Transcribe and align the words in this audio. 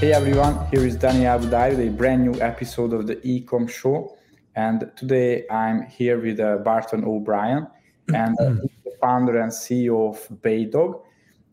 Hey 0.00 0.14
everyone, 0.14 0.66
here 0.70 0.86
is 0.86 0.96
Daniel 0.96 1.38
Budai 1.38 1.76
with 1.76 1.88
a 1.88 1.90
brand 1.90 2.24
new 2.24 2.40
episode 2.40 2.94
of 2.94 3.06
the 3.06 3.16
Ecom 3.16 3.68
Show. 3.68 4.16
And 4.56 4.90
today 4.96 5.44
I'm 5.50 5.82
here 5.88 6.18
with 6.18 6.40
uh, 6.40 6.56
Barton 6.64 7.04
O'Brien, 7.04 7.66
and 8.14 8.34
uh, 8.40 8.54
the 8.82 8.92
founder 8.98 9.38
and 9.42 9.52
CEO 9.52 10.08
of 10.08 10.40
Baydog. 10.40 11.02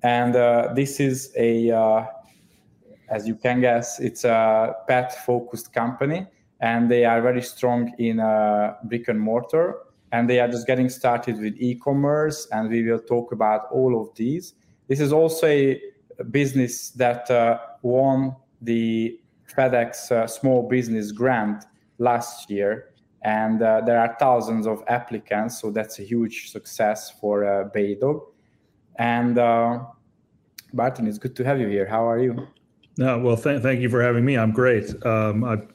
And 0.02 0.34
uh, 0.38 0.72
this 0.74 1.02
is 1.02 1.34
a, 1.38 1.72
uh, 1.72 2.06
as 3.10 3.28
you 3.28 3.36
can 3.36 3.60
guess, 3.60 4.00
it's 4.00 4.24
a 4.24 4.78
pet 4.88 5.26
focused 5.26 5.74
company, 5.74 6.26
and 6.62 6.90
they 6.90 7.04
are 7.04 7.22
very 7.22 7.42
strong 7.42 7.94
in 8.00 8.22
uh, 8.22 8.76
brick 8.86 9.10
and 9.10 9.20
mortar. 9.20 9.76
And 10.14 10.30
they 10.30 10.40
are 10.40 10.48
just 10.48 10.68
getting 10.68 10.88
started 10.88 11.38
with 11.42 11.56
e 11.58 11.76
commerce, 11.76 12.48
and 12.54 12.70
we 12.70 12.82
will 12.84 13.00
talk 13.02 13.34
about 13.34 13.68
all 13.74 14.02
of 14.02 14.16
these. 14.16 14.54
This 14.88 15.02
is 15.02 15.12
also 15.12 15.48
a 15.48 15.82
business 16.32 16.92
that 16.92 17.30
uh, 17.30 17.60
won 17.82 18.36
the 18.62 19.20
FedEx 19.56 20.12
uh, 20.12 20.28
Small 20.28 20.68
Business 20.68 21.12
Grant 21.12 21.64
last 22.00 22.50
year, 22.50 22.94
and 23.24 23.62
uh, 23.62 23.82
there 23.86 24.00
are 24.00 24.16
thousands 24.20 24.68
of 24.68 24.84
applicants, 24.88 25.60
so 25.60 25.72
that's 25.72 26.00
a 26.00 26.04
huge 26.04 26.52
success 26.52 27.12
for 27.20 27.46
uh, 27.46 27.70
Baydog. 27.70 28.22
And 28.98 29.38
uh, 29.38 29.80
Barton, 30.74 31.08
it's 31.08 31.18
good 31.18 31.36
to 31.36 31.44
have 31.44 31.60
you 31.60 31.68
here. 31.68 31.86
How 31.86 32.08
are 32.08 32.20
you? 32.20 32.48
No, 32.98 33.20
well, 33.20 33.38
th- 33.38 33.62
thank 33.62 33.82
you 33.82 33.90
for 33.90 34.02
having 34.02 34.26
me. 34.26 34.38
I'm 34.38 34.52
great. 34.52 34.92
Um, 35.06 35.44
I've, 35.44 35.68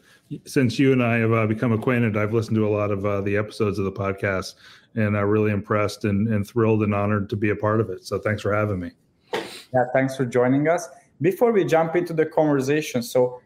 since 0.44 0.78
you 0.78 0.92
and 0.92 1.02
I 1.02 1.18
have 1.18 1.32
uh, 1.32 1.46
become 1.46 1.72
acquainted, 1.72 2.16
I've 2.16 2.32
listened 2.32 2.56
to 2.56 2.66
a 2.66 2.70
lot 2.70 2.90
of 2.90 3.04
uh, 3.04 3.20
the 3.20 3.36
episodes 3.36 3.78
of 3.78 3.84
the 3.84 3.92
podcast, 3.92 4.54
and 4.94 5.16
I'm 5.16 5.28
really 5.28 5.52
impressed 5.52 6.04
and, 6.04 6.28
and 6.28 6.46
thrilled 6.46 6.82
and 6.82 6.94
honored 6.94 7.28
to 7.30 7.36
be 7.36 7.50
a 7.50 7.56
part 7.56 7.80
of 7.80 7.90
it. 7.90 8.04
So, 8.04 8.18
thanks 8.18 8.42
for 8.42 8.52
having 8.52 8.80
me. 8.80 8.90
Yeah, 9.32 9.84
thanks 9.92 10.16
for 10.16 10.24
joining 10.24 10.68
us. 10.68 10.88
Before 11.22 11.52
we 11.52 11.64
jump 11.64 11.94
into 11.94 12.12
the 12.12 12.26
conversation, 12.26 13.02
so 13.02 13.40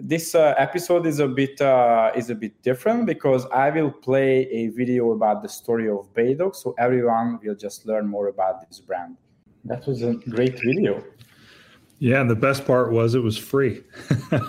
this 0.00 0.34
uh, 0.34 0.54
episode 0.56 1.06
is 1.06 1.18
a 1.18 1.26
bit 1.26 1.60
uh, 1.60 2.12
is 2.14 2.30
a 2.30 2.34
bit 2.34 2.62
different 2.62 3.04
because 3.04 3.46
I 3.46 3.70
will 3.70 3.90
play 3.90 4.46
a 4.50 4.68
video 4.68 5.10
about 5.10 5.42
the 5.42 5.48
story 5.48 5.88
of 5.88 6.08
Baydog, 6.14 6.54
so 6.54 6.74
everyone 6.78 7.40
will 7.42 7.56
just 7.56 7.84
learn 7.84 8.06
more 8.06 8.28
about 8.28 8.66
this 8.68 8.80
brand. 8.80 9.16
That 9.64 9.86
was 9.86 10.02
a 10.02 10.14
great 10.30 10.58
video. 10.60 11.04
Yeah, 11.98 12.20
and 12.20 12.30
the 12.30 12.36
best 12.36 12.64
part 12.64 12.92
was 12.92 13.14
it 13.14 13.22
was 13.22 13.36
free. 13.36 13.82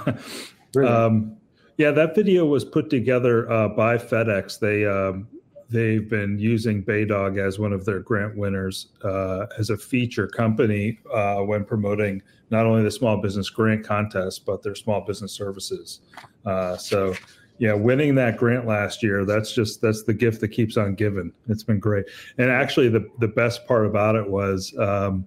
um, 0.86 1.36
yeah, 1.78 1.92
that 1.92 2.14
video 2.16 2.46
was 2.46 2.64
put 2.64 2.92
together 2.92 3.52
uh, 3.52 3.70
by 3.70 3.98
FedEx. 3.98 4.60
They 4.60 4.86
um, 4.86 5.28
they've 5.72 6.10
been 6.10 6.38
using 6.38 6.84
Baydog 6.84 7.38
as 7.38 7.58
one 7.58 7.72
of 7.72 7.86
their 7.86 8.00
grant 8.00 8.36
winners 8.36 8.88
uh, 9.04 9.46
as 9.58 9.70
a 9.70 9.78
feature 9.78 10.28
company 10.28 11.00
uh, 11.12 11.38
when 11.38 11.64
promoting 11.64 12.22
not 12.50 12.66
only 12.66 12.84
the 12.84 12.92
small 12.92 13.18
business 13.18 13.50
grant 13.50 13.86
contest 13.86 14.46
but 14.46 14.62
their 14.62 14.76
small 14.76 15.02
business 15.02 15.32
services. 15.32 16.02
Uh, 16.46 16.76
so, 16.76 17.16
yeah, 17.58 17.74
winning 17.74 18.16
that 18.16 18.38
grant 18.38 18.68
last 18.68 19.02
year, 19.02 19.24
that's 19.24 19.54
just 19.54 19.82
that's 19.82 20.04
the 20.04 20.14
gift 20.14 20.42
that 20.42 20.50
keeps 20.50 20.78
on 20.78 20.96
giving. 20.96 21.32
It's 21.48 21.64
been 21.64 21.80
great, 21.80 22.06
and 22.38 22.52
actually, 22.52 22.90
the 22.90 23.10
the 23.20 23.28
best 23.28 23.66
part 23.68 23.86
about 23.86 24.16
it 24.16 24.30
was. 24.30 24.76
Um, 24.78 25.26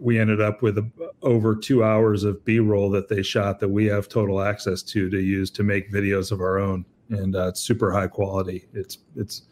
we 0.00 0.18
ended 0.18 0.40
up 0.40 0.62
with 0.62 0.78
over 1.22 1.56
two 1.56 1.82
hours 1.82 2.22
of 2.22 2.44
b-roll 2.44 2.88
that 2.88 3.08
they 3.08 3.20
shot 3.20 3.58
that 3.58 3.68
we 3.68 3.84
have 3.84 4.08
total 4.08 4.40
access 4.40 4.80
to 4.80 5.10
to 5.10 5.18
use 5.18 5.50
to 5.50 5.64
make 5.64 5.90
videos 5.90 6.30
of 6.30 6.40
our 6.40 6.60
own 6.60 6.84
and 7.10 7.34
uh, 7.34 7.48
it's 7.48 7.60
super 7.60 7.90
high 7.90 8.06
quality 8.06 8.68
it's 8.72 8.98
it's 9.16 9.42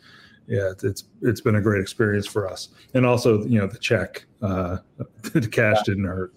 yeah, 0.51 0.73
it's 0.83 1.05
it's 1.23 1.41
been 1.41 1.55
a 1.55 1.61
great 1.61 1.81
experience 1.81 2.27
for 2.27 2.51
us, 2.51 2.71
and 2.93 3.07
also 3.07 3.45
you 3.45 3.61
know 3.61 3.69
the 3.69 3.79
check, 3.79 4.25
uh, 4.43 4.79
the 5.33 5.49
cash 5.49 5.77
yeah. 5.77 5.83
didn't 5.87 6.05
hurt. 6.05 6.33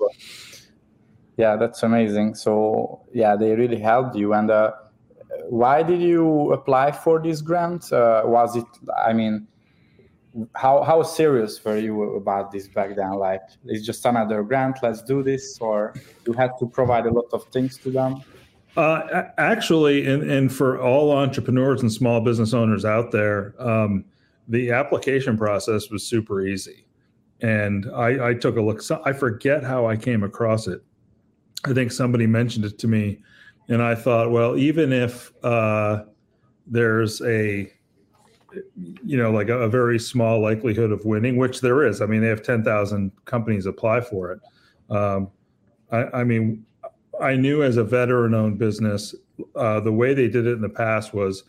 Yeah, 1.35 1.55
that's 1.55 1.81
amazing. 1.81 2.35
So 2.35 3.01
yeah, 3.11 3.35
they 3.35 3.55
really 3.55 3.79
helped 3.79 4.15
you. 4.15 4.33
And 4.33 4.51
uh, 4.51 4.73
why 5.49 5.81
did 5.81 5.99
you 5.99 6.53
apply 6.53 6.91
for 6.91 7.19
this 7.19 7.41
grant? 7.41 7.91
Uh, 7.91 8.21
was 8.25 8.55
it? 8.55 8.65
I 9.03 9.13
mean, 9.13 9.47
how 10.53 10.83
how 10.83 11.01
serious 11.01 11.65
were 11.65 11.79
you 11.79 12.15
about 12.15 12.51
this 12.51 12.67
back 12.67 12.95
then? 12.95 13.13
Like, 13.13 13.41
it's 13.65 13.83
just 13.83 14.05
another 14.05 14.43
grant. 14.43 14.77
Let's 14.83 15.01
do 15.01 15.23
this, 15.23 15.57
or 15.59 15.95
you 16.27 16.33
had 16.33 16.51
to 16.59 16.67
provide 16.67 17.07
a 17.07 17.11
lot 17.11 17.29
of 17.33 17.45
things 17.45 17.79
to 17.79 17.89
them. 17.89 18.21
Uh, 18.75 19.23
actually, 19.37 20.07
and, 20.07 20.29
and 20.29 20.53
for 20.53 20.81
all 20.81 21.11
entrepreneurs 21.11 21.81
and 21.81 21.91
small 21.91 22.21
business 22.21 22.53
owners 22.53 22.85
out 22.85 23.11
there, 23.11 23.53
um, 23.59 24.03
the 24.47 24.71
application 24.71 25.37
process 25.37 25.89
was 25.89 26.05
super 26.05 26.41
easy. 26.41 26.85
And 27.41 27.89
I, 27.93 28.29
I 28.29 28.33
took 28.33 28.57
a 28.57 28.61
look. 28.61 28.81
So 28.81 29.01
I 29.05 29.13
forget 29.13 29.63
how 29.63 29.85
I 29.85 29.95
came 29.95 30.23
across 30.23 30.67
it. 30.67 30.83
I 31.65 31.73
think 31.73 31.91
somebody 31.91 32.25
mentioned 32.25 32.65
it 32.65 32.77
to 32.79 32.87
me, 32.87 33.19
and 33.69 33.81
I 33.81 33.95
thought, 33.95 34.31
well, 34.31 34.57
even 34.57 34.91
if 34.91 35.31
uh, 35.43 36.03
there's 36.67 37.21
a 37.21 37.71
you 39.03 39.17
know 39.17 39.31
like 39.31 39.49
a, 39.49 39.59
a, 39.61 39.67
very 39.67 39.97
small 39.97 40.39
likelihood 40.39 40.91
of 40.91 41.03
winning 41.05 41.37
which 41.37 41.59
there 41.59 41.87
is 41.87 42.01
i 42.01 42.05
mean 42.05 42.21
they 42.21 42.27
have 42.27 42.43
10,000 42.43 43.11
companies 43.25 43.65
apply 43.65 43.99
for 43.99 44.31
it 44.31 44.39
um, 44.95 45.31
I, 45.91 46.19
I, 46.19 46.23
mean 46.23 46.63
I 47.21 47.35
knew 47.35 47.63
as 47.63 47.77
a 47.77 47.83
veteran 47.83 48.33
owned 48.33 48.57
business, 48.57 49.15
uh, 49.55 49.79
the 49.79 49.91
way 49.91 50.13
they 50.13 50.27
did 50.27 50.47
it 50.47 50.53
in 50.53 50.61
the 50.61 50.69
past 50.69 51.13
was 51.13 51.43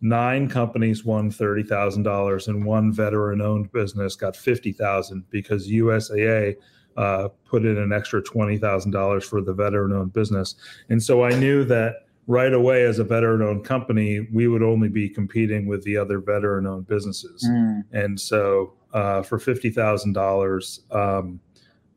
nine 0.00 0.48
companies 0.48 1.04
won 1.04 1.30
$30,000 1.30 2.48
and 2.48 2.64
one 2.64 2.92
veteran 2.92 3.40
owned 3.40 3.72
business 3.72 4.14
got 4.14 4.36
50,000 4.36 5.24
because 5.30 5.68
USAA 5.68 6.56
uh, 6.96 7.28
put 7.44 7.64
in 7.64 7.78
an 7.78 7.92
extra 7.92 8.22
$20,000 8.22 9.22
for 9.24 9.40
the 9.40 9.52
veteran 9.52 9.92
owned 9.92 10.12
business. 10.12 10.56
And 10.88 11.02
so 11.02 11.24
I 11.24 11.30
knew 11.38 11.64
that 11.64 12.06
right 12.26 12.52
away 12.52 12.84
as 12.84 12.98
a 12.98 13.04
veteran 13.04 13.42
owned 13.42 13.64
company, 13.64 14.28
we 14.32 14.48
would 14.48 14.62
only 14.62 14.88
be 14.88 15.08
competing 15.08 15.66
with 15.66 15.82
the 15.84 15.96
other 15.96 16.20
veteran 16.20 16.66
owned 16.66 16.86
businesses. 16.86 17.44
Mm. 17.48 17.84
And 17.92 18.20
so 18.20 18.74
uh, 18.92 19.22
for 19.22 19.38
$50,000, 19.38 20.94
um, 20.94 21.40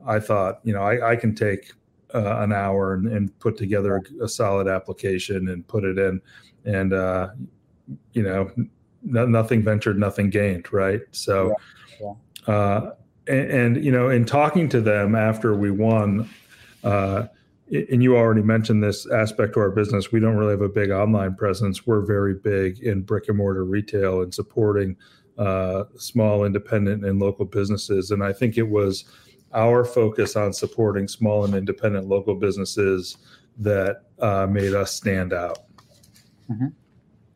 I 0.06 0.20
thought, 0.20 0.60
you 0.64 0.74
know, 0.74 0.82
I, 0.82 1.12
I 1.12 1.16
can 1.16 1.36
take 1.36 1.74
uh, 2.14 2.38
an 2.40 2.52
hour 2.52 2.94
and, 2.94 3.08
and, 3.08 3.40
put 3.40 3.58
together 3.58 3.98
a, 3.98 4.24
a, 4.26 4.28
solid 4.28 4.68
application 4.68 5.50
and 5.50 5.68
put 5.68 5.84
it 5.84 5.98
in. 5.98 6.22
And 6.66 6.94
uh, 6.94 7.30
you 8.14 8.24
know 8.24 8.52
no, 9.04 9.26
nothing 9.26 9.62
ventured 9.64 9.98
nothing 9.98 10.30
gained 10.30 10.72
right? 10.72 11.02
So 11.12 11.56
yeah, 12.00 12.14
yeah. 12.48 12.54
Uh, 12.54 12.92
and, 13.28 13.52
and, 13.52 13.86
you 13.86 13.92
know 13.92 14.10
in 14.10 14.26
talking 14.26 14.70
to 14.70 14.82
them 14.82 15.16
after 15.16 15.56
we 15.56 15.72
won 15.72 16.30
uh, 16.84 17.28
and 17.72 18.04
you 18.04 18.18
already 18.18 18.42
mentioned 18.42 18.84
this 18.84 19.10
aspect 19.10 19.54
to 19.54 19.60
our 19.60 19.70
business 19.70 20.12
we 20.12 20.20
don't 20.20 20.36
really 20.36 20.52
have 20.52 20.62
a 20.62 20.70
big 20.70 20.92
online 20.92 21.36
presence. 21.36 21.88
We're 21.88 22.02
very 22.02 22.34
big 22.34 22.80
in 22.80 23.02
brick 23.02 23.30
and 23.30 23.38
mortar 23.38 23.64
retail 23.64 24.22
and 24.22 24.34
supporting 24.34 24.98
uh, 25.38 25.86
small 25.98 26.44
independent 26.44 27.06
and 27.06 27.20
local 27.20 27.46
businesses. 27.46 28.12
And 28.12 28.24
i 28.24 28.34
think 28.34 28.58
it 28.58 28.68
was 28.68 29.06
our 29.54 29.84
focus 29.84 30.36
on 30.36 30.54
supporting 30.54 31.08
small 31.08 31.46
and 31.46 31.54
independent 31.56 32.08
local 32.08 32.36
businesses 32.36 33.18
that 33.58 34.04
uh, 34.20 34.48
made 34.50 34.74
us 34.74 34.94
stand 34.94 35.34
out. 35.34 35.60
Mm-hmm. 36.50 36.68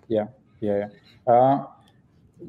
Yeah, 0.08 0.28
yeah. 0.62 0.88
yeah. 1.28 1.34
Uh, 1.34 1.66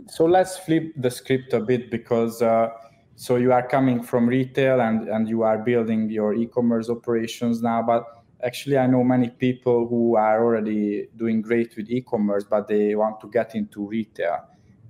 so 0.09 0.25
let's 0.25 0.59
flip 0.59 0.93
the 0.97 1.11
script 1.11 1.53
a 1.53 1.61
bit 1.61 1.91
because 1.91 2.43
uh, 2.43 2.71
so 3.17 3.37
you 3.37 3.53
are 3.53 3.67
coming 3.67 4.03
from 4.03 4.29
retail 4.29 4.81
and 4.81 5.09
and 5.09 5.29
you 5.29 5.43
are 5.43 5.59
building 5.59 6.11
your 6.11 6.35
e-commerce 6.35 6.91
operations 6.91 7.63
now, 7.63 7.83
but 7.83 8.05
actually 8.45 8.77
I 8.77 8.87
know 8.87 9.03
many 9.03 9.31
people 9.31 9.89
who 9.89 10.17
are 10.17 10.45
already 10.45 11.09
doing 11.17 11.41
great 11.41 11.77
with 11.77 11.91
e-commerce, 11.91 12.45
but 12.45 12.69
they 12.69 12.95
want 12.95 13.21
to 13.21 13.29
get 13.29 13.55
into 13.55 13.87
retail 13.87 14.45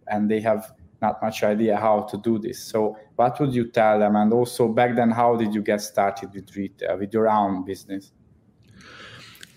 and 0.08 0.30
they 0.30 0.40
have 0.40 0.72
not 1.02 1.22
much 1.22 1.42
idea 1.42 1.76
how 1.76 2.02
to 2.02 2.16
do 2.18 2.38
this. 2.38 2.58
So, 2.62 2.96
what 3.16 3.38
would 3.40 3.54
you 3.54 3.68
tell 3.68 3.98
them? 3.98 4.16
And 4.16 4.32
also, 4.32 4.68
back 4.68 4.96
then, 4.96 5.10
how 5.10 5.36
did 5.36 5.54
you 5.54 5.62
get 5.62 5.80
started 5.80 6.32
with 6.34 6.54
retail, 6.56 6.98
with 6.98 7.12
your 7.12 7.28
own 7.28 7.64
business? 7.64 8.12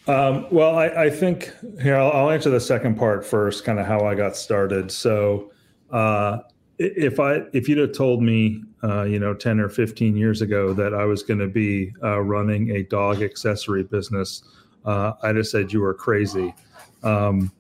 Um, 0.07 0.47
well, 0.51 0.75
I, 0.75 0.87
I, 0.87 1.09
think 1.09 1.53
here 1.81 1.95
I'll, 1.95 2.11
I'll, 2.11 2.29
answer 2.31 2.49
the 2.49 2.59
second 2.59 2.97
part 2.97 3.23
first, 3.23 3.63
kind 3.63 3.79
of 3.79 3.85
how 3.85 4.07
I 4.07 4.15
got 4.15 4.35
started. 4.35 4.91
So, 4.91 5.51
uh, 5.91 6.39
if 6.79 7.19
I 7.19 7.43
if 7.53 7.67
you'd 7.67 7.77
have 7.77 7.91
told 7.91 8.23
me, 8.23 8.63
uh, 8.83 9.03
you 9.03 9.19
know, 9.19 9.33
ten 9.33 9.59
or 9.59 9.69
fifteen 9.69 10.15
years 10.15 10.41
ago 10.41 10.73
that 10.73 10.93
I 10.93 11.05
was 11.05 11.23
going 11.23 11.39
to 11.39 11.47
be 11.47 11.93
uh, 12.03 12.21
running 12.21 12.71
a 12.71 12.83
dog 12.83 13.21
accessory 13.21 13.83
business, 13.83 14.43
uh, 14.85 15.13
I'd 15.21 15.35
have 15.35 15.47
said 15.47 15.71
you 15.73 15.81
were 15.81 15.93
crazy. 15.93 16.53
Um, 17.03 17.51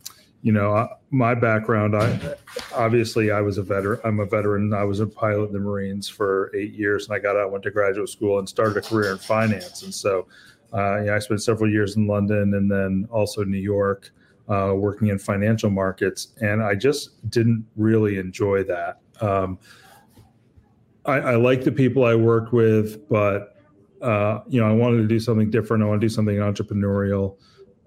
you 0.41 0.53
know, 0.53 0.87
my 1.11 1.33
background, 1.33 1.95
I 1.95 2.35
obviously 2.73 3.31
I 3.31 3.41
was 3.41 3.57
a 3.57 3.63
veteran. 3.63 3.99
I'm 4.03 4.19
a 4.19 4.25
veteran. 4.25 4.73
I 4.73 4.83
was 4.83 4.99
a 4.99 5.07
pilot 5.07 5.47
in 5.47 5.53
the 5.53 5.59
Marines 5.59 6.07
for 6.07 6.51
eight 6.55 6.73
years, 6.73 7.07
and 7.07 7.15
I 7.15 7.19
got 7.19 7.35
out, 7.35 7.51
went 7.51 7.63
to 7.63 7.71
graduate 7.71 8.09
school, 8.09 8.39
and 8.39 8.47
started 8.47 8.77
a 8.77 8.81
career 8.81 9.11
in 9.11 9.17
finance. 9.17 9.83
And 9.83 9.93
so, 9.93 10.27
uh, 10.73 11.01
yeah, 11.01 11.15
I 11.15 11.19
spent 11.19 11.41
several 11.41 11.69
years 11.69 11.95
in 11.95 12.07
London 12.07 12.53
and 12.53 12.69
then 12.69 13.07
also 13.11 13.43
New 13.43 13.57
York, 13.57 14.11
uh, 14.49 14.73
working 14.75 15.07
in 15.07 15.17
financial 15.17 15.69
markets, 15.69 16.29
and 16.41 16.61
I 16.61 16.75
just 16.75 17.29
didn't 17.31 17.65
really 17.75 18.19
enjoy 18.19 18.63
that. 18.63 18.99
Um, 19.19 19.57
I, 21.05 21.19
I 21.19 21.35
like 21.35 21.63
the 21.63 21.71
people 21.71 22.05
I 22.05 22.13
worked 22.13 22.53
with, 22.53 23.09
but 23.09 23.55
uh, 24.01 24.41
you 24.47 24.61
know, 24.61 24.67
I 24.67 24.73
wanted 24.73 24.97
to 24.97 25.07
do 25.07 25.19
something 25.19 25.49
different. 25.49 25.83
I 25.83 25.87
want 25.87 26.01
to 26.01 26.05
do 26.05 26.13
something 26.13 26.35
entrepreneurial, 26.35 27.37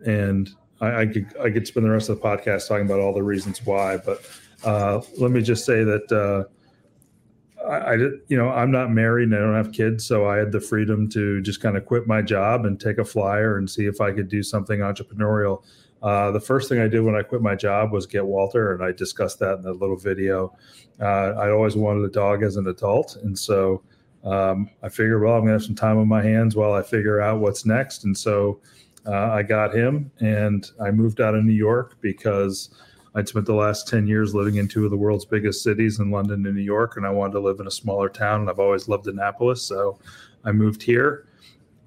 and 0.04 0.50
I, 0.82 1.02
I, 1.02 1.06
could 1.06 1.26
I 1.40 1.50
could 1.50 1.66
spend 1.66 1.86
the 1.86 1.90
rest 1.90 2.08
of 2.08 2.20
the 2.20 2.28
podcast 2.28 2.68
talking 2.68 2.84
about 2.84 3.00
all 3.00 3.14
the 3.14 3.22
reasons 3.22 3.64
why. 3.64 3.96
But 3.96 4.28
uh, 4.64 5.00
let 5.18 5.30
me 5.30 5.40
just 5.40 5.64
say 5.64 5.84
that 5.84 6.12
uh, 6.12 7.64
I, 7.64 7.76
I, 7.76 7.94
you 7.94 8.36
know, 8.36 8.48
I'm 8.48 8.70
not 8.70 8.90
married 8.90 9.28
and 9.28 9.36
I 9.36 9.38
don't 9.38 9.54
have 9.54 9.72
kids, 9.72 10.04
so 10.04 10.26
I 10.26 10.36
had 10.36 10.50
the 10.50 10.60
freedom 10.60 11.08
to 11.10 11.40
just 11.40 11.60
kind 11.60 11.76
of 11.76 11.86
quit 11.86 12.06
my 12.06 12.20
job 12.20 12.66
and 12.66 12.80
take 12.80 12.98
a 12.98 13.04
flyer 13.04 13.58
and 13.58 13.70
see 13.70 13.86
if 13.86 14.00
I 14.00 14.12
could 14.12 14.28
do 14.28 14.42
something 14.42 14.80
entrepreneurial. 14.80 15.62
Uh, 16.02 16.32
the 16.32 16.40
first 16.40 16.68
thing 16.68 16.80
I 16.80 16.88
did 16.88 17.00
when 17.00 17.14
I 17.14 17.22
quit 17.22 17.42
my 17.42 17.54
job 17.54 17.92
was 17.92 18.06
get 18.06 18.26
Walter, 18.26 18.74
and 18.74 18.82
I 18.82 18.90
discussed 18.90 19.38
that 19.38 19.58
in 19.58 19.62
that 19.62 19.74
little 19.74 19.96
video. 19.96 20.56
Uh, 21.00 21.34
I 21.38 21.50
always 21.50 21.76
wanted 21.76 22.04
a 22.04 22.10
dog 22.10 22.42
as 22.42 22.56
an 22.56 22.66
adult, 22.66 23.16
and 23.22 23.38
so 23.38 23.82
um, 24.24 24.68
I 24.82 24.88
figured, 24.88 25.22
well, 25.22 25.34
I'm 25.34 25.42
gonna 25.42 25.52
have 25.52 25.62
some 25.62 25.76
time 25.76 25.98
on 25.98 26.08
my 26.08 26.22
hands 26.22 26.56
while 26.56 26.72
I 26.72 26.82
figure 26.82 27.20
out 27.20 27.38
what's 27.38 27.64
next. 27.64 28.04
And 28.04 28.16
so 28.16 28.60
uh, 29.06 29.30
I 29.30 29.42
got 29.42 29.74
him, 29.74 30.10
and 30.20 30.70
I 30.80 30.90
moved 30.90 31.20
out 31.20 31.34
of 31.34 31.44
New 31.44 31.52
York 31.52 31.96
because 32.00 32.70
I'd 33.14 33.28
spent 33.28 33.46
the 33.46 33.54
last 33.54 33.88
10 33.88 34.06
years 34.06 34.34
living 34.34 34.56
in 34.56 34.68
two 34.68 34.84
of 34.84 34.90
the 34.90 34.96
world's 34.96 35.24
biggest 35.24 35.62
cities 35.62 35.98
in 35.98 36.10
London 36.10 36.46
and 36.46 36.54
New 36.54 36.62
York, 36.62 36.96
and 36.96 37.06
I 37.06 37.10
wanted 37.10 37.34
to 37.34 37.40
live 37.40 37.60
in 37.60 37.66
a 37.66 37.70
smaller 37.70 38.08
town. 38.08 38.40
And 38.40 38.50
I've 38.50 38.58
always 38.58 38.88
loved 38.88 39.06
Annapolis, 39.06 39.62
so 39.62 39.98
I 40.44 40.52
moved 40.52 40.82
here. 40.82 41.26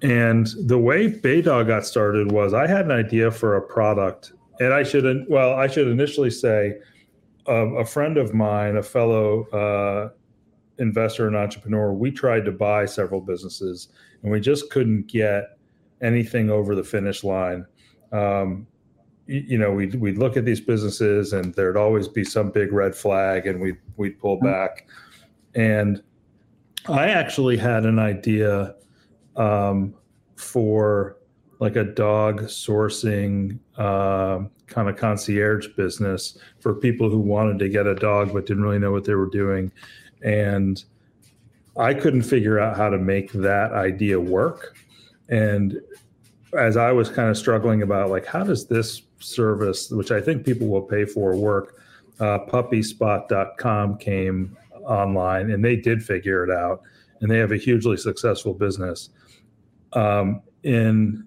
And 0.02 0.48
the 0.66 0.78
way 0.78 1.10
Baydog 1.10 1.68
got 1.68 1.86
started 1.86 2.32
was 2.32 2.54
I 2.54 2.68
had 2.68 2.86
an 2.86 2.92
idea 2.92 3.32
for 3.32 3.56
a 3.56 3.62
product, 3.62 4.34
and 4.60 4.74
I 4.74 4.84
should 4.84 5.26
well, 5.30 5.54
I 5.54 5.68
should 5.68 5.88
initially 5.88 6.30
say 6.30 6.80
um, 7.48 7.78
a 7.78 7.86
friend 7.86 8.18
of 8.18 8.34
mine, 8.34 8.78
a 8.78 8.84
fellow 8.84 9.46
uh, 9.46 10.10
investor 10.80 11.28
and 11.28 11.36
entrepreneur, 11.36 11.94
we 11.94 12.12
tried 12.12 12.46
to 12.46 12.52
buy 12.52 12.86
several 12.86 13.22
businesses, 13.22 13.90
and 14.22 14.32
we 14.32 14.40
just 14.40 14.70
couldn't 14.70 15.08
get 15.08 15.55
anything 16.02 16.50
over 16.50 16.76
the 16.76 16.84
finish 16.84 17.24
line. 17.24 17.66
Um, 18.12 18.68
you, 19.28 19.44
you 19.48 19.58
know, 19.58 19.72
we'd, 19.72 19.96
we'd 19.96 20.18
look 20.18 20.38
at 20.38 20.46
these 20.46 20.62
businesses, 20.62 21.34
and 21.34 21.54
there'd 21.56 21.78
always 21.78 22.08
be 22.08 22.24
some 22.24 22.52
big 22.52 22.72
red 22.72 22.96
flag, 22.96 23.48
and 23.48 23.60
we'd 23.60 23.78
we'd 23.98 24.20
pull 24.20 24.38
mm-hmm. 24.38 24.48
back. 24.48 24.88
And 25.56 26.04
I 26.88 27.08
actually 27.08 27.58
had 27.58 27.86
an 27.86 27.98
idea 27.98 28.76
um, 29.36 29.96
for 30.36 31.18
like 31.60 31.76
a 31.76 31.84
dog 31.84 32.44
sourcing 32.44 33.58
uh, 33.78 34.40
kind 34.68 34.90
of 34.90 34.98
concierge 34.98 35.68
business 35.76 36.38
for 36.60 36.74
people 36.74 37.10
who 37.10 37.20
wanted 37.20 37.60
to 37.60 37.70
get 37.70 37.88
a 37.88 37.96
dog 37.96 38.34
but 38.34 38.46
didn't 38.46 38.64
really 38.64 38.80
know 38.80 38.92
what 38.92 39.06
they 39.06 39.16
were 39.16 39.30
doing. 39.30 39.72
And 40.24 40.84
I 41.78 41.94
couldn't 41.94 42.24
figure 42.24 42.60
out 42.60 42.78
how 42.78 42.90
to 42.90 42.98
make 42.98 43.32
that 43.34 43.72
idea 43.72 44.20
work. 44.20 44.78
And 45.30 45.80
as 46.58 46.78
I 46.78 46.92
was 46.92 47.10
kind 47.10 47.30
of 47.30 47.38
struggling 47.38 47.82
about 47.82 48.10
like 48.10 48.26
how 48.26 48.44
does 48.44 48.68
this 48.68 49.02
service, 49.20 49.90
which 49.90 50.12
I 50.12 50.22
think 50.22 50.46
people 50.46 50.68
will 50.68 50.82
pay 50.82 51.06
for, 51.06 51.36
work, 51.36 51.82
uh, 52.20 52.40
puppyspot.com 52.48 53.98
came 53.98 54.58
online 54.84 55.52
and 55.52 55.66
they 55.66 55.76
did 55.76 56.04
figure 56.04 56.44
it 56.44 56.52
out 56.52 56.82
and 57.22 57.30
they 57.30 57.38
have 57.38 57.52
a 57.52 57.58
hugely 57.58 57.98
successful 57.98 58.54
business 58.54 59.10
um, 59.96 60.42
in 60.64 61.26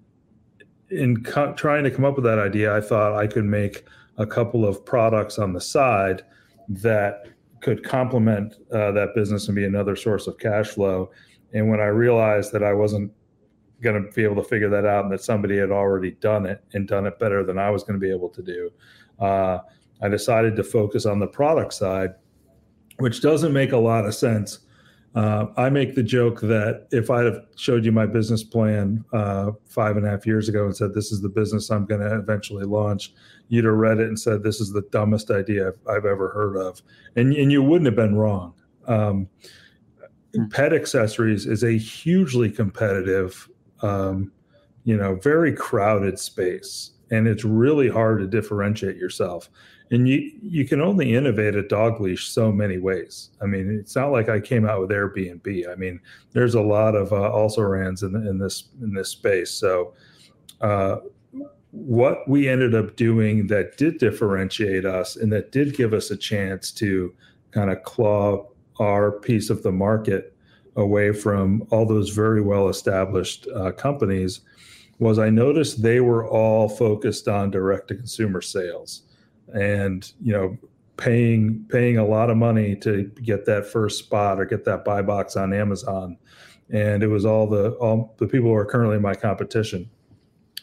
in 0.91 1.23
co- 1.23 1.53
trying 1.53 1.83
to 1.83 1.91
come 1.91 2.05
up 2.05 2.15
with 2.15 2.25
that 2.25 2.39
idea, 2.39 2.75
I 2.75 2.81
thought 2.81 3.15
I 3.15 3.27
could 3.27 3.45
make 3.45 3.85
a 4.17 4.25
couple 4.25 4.65
of 4.65 4.83
products 4.85 5.37
on 5.37 5.53
the 5.53 5.61
side 5.61 6.23
that 6.67 7.27
could 7.61 7.83
complement 7.83 8.55
uh, 8.71 8.91
that 8.91 9.13
business 9.15 9.47
and 9.47 9.55
be 9.55 9.65
another 9.65 9.95
source 9.95 10.27
of 10.27 10.37
cash 10.39 10.69
flow. 10.69 11.11
And 11.53 11.69
when 11.69 11.79
I 11.79 11.85
realized 11.85 12.51
that 12.53 12.63
I 12.63 12.73
wasn't 12.73 13.11
going 13.81 14.03
to 14.03 14.11
be 14.11 14.23
able 14.23 14.41
to 14.41 14.47
figure 14.47 14.69
that 14.69 14.85
out 14.85 15.03
and 15.03 15.13
that 15.13 15.23
somebody 15.23 15.57
had 15.57 15.71
already 15.71 16.11
done 16.11 16.45
it 16.45 16.63
and 16.73 16.87
done 16.87 17.05
it 17.05 17.19
better 17.19 17.43
than 17.43 17.57
I 17.57 17.69
was 17.69 17.83
going 17.83 17.99
to 17.99 18.05
be 18.05 18.11
able 18.11 18.29
to 18.29 18.41
do, 18.41 18.71
uh, 19.19 19.59
I 20.01 20.07
decided 20.07 20.55
to 20.55 20.63
focus 20.63 21.05
on 21.05 21.19
the 21.19 21.27
product 21.27 21.73
side, 21.73 22.15
which 22.97 23.21
doesn't 23.21 23.53
make 23.53 23.71
a 23.71 23.77
lot 23.77 24.05
of 24.05 24.15
sense 24.15 24.59
uh, 25.15 25.47
I 25.57 25.69
make 25.69 25.95
the 25.95 26.03
joke 26.03 26.39
that 26.41 26.87
if 26.91 27.09
I'd 27.09 27.25
have 27.25 27.41
showed 27.55 27.83
you 27.83 27.91
my 27.91 28.05
business 28.05 28.43
plan 28.43 29.03
uh, 29.11 29.51
five 29.65 29.97
and 29.97 30.05
a 30.05 30.09
half 30.09 30.25
years 30.25 30.47
ago 30.49 30.65
and 30.65 30.75
said, 30.75 30.93
This 30.93 31.11
is 31.11 31.21
the 31.21 31.29
business 31.29 31.71
I'm 31.71 31.85
going 31.85 32.01
to 32.01 32.15
eventually 32.15 32.65
launch, 32.65 33.13
you'd 33.47 33.65
have 33.65 33.73
read 33.73 33.99
it 33.99 34.07
and 34.07 34.19
said, 34.19 34.43
This 34.43 34.61
is 34.61 34.71
the 34.71 34.83
dumbest 34.91 35.31
idea 35.31 35.69
I've, 35.69 35.79
I've 35.89 36.05
ever 36.05 36.29
heard 36.29 36.57
of. 36.57 36.81
And, 37.15 37.33
and 37.33 37.51
you 37.51 37.63
wouldn't 37.63 37.87
have 37.87 37.95
been 37.95 38.15
wrong. 38.15 38.53
Um, 38.87 39.27
hmm. 40.35 40.47
pet 40.49 40.73
accessories 40.73 41.47
is 41.47 41.63
a 41.63 41.75
hugely 41.75 42.51
competitive, 42.51 43.49
um, 43.81 44.31
you 44.83 44.97
know, 44.97 45.15
very 45.15 45.53
crowded 45.53 46.19
space. 46.19 46.91
And 47.11 47.27
it's 47.27 47.43
really 47.43 47.89
hard 47.89 48.19
to 48.19 48.27
differentiate 48.27 48.97
yourself 48.97 49.49
and 49.91 50.07
you 50.07 50.31
you 50.41 50.65
can 50.65 50.81
only 50.81 51.15
innovate 51.15 51.55
a 51.55 51.67
dog 51.67 51.99
leash 51.99 52.29
so 52.29 52.51
many 52.51 52.77
ways. 52.77 53.29
I 53.41 53.45
mean, 53.45 53.77
it's 53.79 53.95
not 53.95 54.11
like 54.11 54.29
I 54.29 54.39
came 54.39 54.67
out 54.67 54.81
with 54.81 54.91
Airbnb. 54.91 55.69
I 55.69 55.75
mean, 55.75 55.99
there's 56.31 56.55
a 56.55 56.61
lot 56.61 56.95
of 56.95 57.11
uh, 57.11 57.31
also 57.31 57.61
rans 57.61 58.03
in, 58.03 58.15
in 58.15 58.37
this 58.37 58.69
in 58.81 58.93
this 58.93 59.09
space. 59.09 59.51
So, 59.51 59.93
uh, 60.61 60.97
what 61.71 62.27
we 62.27 62.47
ended 62.47 62.75
up 62.75 62.95
doing 62.95 63.47
that 63.47 63.77
did 63.77 63.97
differentiate 63.97 64.85
us 64.85 65.15
and 65.15 65.31
that 65.31 65.51
did 65.51 65.75
give 65.75 65.93
us 65.93 66.11
a 66.11 66.17
chance 66.17 66.71
to 66.71 67.13
kind 67.51 67.69
of 67.69 67.83
claw 67.83 68.47
our 68.79 69.11
piece 69.11 69.49
of 69.49 69.61
the 69.63 69.71
market 69.71 70.35
away 70.79 71.11
from 71.11 71.65
all 71.69 71.85
those 71.85 72.09
very 72.09 72.41
well 72.41 72.69
established 72.69 73.47
uh, 73.55 73.71
companies 73.71 74.41
was 74.99 75.19
I 75.19 75.29
noticed 75.29 75.81
they 75.81 76.01
were 76.01 76.27
all 76.27 76.67
focused 76.67 77.27
on 77.27 77.51
direct 77.51 77.87
to 77.89 77.95
consumer 77.95 78.41
sales 78.41 79.03
and 79.53 80.11
you 80.21 80.33
know 80.33 80.57
paying 80.97 81.65
paying 81.69 81.97
a 81.97 82.05
lot 82.05 82.29
of 82.29 82.37
money 82.37 82.75
to 82.75 83.03
get 83.23 83.45
that 83.45 83.65
first 83.65 83.99
spot 83.99 84.39
or 84.39 84.45
get 84.45 84.65
that 84.65 84.83
buy 84.83 85.01
box 85.01 85.35
on 85.35 85.53
Amazon. 85.53 86.17
And 86.71 87.01
it 87.01 87.07
was 87.07 87.25
all 87.25 87.47
the 87.47 87.71
all 87.73 88.15
the 88.17 88.27
people 88.27 88.49
who 88.49 88.55
are 88.55 88.65
currently 88.65 88.99
my 88.99 89.15
competition. 89.15 89.89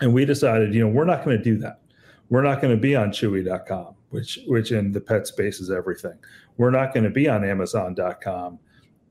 And 0.01 0.13
we 0.13 0.25
decided 0.25 0.75
you 0.75 0.81
know 0.81 0.89
we're 0.89 1.05
not 1.05 1.25
going 1.25 1.39
to 1.39 1.43
do 1.43 1.57
that. 1.59 1.81
We're 2.29 2.43
not 2.43 2.61
going 2.61 2.75
to 2.75 2.81
be 2.81 2.97
on 2.97 3.11
chewy.com 3.11 3.97
which 4.11 4.39
which 4.47 4.73
in 4.73 4.93
the 4.93 5.01
pet 5.01 5.27
space 5.27 5.61
is 5.61 5.71
everything. 5.71 6.19
We're 6.57 6.71
not 6.71 6.95
going 6.95 7.05
to 7.05 7.11
be 7.11 7.29
on 7.29 7.45
amazon.com 7.45 8.59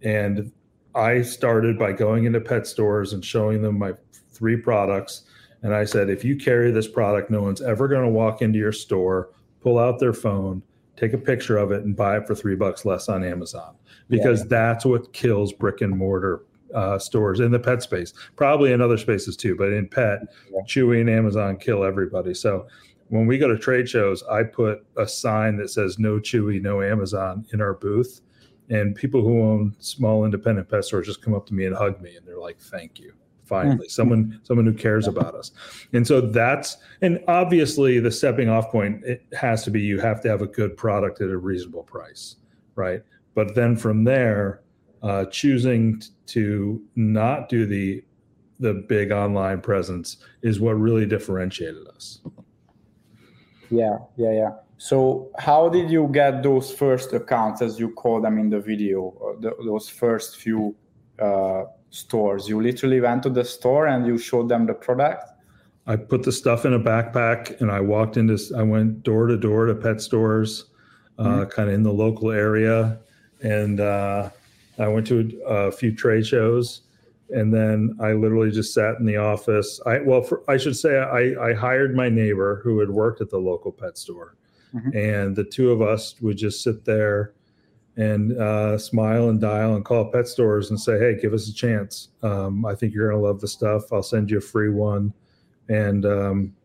and 0.02 0.52
i 0.96 1.22
started 1.22 1.78
by 1.78 1.92
going 1.92 2.26
into 2.26 2.42
pet 2.42 2.66
stores 2.66 3.14
and 3.14 3.24
showing 3.24 3.62
them 3.62 3.78
my 3.78 3.94
three 4.32 4.58
products 4.58 5.24
and 5.64 5.74
i 5.74 5.84
said 5.86 6.10
if 6.10 6.24
you 6.24 6.36
carry 6.36 6.72
this 6.72 6.88
product 6.88 7.30
no 7.30 7.42
one's 7.42 7.62
ever 7.62 7.88
going 7.88 8.04
to 8.04 8.10
walk 8.10 8.42
into 8.42 8.58
your 8.58 8.72
store 8.72 9.30
pull 9.66 9.80
out 9.80 9.98
their 9.98 10.14
phone, 10.14 10.62
take 10.96 11.14
a 11.14 11.18
picture 11.18 11.58
of 11.58 11.72
it, 11.72 11.84
and 11.84 11.96
buy 11.96 12.18
it 12.18 12.28
for 12.28 12.36
three 12.36 12.56
bucks 12.56 12.86
less 12.86 13.10
on 13.10 13.24
Amazon 13.24 13.74
because 14.10 14.42
yeah. 14.42 14.48
that's 14.50 14.86
what 14.86 15.12
kills 15.12 15.52
brick 15.52 15.82
and 15.82 15.98
mortar 15.98 16.44
uh, 16.76 17.00
stores 17.00 17.40
in 17.40 17.52
the 17.52 17.58
pet 17.58 17.82
space, 17.82 18.14
probably 18.36 18.74
in 18.74 18.80
other 18.80 18.98
spaces 18.98 19.36
too, 19.36 19.56
but 19.56 19.74
in 19.74 19.88
pet, 19.88 20.20
yeah. 20.52 20.62
Chewy 20.68 21.02
and 21.02 21.10
Amazon 21.10 21.58
kill 21.58 21.84
everybody. 21.84 22.36
So 22.36 22.68
when 23.08 23.26
we 23.26 23.40
go 23.40 23.48
to 23.48 23.58
trade 23.58 23.90
shows, 23.90 24.22
I 24.30 24.44
put 24.44 24.86
a 24.98 25.08
sign 25.08 25.58
that 25.58 25.72
says 25.72 25.98
"No 25.98 26.20
Chewy, 26.20 26.62
No 26.62 26.84
Amazon" 26.84 27.44
in 27.52 27.60
our 27.60 27.74
booth, 27.74 28.22
and 28.70 28.96
people 28.96 29.22
who 29.22 29.42
own 29.42 29.76
small 29.80 30.26
independent 30.26 30.70
pet 30.70 30.86
stores 30.86 31.08
just 31.08 31.22
come 31.22 31.34
up 31.34 31.46
to 31.48 31.54
me 31.54 31.66
and 31.66 31.76
hug 31.76 32.02
me, 32.02 32.16
and 32.16 32.26
they're 32.26 32.40
like, 32.40 32.60
"Thank 32.60 33.00
you." 33.00 33.14
finally. 33.44 33.88
Someone 33.88 34.40
someone 34.42 34.66
who 34.66 34.74
cares 34.74 35.06
about 35.06 35.36
us. 35.36 35.52
And 35.94 36.08
so 36.08 36.20
that's 36.20 36.78
and 37.04 37.24
obviously 37.28 38.00
the 38.00 38.10
stepping 38.10 38.50
off 38.50 38.72
point 38.72 39.04
it 39.04 39.24
has 39.38 39.64
to 39.66 39.70
be 39.70 39.82
you 39.82 40.00
have 40.00 40.20
to 40.22 40.30
have 40.30 40.42
a 40.42 40.48
good 40.48 40.76
product 40.76 41.22
at 41.22 41.30
a 41.30 41.38
reasonable 41.38 41.84
price 41.84 42.38
right? 42.76 43.02
But 43.34 43.56
then 43.56 43.76
from 43.76 44.04
there 44.04 44.62
uh, 45.02 45.26
choosing 45.26 46.02
to 46.28 46.82
not 46.96 47.50
do 47.50 47.66
the 47.66 48.04
the 48.60 48.74
big 48.74 49.12
online 49.12 49.60
presence 49.60 50.18
is 50.42 50.62
what 50.62 50.74
really 50.74 51.06
differentiated 51.06 51.88
us. 51.88 52.22
Yeah 53.70 53.98
yeah 54.18 54.32
yeah 54.32 54.52
So, 54.78 55.32
how 55.40 55.70
did 55.70 55.90
you 55.90 56.10
get 56.12 56.44
those 56.44 56.72
first 56.72 57.14
accounts, 57.14 57.62
as 57.62 57.80
you 57.80 57.92
call 57.92 58.20
them 58.22 58.38
in 58.38 58.50
the 58.50 58.60
video, 58.60 59.38
the, 59.40 59.56
those 59.64 59.88
first 59.88 60.38
few 60.38 60.76
uh, 61.18 61.64
stores? 61.90 62.50
You 62.50 62.62
literally 62.62 63.00
went 63.00 63.24
to 63.24 63.30
the 63.30 63.46
store 63.46 63.88
and 63.88 64.06
you 64.06 64.18
showed 64.18 64.50
them 64.50 64.66
the 64.66 64.74
product. 64.74 65.30
I 65.88 65.96
put 65.96 66.24
the 66.24 66.32
stuff 66.32 66.66
in 66.66 66.74
a 66.74 66.80
backpack 66.80 67.62
and 67.62 67.72
I 67.72 67.80
walked 67.80 68.18
into. 68.18 68.38
I 68.58 68.64
went 68.64 69.04
door 69.04 69.28
to 69.28 69.38
door 69.38 69.66
to 69.68 69.76
pet 69.76 70.02
stores, 70.02 70.66
uh, 71.20 71.24
mm-hmm. 71.24 71.50
kind 71.50 71.70
of 71.70 71.76
in 71.76 71.84
the 71.84 71.94
local 71.94 72.32
area, 72.32 73.00
and 73.42 73.80
uh, 73.80 74.30
I 74.78 74.88
went 74.90 75.08
to 75.08 75.42
a, 75.48 75.54
a, 75.54 75.72
few 75.72 75.96
trade 75.96 76.26
shows, 76.28 76.82
and 77.30 77.54
then 77.54 77.96
I 78.02 78.12
literally 78.12 78.52
just 78.52 78.74
sat 78.74 78.96
in 79.00 79.06
the 79.06 79.18
office. 79.18 79.80
I 79.86 80.00
well, 80.00 80.22
for, 80.22 80.44
I 80.50 80.58
should 80.58 80.76
say 80.76 80.98
I, 80.98 81.50
I 81.50 81.54
hired 81.54 81.96
my 81.96 82.10
neighbor 82.10 82.60
who 82.64 82.80
had 82.80 82.90
worked 82.90 83.22
at 83.22 83.30
the 83.30 83.38
local 83.38 83.72
pet 83.72 83.98
store 83.98 84.36
Mm-hmm. 84.76 84.98
And 84.98 85.36
the 85.36 85.44
two 85.44 85.72
of 85.72 85.82
us 85.82 86.16
would 86.22 86.38
just 86.38 86.62
sit 86.62 86.84
there 86.86 87.34
and 87.98 88.38
uh, 88.38 88.78
smile 88.78 89.30
and 89.30 89.40
dial 89.40 89.76
and 89.76 89.86
call 89.86 90.12
pet 90.12 90.28
stores 90.28 90.70
and 90.70 90.80
say, 90.80 91.00
"Hey, 91.00 91.18
give 91.20 91.34
us 91.34 91.48
a 91.48 91.54
chance. 91.54 92.10
Um, 92.24 92.66
I 92.66 92.76
think 92.76 92.94
you're 92.94 93.10
gonna 93.10 93.22
love 93.22 93.40
the 93.40 93.48
stuff. 93.48 93.94
I'll 93.94 94.04
send 94.04 94.30
you 94.30 94.40
a 94.40 94.42
free 94.42 94.70
one." 94.70 95.14
And 95.70 96.06
um, 96.06 96.56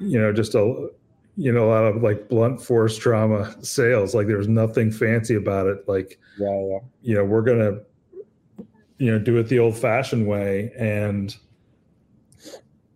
you 0.00 0.20
know, 0.20 0.32
just 0.32 0.56
a 0.56 0.90
you 1.36 1.52
know 1.52 1.68
a 1.68 1.70
lot 1.70 1.84
of 1.84 2.02
like 2.02 2.28
blunt 2.28 2.60
force 2.60 2.98
trauma 2.98 3.54
sales. 3.64 4.14
Like 4.14 4.26
there's 4.26 4.48
nothing 4.48 4.90
fancy 4.90 5.36
about 5.36 5.68
it. 5.68 5.88
Like 5.88 6.18
yeah, 6.38 6.48
yeah. 6.48 6.78
you 7.02 7.14
know, 7.14 7.24
we're 7.24 7.42
gonna 7.42 7.78
you 8.98 9.10
know 9.10 9.18
do 9.18 9.36
it 9.38 9.44
the 9.44 9.58
old 9.58 9.76
fashioned 9.76 10.26
way 10.26 10.72
and 10.78 11.36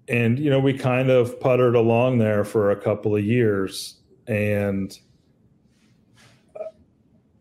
and 0.09 0.39
you 0.39 0.51
know 0.51 0.61
we 0.61 0.73
kind 0.73 1.11
of 1.11 1.41
puttered 1.41 1.75
along 1.75 2.19
there 2.19 2.45
for 2.45 2.71
a 2.71 2.77
couple 2.77 3.17
of 3.17 3.25
years 3.25 3.97
and 4.27 4.99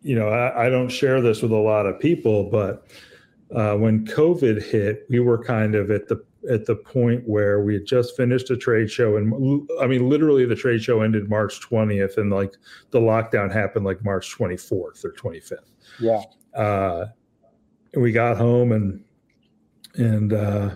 you 0.02 0.14
know 0.14 0.28
I, 0.28 0.66
I, 0.66 0.68
don't 0.68 0.90
share 0.90 1.20
this 1.20 1.40
with 1.40 1.52
a 1.52 1.56
lot 1.56 1.86
of 1.86 1.98
people 1.98 2.50
but 2.50 2.86
uh, 3.54 3.76
when 3.76 4.06
covid 4.06 4.62
hit 4.62 5.06
we 5.08 5.20
were 5.20 5.42
kind 5.42 5.74
of 5.74 5.90
at 5.90 6.08
the 6.08 6.22
at 6.50 6.66
the 6.66 6.76
point 6.76 7.26
where 7.26 7.62
we 7.62 7.72
had 7.72 7.86
just 7.86 8.16
finished 8.16 8.50
a 8.50 8.56
trade 8.56 8.90
show 8.90 9.16
and 9.16 9.66
i 9.80 9.86
mean 9.86 10.08
literally 10.08 10.44
the 10.44 10.54
trade 10.54 10.82
show 10.82 11.00
ended 11.00 11.30
march 11.30 11.60
20th 11.60 12.18
and 12.18 12.30
like 12.30 12.52
the 12.90 13.00
lockdown 13.00 13.50
happened 13.50 13.86
like 13.86 14.04
march 14.04 14.36
24th 14.36 15.04
or 15.04 15.12
25th 15.12 15.70
yeah. 16.00 16.22
Uh, 16.54 17.06
we 17.94 18.12
got 18.12 18.36
home 18.36 18.72
and 18.72 19.04
and 19.96 20.32
uh, 20.32 20.74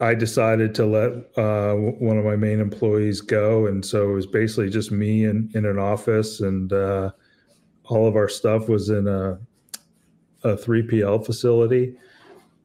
I 0.00 0.14
decided 0.14 0.74
to 0.74 0.86
let 0.86 1.12
uh, 1.38 1.74
one 1.74 2.18
of 2.18 2.24
my 2.24 2.36
main 2.36 2.60
employees 2.60 3.20
go, 3.20 3.66
and 3.66 3.84
so 3.84 4.10
it 4.10 4.14
was 4.14 4.26
basically 4.26 4.68
just 4.68 4.92
me 4.92 5.24
in, 5.24 5.50
in 5.54 5.64
an 5.64 5.78
office, 5.78 6.40
and 6.40 6.72
uh, 6.72 7.12
all 7.84 8.06
of 8.06 8.16
our 8.16 8.28
stuff 8.28 8.68
was 8.68 8.90
in 8.90 9.08
a 9.08 9.38
a 10.44 10.56
3PL 10.56 11.24
facility, 11.24 11.96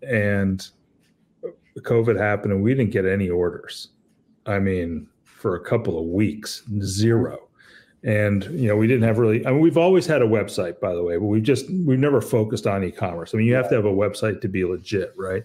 and 0.07 0.67
COVID 1.79 2.19
happened, 2.19 2.53
and 2.53 2.61
we 2.61 2.73
didn't 2.73 2.91
get 2.91 3.05
any 3.05 3.29
orders. 3.29 3.89
I 4.45 4.59
mean, 4.59 5.07
for 5.23 5.55
a 5.55 5.59
couple 5.59 5.97
of 5.97 6.05
weeks, 6.05 6.63
zero. 6.81 7.47
And 8.03 8.43
you 8.45 8.67
know, 8.67 8.75
we 8.75 8.87
didn't 8.87 9.03
have 9.03 9.19
really. 9.19 9.45
I 9.45 9.51
mean, 9.51 9.59
we've 9.59 9.77
always 9.77 10.07
had 10.07 10.21
a 10.21 10.27
website, 10.27 10.79
by 10.79 10.93
the 10.93 11.03
way, 11.03 11.17
but 11.17 11.25
we've 11.25 11.43
just 11.43 11.69
we've 11.69 11.99
never 11.99 12.19
focused 12.19 12.65
on 12.65 12.83
e-commerce. 12.83 13.33
I 13.33 13.37
mean, 13.37 13.47
you 13.47 13.53
have 13.53 13.69
to 13.69 13.75
have 13.75 13.85
a 13.85 13.91
website 13.91 14.41
to 14.41 14.47
be 14.47 14.65
legit, 14.65 15.13
right? 15.15 15.43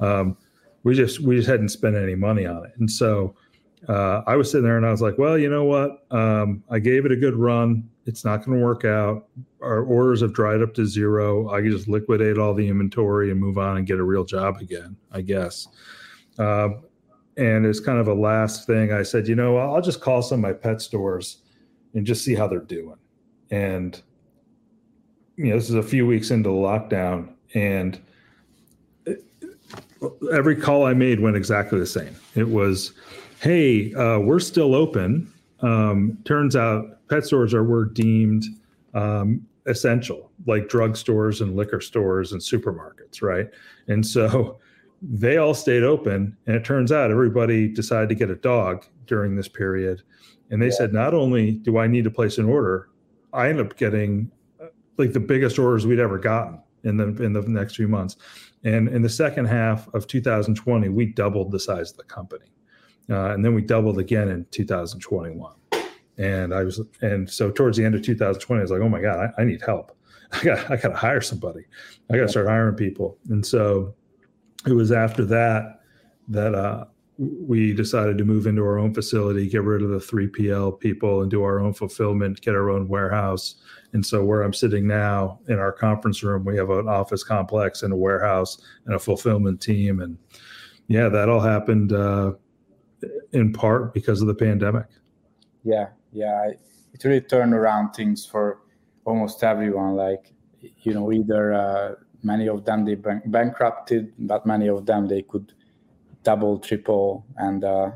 Um, 0.00 0.36
we 0.82 0.94
just 0.94 1.20
we 1.20 1.36
just 1.36 1.48
hadn't 1.48 1.68
spent 1.70 1.96
any 1.96 2.14
money 2.14 2.46
on 2.46 2.64
it. 2.64 2.72
And 2.78 2.90
so 2.90 3.34
uh, 3.88 4.22
i 4.26 4.34
was 4.34 4.50
sitting 4.50 4.64
there 4.64 4.76
and 4.76 4.84
i 4.84 4.90
was 4.90 5.00
like 5.00 5.16
well 5.18 5.38
you 5.38 5.48
know 5.48 5.64
what? 5.64 6.04
Um, 6.10 6.64
i 6.70 6.78
gave 6.78 7.06
it 7.06 7.12
a 7.12 7.16
good 7.16 7.36
run. 7.36 7.88
It's 8.06 8.24
not 8.24 8.44
going 8.44 8.58
to 8.58 8.64
work 8.64 8.84
out. 8.84 9.28
Our 9.60 9.82
orders 9.82 10.22
have 10.22 10.32
dried 10.32 10.62
up 10.62 10.72
to 10.74 10.86
zero. 10.86 11.50
I 11.50 11.60
can 11.60 11.70
just 11.70 11.88
liquidate 11.88 12.38
all 12.38 12.54
the 12.54 12.66
inventory 12.66 13.30
and 13.30 13.38
move 13.38 13.58
on 13.58 13.76
and 13.76 13.86
get 13.86 13.98
a 13.98 14.04
real 14.04 14.24
job 14.24 14.58
again 14.60 14.96
i 15.12 15.20
guess. 15.20 15.68
Uh, 16.38 16.68
and 17.36 17.66
it's 17.66 17.80
kind 17.80 17.98
of 17.98 18.08
a 18.08 18.14
last 18.14 18.66
thing. 18.66 18.92
I 18.92 19.02
said 19.02 19.28
you 19.28 19.34
know 19.34 19.56
i'll 19.58 19.82
just 19.82 20.00
call 20.00 20.22
some 20.22 20.40
of 20.40 20.42
my 20.42 20.52
pet 20.52 20.80
stores 20.80 21.42
and 21.94 22.06
just 22.06 22.24
see 22.24 22.34
how 22.34 22.46
they're 22.46 22.60
doing. 22.60 22.96
And 23.50 24.00
you 25.36 25.50
know 25.50 25.56
this 25.56 25.70
is 25.70 25.76
a 25.76 25.82
few 25.82 26.06
weeks 26.06 26.30
into 26.30 26.48
the 26.48 26.54
lockdown 26.54 27.34
and 27.54 28.00
every 30.32 30.56
call 30.56 30.86
I 30.86 30.94
made 30.94 31.20
went 31.20 31.36
exactly 31.36 31.78
the 31.78 31.86
same. 31.86 32.14
It 32.34 32.48
was, 32.48 32.92
"Hey, 33.40 33.92
uh, 33.94 34.20
we're 34.20 34.40
still 34.40 34.74
open." 34.74 35.32
Um, 35.60 36.18
turns 36.24 36.54
out 36.54 37.06
pet 37.08 37.24
stores 37.24 37.54
are 37.54 37.64
were 37.64 37.84
deemed 37.84 38.44
um, 38.94 39.46
essential, 39.66 40.30
like 40.46 40.68
drugstores 40.68 41.40
and 41.40 41.56
liquor 41.56 41.80
stores 41.80 42.32
and 42.32 42.40
supermarkets, 42.40 43.22
right? 43.22 43.48
And 43.86 44.04
so 44.06 44.58
they 45.02 45.36
all 45.36 45.54
stayed 45.54 45.84
open. 45.84 46.36
And 46.46 46.56
it 46.56 46.64
turns 46.64 46.90
out 46.90 47.10
everybody 47.10 47.68
decided 47.68 48.08
to 48.08 48.14
get 48.14 48.30
a 48.30 48.36
dog 48.36 48.84
during 49.06 49.36
this 49.36 49.48
period. 49.48 50.02
And 50.50 50.60
they 50.60 50.66
yeah. 50.66 50.72
said, 50.72 50.92
not 50.92 51.14
only 51.14 51.52
do 51.52 51.78
I 51.78 51.86
need 51.86 52.04
to 52.04 52.10
place 52.10 52.38
an 52.38 52.46
order, 52.46 52.88
I 53.32 53.48
end 53.48 53.60
up 53.60 53.76
getting 53.76 54.30
uh, 54.60 54.66
like 54.96 55.12
the 55.12 55.20
biggest 55.20 55.58
orders 55.58 55.86
we'd 55.86 56.00
ever 56.00 56.18
gotten 56.18 56.60
in 56.84 56.96
the 56.96 57.22
in 57.22 57.32
the 57.32 57.42
next 57.42 57.76
few 57.76 57.88
months. 57.88 58.16
And 58.64 58.88
in 58.88 59.02
the 59.02 59.08
second 59.08 59.46
half 59.46 59.92
of 59.94 60.06
2020, 60.06 60.88
we 60.88 61.06
doubled 61.06 61.52
the 61.52 61.60
size 61.60 61.90
of 61.90 61.96
the 61.96 62.04
company. 62.04 62.46
Uh, 63.10 63.30
and 63.30 63.44
then 63.44 63.54
we 63.54 63.62
doubled 63.62 63.98
again 63.98 64.28
in 64.28 64.46
2021. 64.50 65.52
And 66.18 66.52
I 66.52 66.64
was, 66.64 66.80
and 67.00 67.30
so 67.30 67.50
towards 67.50 67.78
the 67.78 67.84
end 67.84 67.94
of 67.94 68.02
2020, 68.02 68.58
I 68.58 68.62
was 68.62 68.70
like, 68.70 68.80
oh 68.80 68.88
my 68.88 69.00
God, 69.00 69.32
I, 69.38 69.42
I 69.42 69.44
need 69.44 69.62
help. 69.62 69.96
I 70.32 70.42
got, 70.42 70.70
I 70.70 70.76
got 70.76 70.88
to 70.88 70.96
hire 70.96 71.20
somebody. 71.20 71.64
I 72.10 72.16
got 72.16 72.24
to 72.24 72.28
start 72.28 72.48
hiring 72.48 72.74
people. 72.74 73.16
And 73.30 73.46
so 73.46 73.94
it 74.66 74.72
was 74.72 74.92
after 74.92 75.24
that 75.26 75.80
that 76.28 76.54
uh, 76.54 76.84
we 77.18 77.72
decided 77.72 78.16
to 78.16 78.24
move 78.24 78.46
into 78.46 78.62
our 78.62 78.78
own 78.78 78.94
facility, 78.94 79.48
get 79.48 79.64
rid 79.64 79.82
of 79.82 79.90
the 79.90 79.98
3PL 79.98 80.78
people, 80.78 81.22
and 81.22 81.30
do 81.30 81.42
our 81.42 81.58
own 81.58 81.74
fulfillment, 81.74 82.40
get 82.40 82.54
our 82.54 82.70
own 82.70 82.86
warehouse, 82.86 83.56
and 83.92 84.04
so 84.04 84.24
where 84.24 84.42
I'm 84.42 84.52
sitting 84.52 84.86
now 84.86 85.40
in 85.48 85.58
our 85.58 85.72
conference 85.72 86.22
room, 86.22 86.44
we 86.44 86.56
have 86.56 86.70
an 86.70 86.88
office 86.88 87.24
complex 87.24 87.82
and 87.82 87.92
a 87.92 87.96
warehouse 87.96 88.58
and 88.86 88.94
a 88.94 88.98
fulfillment 88.98 89.60
team. 89.60 90.00
And 90.00 90.18
yeah, 90.86 91.08
that 91.08 91.28
all 91.28 91.40
happened 91.40 91.92
uh, 91.92 92.32
in 93.32 93.52
part 93.52 93.94
because 93.94 94.20
of 94.20 94.28
the 94.28 94.34
pandemic. 94.34 94.86
Yeah, 95.64 95.88
yeah, 96.12 96.50
it 96.92 97.04
really 97.04 97.20
turned 97.20 97.52
around 97.52 97.92
things 97.92 98.24
for 98.24 98.60
almost 99.04 99.42
everyone. 99.42 99.96
Like 99.96 100.32
you 100.60 100.94
know, 100.94 101.12
either 101.12 101.52
uh, 101.52 101.94
many 102.22 102.48
of 102.48 102.64
them 102.64 102.84
they 102.84 102.94
bankrupted, 102.94 104.12
but 104.18 104.46
many 104.46 104.68
of 104.68 104.86
them 104.86 105.08
they 105.08 105.22
could 105.22 105.52
double, 106.30 106.58
triple, 106.58 107.24
and 107.36 107.64
uh, 107.64 107.90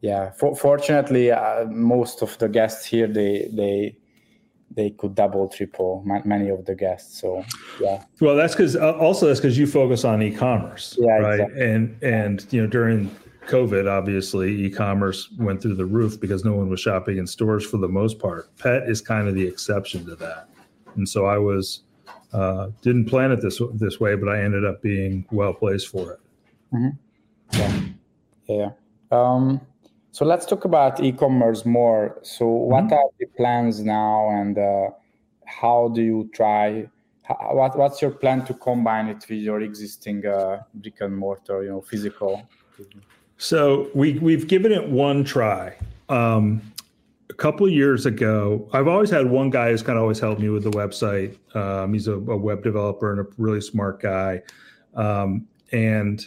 yeah. 0.00 0.30
For- 0.30 0.56
fortunately, 0.56 1.30
uh, 1.30 1.66
most 1.66 2.22
of 2.22 2.38
the 2.38 2.48
guests 2.48 2.86
here 2.86 3.06
they 3.06 3.48
they 3.52 3.96
they 4.76 4.90
could 4.90 5.14
double 5.14 5.48
triple 5.48 6.02
many 6.24 6.48
of 6.48 6.64
the 6.64 6.74
guests 6.74 7.20
so 7.20 7.44
yeah 7.80 8.04
well 8.20 8.36
that's 8.36 8.54
because 8.54 8.76
uh, 8.76 8.96
also 8.98 9.26
that's 9.26 9.40
because 9.40 9.58
you 9.58 9.66
focus 9.66 10.04
on 10.04 10.22
e-commerce 10.22 10.96
yeah, 11.00 11.18
right 11.18 11.40
exactly. 11.40 11.70
and 11.70 12.02
and 12.02 12.46
you 12.50 12.60
know 12.60 12.68
during 12.68 13.10
covid 13.46 13.90
obviously 13.90 14.48
e-commerce 14.64 15.28
went 15.38 15.60
through 15.60 15.74
the 15.74 15.84
roof 15.98 16.20
because 16.20 16.44
no 16.44 16.52
one 16.52 16.68
was 16.68 16.78
shopping 16.78 17.18
in 17.18 17.26
stores 17.26 17.66
for 17.66 17.78
the 17.78 17.88
most 17.88 18.20
part 18.20 18.56
pet 18.58 18.88
is 18.88 19.00
kind 19.00 19.26
of 19.26 19.34
the 19.34 19.44
exception 19.44 20.06
to 20.06 20.14
that 20.14 20.48
and 20.94 21.08
so 21.08 21.26
i 21.26 21.36
was 21.36 21.82
uh, 22.32 22.68
didn't 22.82 23.06
plan 23.06 23.32
it 23.32 23.40
this 23.42 23.60
this 23.74 23.98
way 23.98 24.14
but 24.14 24.28
i 24.28 24.40
ended 24.40 24.64
up 24.64 24.80
being 24.80 25.26
well 25.32 25.52
placed 25.52 25.88
for 25.88 26.12
it 26.12 26.20
mm-hmm. 26.72 26.90
Yeah 27.52 27.80
yeah 28.48 28.70
um, 29.12 29.60
so 30.12 30.24
let's 30.24 30.44
talk 30.46 30.64
about 30.64 31.02
e-commerce 31.02 31.64
more. 31.64 32.18
So 32.22 32.46
what 32.46 32.84
mm-hmm. 32.84 32.94
are 32.94 33.10
the 33.18 33.26
plans 33.36 33.80
now, 33.80 34.28
and 34.30 34.58
uh, 34.58 34.90
how 35.46 35.88
do 35.88 36.02
you 36.02 36.30
try? 36.34 36.88
How, 37.22 37.50
what 37.52 37.76
what's 37.78 38.02
your 38.02 38.10
plan 38.10 38.44
to 38.46 38.54
combine 38.54 39.08
it 39.08 39.24
with 39.28 39.38
your 39.38 39.60
existing 39.60 40.26
uh, 40.26 40.62
brick 40.74 41.00
and 41.00 41.16
mortar, 41.16 41.62
you 41.62 41.70
know, 41.70 41.80
physical? 41.80 42.42
So 43.38 43.88
we 43.94 44.18
we've 44.18 44.48
given 44.48 44.72
it 44.72 44.88
one 44.88 45.24
try. 45.24 45.76
Um, 46.08 46.60
a 47.30 47.34
couple 47.34 47.64
of 47.66 47.72
years 47.72 48.04
ago, 48.04 48.68
I've 48.72 48.88
always 48.88 49.10
had 49.10 49.30
one 49.30 49.50
guy 49.50 49.70
who's 49.70 49.82
kind 49.82 49.96
of 49.96 50.02
always 50.02 50.18
helped 50.18 50.40
me 50.40 50.48
with 50.48 50.64
the 50.64 50.70
website. 50.70 51.36
Um, 51.54 51.92
he's 51.92 52.08
a, 52.08 52.14
a, 52.14 52.36
web 52.36 52.64
developer 52.64 53.12
and 53.12 53.20
a 53.20 53.26
really 53.38 53.60
smart 53.60 54.02
guy, 54.02 54.42
um, 54.94 55.46
and 55.70 56.26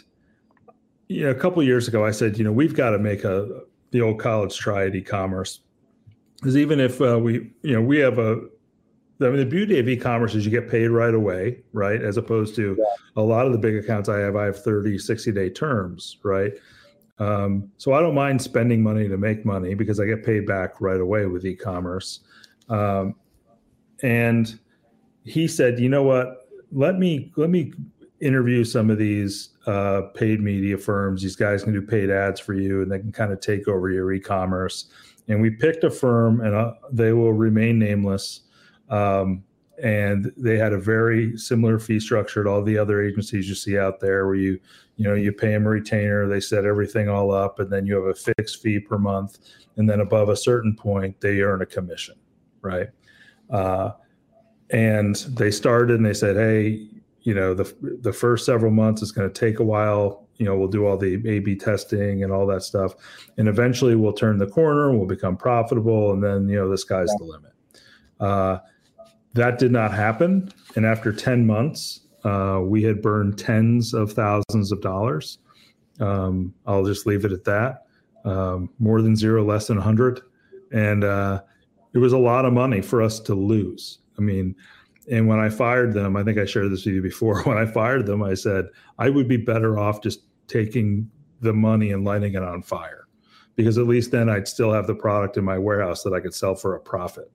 you 1.08 1.24
know, 1.24 1.30
a 1.30 1.34
couple 1.34 1.60
of 1.60 1.66
years 1.66 1.88
ago, 1.88 2.04
I 2.04 2.10
said, 2.10 2.38
you 2.38 2.44
know, 2.44 2.52
we've 2.52 2.74
got 2.74 2.90
to 2.90 2.98
make 2.98 3.24
a 3.24 3.62
the 3.90 4.00
old 4.00 4.18
college 4.18 4.56
try 4.56 4.86
at 4.86 4.94
e-commerce 4.96 5.60
because 6.36 6.56
even 6.56 6.80
if 6.80 7.00
uh, 7.00 7.18
we 7.18 7.52
you 7.62 7.72
know 7.72 7.80
we 7.80 7.98
have 7.98 8.18
a 8.18 8.40
I 9.20 9.26
mean, 9.26 9.36
the 9.36 9.46
beauty 9.46 9.78
of 9.78 9.88
e-commerce 9.88 10.34
is 10.34 10.44
you 10.44 10.50
get 10.50 10.68
paid 10.68 10.88
right 10.88 11.14
away, 11.14 11.62
right? 11.72 12.02
As 12.02 12.16
opposed 12.16 12.56
to 12.56 12.76
yeah. 12.78 12.84
a 13.16 13.22
lot 13.22 13.46
of 13.46 13.52
the 13.52 13.58
big 13.58 13.76
accounts 13.76 14.08
I 14.08 14.18
have, 14.18 14.34
I 14.34 14.44
have 14.44 14.62
30, 14.62 14.98
60 14.98 15.32
day 15.32 15.50
terms, 15.50 16.18
right? 16.24 16.52
Um, 17.18 17.70
so 17.76 17.92
I 17.92 18.00
don't 18.00 18.14
mind 18.14 18.42
spending 18.42 18.82
money 18.82 19.08
to 19.08 19.16
make 19.16 19.44
money 19.44 19.74
because 19.74 20.00
I 20.00 20.06
get 20.06 20.24
paid 20.24 20.46
back 20.46 20.80
right 20.80 21.00
away 21.00 21.26
with 21.26 21.46
e-commerce. 21.46 22.20
Um, 22.68 23.14
and 24.02 24.58
he 25.24 25.46
said, 25.46 25.78
you 25.78 25.88
know 25.88 26.02
what? 26.02 26.48
Let 26.72 26.98
me 26.98 27.32
let 27.36 27.50
me 27.50 27.72
interview 28.24 28.64
some 28.64 28.90
of 28.90 28.98
these 28.98 29.50
uh, 29.66 30.02
paid 30.14 30.40
media 30.40 30.78
firms. 30.78 31.22
These 31.22 31.36
guys 31.36 31.62
can 31.62 31.72
do 31.72 31.82
paid 31.82 32.10
ads 32.10 32.40
for 32.40 32.54
you, 32.54 32.82
and 32.82 32.90
they 32.90 32.98
can 32.98 33.12
kind 33.12 33.32
of 33.32 33.40
take 33.40 33.68
over 33.68 33.90
your 33.90 34.12
e-commerce. 34.12 34.86
And 35.28 35.40
we 35.40 35.50
picked 35.50 35.84
a 35.84 35.90
firm, 35.90 36.40
and 36.40 36.54
uh, 36.54 36.74
they 36.90 37.12
will 37.12 37.32
remain 37.32 37.78
nameless. 37.78 38.40
Um, 38.88 39.44
and 39.82 40.32
they 40.36 40.56
had 40.56 40.72
a 40.72 40.78
very 40.78 41.36
similar 41.36 41.78
fee 41.78 42.00
structure 42.00 42.44
to 42.44 42.50
all 42.50 42.62
the 42.62 42.78
other 42.78 43.02
agencies 43.02 43.48
you 43.48 43.54
see 43.54 43.78
out 43.78 44.00
there, 44.00 44.26
where 44.26 44.36
you 44.36 44.58
you 44.96 45.04
know 45.04 45.14
you 45.14 45.32
pay 45.32 45.48
them 45.48 45.66
a 45.66 45.70
retainer, 45.70 46.28
they 46.28 46.40
set 46.40 46.64
everything 46.64 47.08
all 47.08 47.32
up, 47.32 47.58
and 47.58 47.70
then 47.70 47.86
you 47.86 47.94
have 47.96 48.04
a 48.04 48.14
fixed 48.14 48.62
fee 48.62 48.78
per 48.78 48.98
month, 48.98 49.38
and 49.76 49.88
then 49.90 50.00
above 50.00 50.28
a 50.28 50.36
certain 50.36 50.74
point, 50.76 51.20
they 51.20 51.40
earn 51.40 51.62
a 51.62 51.66
commission, 51.66 52.14
right? 52.62 52.88
Uh, 53.50 53.90
and 54.70 55.16
they 55.36 55.50
started 55.50 55.96
and 55.96 56.06
they 56.06 56.14
said, 56.14 56.36
hey, 56.36 56.88
you 57.24 57.34
know 57.34 57.54
the 57.54 57.74
the 58.00 58.12
first 58.12 58.46
several 58.46 58.70
months 58.70 59.02
is 59.02 59.10
going 59.10 59.28
to 59.28 59.34
take 59.34 59.58
a 59.58 59.64
while. 59.64 60.28
You 60.36 60.46
know 60.46 60.56
we'll 60.56 60.68
do 60.68 60.86
all 60.86 60.96
the 60.96 61.14
a 61.14 61.38
b 61.40 61.56
testing 61.56 62.22
and 62.22 62.32
all 62.32 62.46
that 62.46 62.62
stuff. 62.62 62.94
And 63.38 63.48
eventually 63.48 63.96
we'll 63.96 64.12
turn 64.12 64.38
the 64.38 64.46
corner 64.46 64.94
we'll 64.96 65.06
become 65.06 65.36
profitable 65.36 66.12
and 66.12 66.22
then 66.22 66.48
you 66.48 66.56
know 66.56 66.68
the 66.68 66.78
sky's 66.78 67.08
yeah. 67.08 67.16
the 67.18 67.24
limit. 67.24 67.52
Uh, 68.20 68.58
that 69.32 69.58
did 69.58 69.72
not 69.72 69.92
happen. 69.92 70.52
And 70.76 70.86
after 70.86 71.12
10 71.12 71.46
months 71.46 72.00
uh, 72.24 72.60
we 72.62 72.82
had 72.82 73.02
burned 73.02 73.38
tens 73.38 73.94
of 73.94 74.12
thousands 74.12 74.70
of 74.70 74.80
dollars. 74.80 75.38
Um, 76.00 76.52
i'll 76.66 76.84
just 76.84 77.06
leave 77.06 77.24
it 77.24 77.32
at 77.32 77.44
that. 77.44 77.86
Um, 78.24 78.70
more 78.78 79.02
than 79.02 79.16
zero 79.16 79.44
less 79.44 79.66
than 79.66 79.76
100 79.76 80.20
and 80.72 81.04
uh, 81.04 81.42
it 81.92 81.98
was 81.98 82.12
a 82.12 82.18
lot 82.18 82.44
of 82.44 82.52
money 82.52 82.82
for 82.82 83.00
us 83.00 83.18
to 83.20 83.34
lose. 83.34 84.00
I 84.18 84.20
mean 84.20 84.54
and 85.10 85.28
when 85.28 85.38
I 85.38 85.48
fired 85.48 85.92
them, 85.92 86.16
I 86.16 86.22
think 86.22 86.38
I 86.38 86.44
shared 86.44 86.70
this 86.70 86.84
with 86.84 86.94
you 86.94 87.02
before. 87.02 87.42
When 87.44 87.58
I 87.58 87.66
fired 87.66 88.06
them, 88.06 88.22
I 88.22 88.34
said 88.34 88.66
I 88.98 89.10
would 89.10 89.28
be 89.28 89.36
better 89.36 89.78
off 89.78 90.02
just 90.02 90.20
taking 90.46 91.10
the 91.40 91.52
money 91.52 91.92
and 91.92 92.04
lighting 92.04 92.34
it 92.34 92.42
on 92.42 92.62
fire 92.62 93.06
because 93.56 93.78
at 93.78 93.86
least 93.86 94.10
then 94.10 94.28
I'd 94.28 94.48
still 94.48 94.72
have 94.72 94.86
the 94.86 94.94
product 94.94 95.36
in 95.36 95.44
my 95.44 95.58
warehouse 95.58 96.02
that 96.02 96.12
I 96.12 96.20
could 96.20 96.34
sell 96.34 96.54
for 96.54 96.74
a 96.74 96.80
profit. 96.80 97.30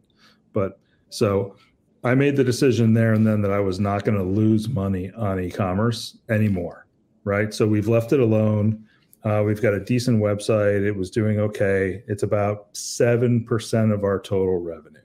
But 0.53 0.79
so 1.09 1.55
I 2.03 2.15
made 2.15 2.35
the 2.35 2.43
decision 2.43 2.93
there 2.93 3.13
and 3.13 3.25
then 3.25 3.41
that 3.41 3.51
I 3.51 3.59
was 3.59 3.79
not 3.79 4.03
going 4.03 4.17
to 4.17 4.23
lose 4.23 4.69
money 4.69 5.11
on 5.11 5.39
e 5.39 5.49
commerce 5.49 6.17
anymore. 6.29 6.87
Right. 7.23 7.53
So 7.53 7.67
we've 7.67 7.87
left 7.87 8.13
it 8.13 8.19
alone. 8.19 8.85
Uh, 9.23 9.43
we've 9.45 9.61
got 9.61 9.73
a 9.73 9.79
decent 9.79 10.21
website. 10.21 10.81
It 10.85 10.95
was 10.95 11.11
doing 11.11 11.39
okay. 11.39 12.03
It's 12.07 12.23
about 12.23 12.73
7% 12.73 13.93
of 13.93 14.03
our 14.03 14.19
total 14.19 14.59
revenue. 14.59 15.01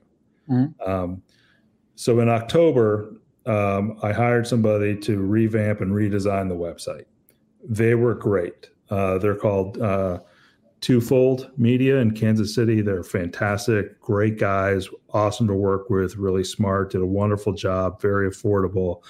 Mm-hmm. 0.48 0.90
Um, 0.90 1.22
so 1.96 2.20
in 2.20 2.28
October, 2.28 3.14
um, 3.46 3.98
I 4.02 4.12
hired 4.12 4.46
somebody 4.46 4.96
to 5.00 5.18
revamp 5.20 5.80
and 5.80 5.92
redesign 5.92 6.48
the 6.48 6.54
website. 6.54 7.04
They 7.66 7.94
were 7.94 8.14
great. 8.14 8.70
Uh, 8.90 9.18
they're 9.18 9.36
called 9.36 9.78
uh, 9.78 10.20
Twofold 10.80 11.50
Media 11.56 11.98
in 11.98 12.12
Kansas 12.12 12.54
City. 12.54 12.82
They're 12.82 13.02
fantastic, 13.02 13.98
great 14.00 14.38
guys, 14.38 14.88
awesome 15.12 15.46
to 15.46 15.54
work 15.54 15.88
with, 15.88 16.16
really 16.16 16.44
smart, 16.44 16.92
did 16.92 17.00
a 17.00 17.06
wonderful 17.06 17.52
job, 17.52 18.00
very 18.00 18.28
affordable. 18.30 19.02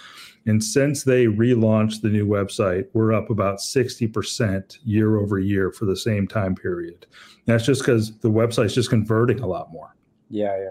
And 0.47 0.63
since 0.63 1.05
they 1.05 1.27
relaunched 1.27 2.03
the 2.03 2.11
new 2.11 2.27
website, 2.27 2.87
we're 2.93 3.13
up 3.13 3.31
about 3.31 3.59
60% 3.59 4.79
year 4.85 5.17
over 5.17 5.39
year 5.39 5.73
for 5.73 5.87
the 5.87 5.97
same 5.97 6.29
time 6.29 6.55
period. 6.55 7.07
That's 7.47 7.65
just 7.65 7.81
because 7.81 8.17
the 8.19 8.31
website's 8.31 8.75
just 8.75 8.91
converting 8.91 9.41
a 9.41 9.47
lot 9.47 9.73
more. 9.73 9.97
Yeah, 10.31 10.57
yeah. 10.57 10.71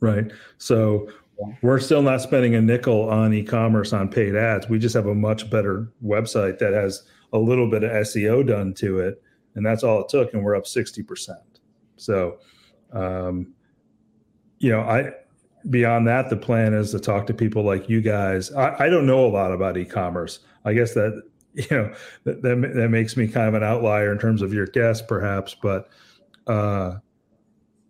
Right. 0.00 0.30
So 0.58 1.08
we're 1.62 1.80
still 1.80 2.02
not 2.02 2.22
spending 2.22 2.54
a 2.54 2.60
nickel 2.60 3.08
on 3.10 3.32
e-commerce 3.34 3.92
on 3.92 4.08
paid 4.08 4.34
ads. 4.34 4.68
We 4.68 4.78
just 4.78 4.94
have 4.94 5.06
a 5.06 5.14
much 5.14 5.50
better 5.50 5.92
website 6.04 6.58
that 6.58 6.72
has 6.72 7.02
a 7.32 7.38
little 7.38 7.70
bit 7.70 7.82
of 7.82 7.90
SEO 7.90 8.46
done 8.46 8.72
to 8.74 9.00
it, 9.00 9.22
and 9.54 9.64
that's 9.64 9.82
all 9.82 10.00
it 10.00 10.08
took, 10.08 10.32
and 10.32 10.42
we're 10.42 10.56
up 10.56 10.66
sixty 10.66 11.02
percent. 11.02 11.60
So, 11.96 12.38
um, 12.92 13.54
you 14.58 14.70
know, 14.70 14.80
I 14.80 15.12
beyond 15.68 16.06
that, 16.06 16.30
the 16.30 16.36
plan 16.36 16.74
is 16.74 16.92
to 16.92 17.00
talk 17.00 17.26
to 17.26 17.34
people 17.34 17.62
like 17.62 17.88
you 17.88 18.00
guys. 18.00 18.52
I, 18.52 18.84
I 18.84 18.88
don't 18.88 19.06
know 19.06 19.26
a 19.26 19.28
lot 19.28 19.52
about 19.52 19.76
e-commerce. 19.76 20.40
I 20.64 20.72
guess 20.72 20.94
that 20.94 21.22
you 21.54 21.66
know 21.70 21.94
that, 22.24 22.42
that, 22.42 22.72
that 22.74 22.88
makes 22.88 23.16
me 23.16 23.28
kind 23.28 23.48
of 23.48 23.54
an 23.54 23.62
outlier 23.62 24.12
in 24.12 24.18
terms 24.18 24.42
of 24.42 24.52
your 24.52 24.66
guests, 24.66 25.04
perhaps, 25.06 25.54
but 25.54 25.88
uh, 26.46 26.96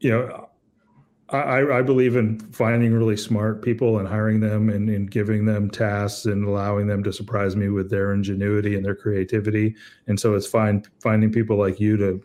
you 0.00 0.10
know 0.10 0.48
I, 1.30 1.78
I, 1.78 1.82
believe 1.82 2.14
in 2.14 2.38
finding 2.52 2.94
really 2.94 3.16
smart 3.16 3.60
people 3.60 3.98
and 3.98 4.06
hiring 4.06 4.38
them 4.38 4.68
and, 4.68 4.88
and, 4.88 5.10
giving 5.10 5.44
them 5.44 5.68
tasks 5.68 6.24
and 6.26 6.46
allowing 6.46 6.86
them 6.86 7.02
to 7.02 7.12
surprise 7.12 7.56
me 7.56 7.68
with 7.68 7.90
their 7.90 8.12
ingenuity 8.14 8.76
and 8.76 8.84
their 8.84 8.94
creativity. 8.94 9.74
And 10.06 10.20
so 10.20 10.34
it's 10.34 10.46
fine 10.46 10.84
finding 11.00 11.32
people 11.32 11.56
like 11.56 11.80
you 11.80 11.96
to 11.96 12.22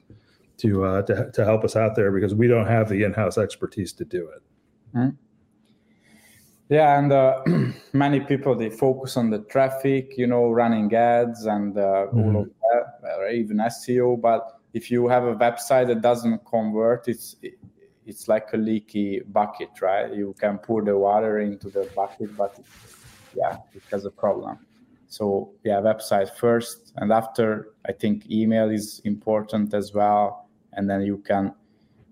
to 0.58 0.86
uh, 0.86 1.02
to, 1.04 1.32
to 1.32 1.46
help 1.46 1.64
us 1.64 1.76
out 1.76 1.96
there 1.96 2.12
because 2.12 2.36
we 2.36 2.48
don't 2.48 2.68
have 2.68 2.90
the 2.90 3.04
in-house 3.04 3.40
expertise 3.40 3.92
to 3.94 4.06
do 4.06 4.30
it. 4.30 4.44
Mm-hmm. 4.96 5.10
Yeah, 6.70 7.00
and 7.00 7.12
uh, 7.12 7.42
many 7.94 8.20
people 8.20 8.56
they 8.56 8.70
focus 8.70 9.18
on 9.18 9.32
the 9.32 9.40
traffic, 9.40 10.14
you 10.18 10.28
know, 10.28 10.52
running 10.52 10.94
ads 10.94 11.46
and 11.46 11.76
uh, 11.78 12.06
mm-hmm. 12.14 12.36
all 12.36 12.42
of 12.44 12.50
that, 13.02 13.18
or 13.18 13.30
even 13.30 13.58
SEO. 13.58 14.22
But 14.22 14.60
if 14.74 14.92
you 14.92 15.08
have 15.08 15.24
a 15.24 15.36
website 15.36 15.88
that 15.88 16.02
doesn't 16.02 16.46
convert, 16.46 17.08
it's 17.08 17.36
it's 18.06 18.28
like 18.28 18.50
a 18.54 18.58
leaky 18.58 19.22
bucket, 19.22 19.70
right? 19.82 20.14
You 20.14 20.36
can 20.40 20.58
pour 20.58 20.82
the 20.82 20.98
water 20.98 21.40
into 21.40 21.70
the 21.70 21.90
bucket, 21.96 22.36
but 22.36 22.60
yeah, 23.36 23.58
it 23.74 23.84
has 23.92 24.06
a 24.06 24.12
problem. 24.12 24.60
So 25.08 25.52
yeah, 25.64 25.82
website 25.82 26.32
first, 26.36 26.94
and 26.96 27.12
after 27.12 27.74
I 27.86 27.92
think 27.92 28.30
email 28.32 28.70
is 28.70 29.02
important 29.04 29.74
as 29.74 29.94
well, 29.94 30.50
and 30.74 30.90
then 30.90 31.02
you 31.02 31.18
can 31.18 31.54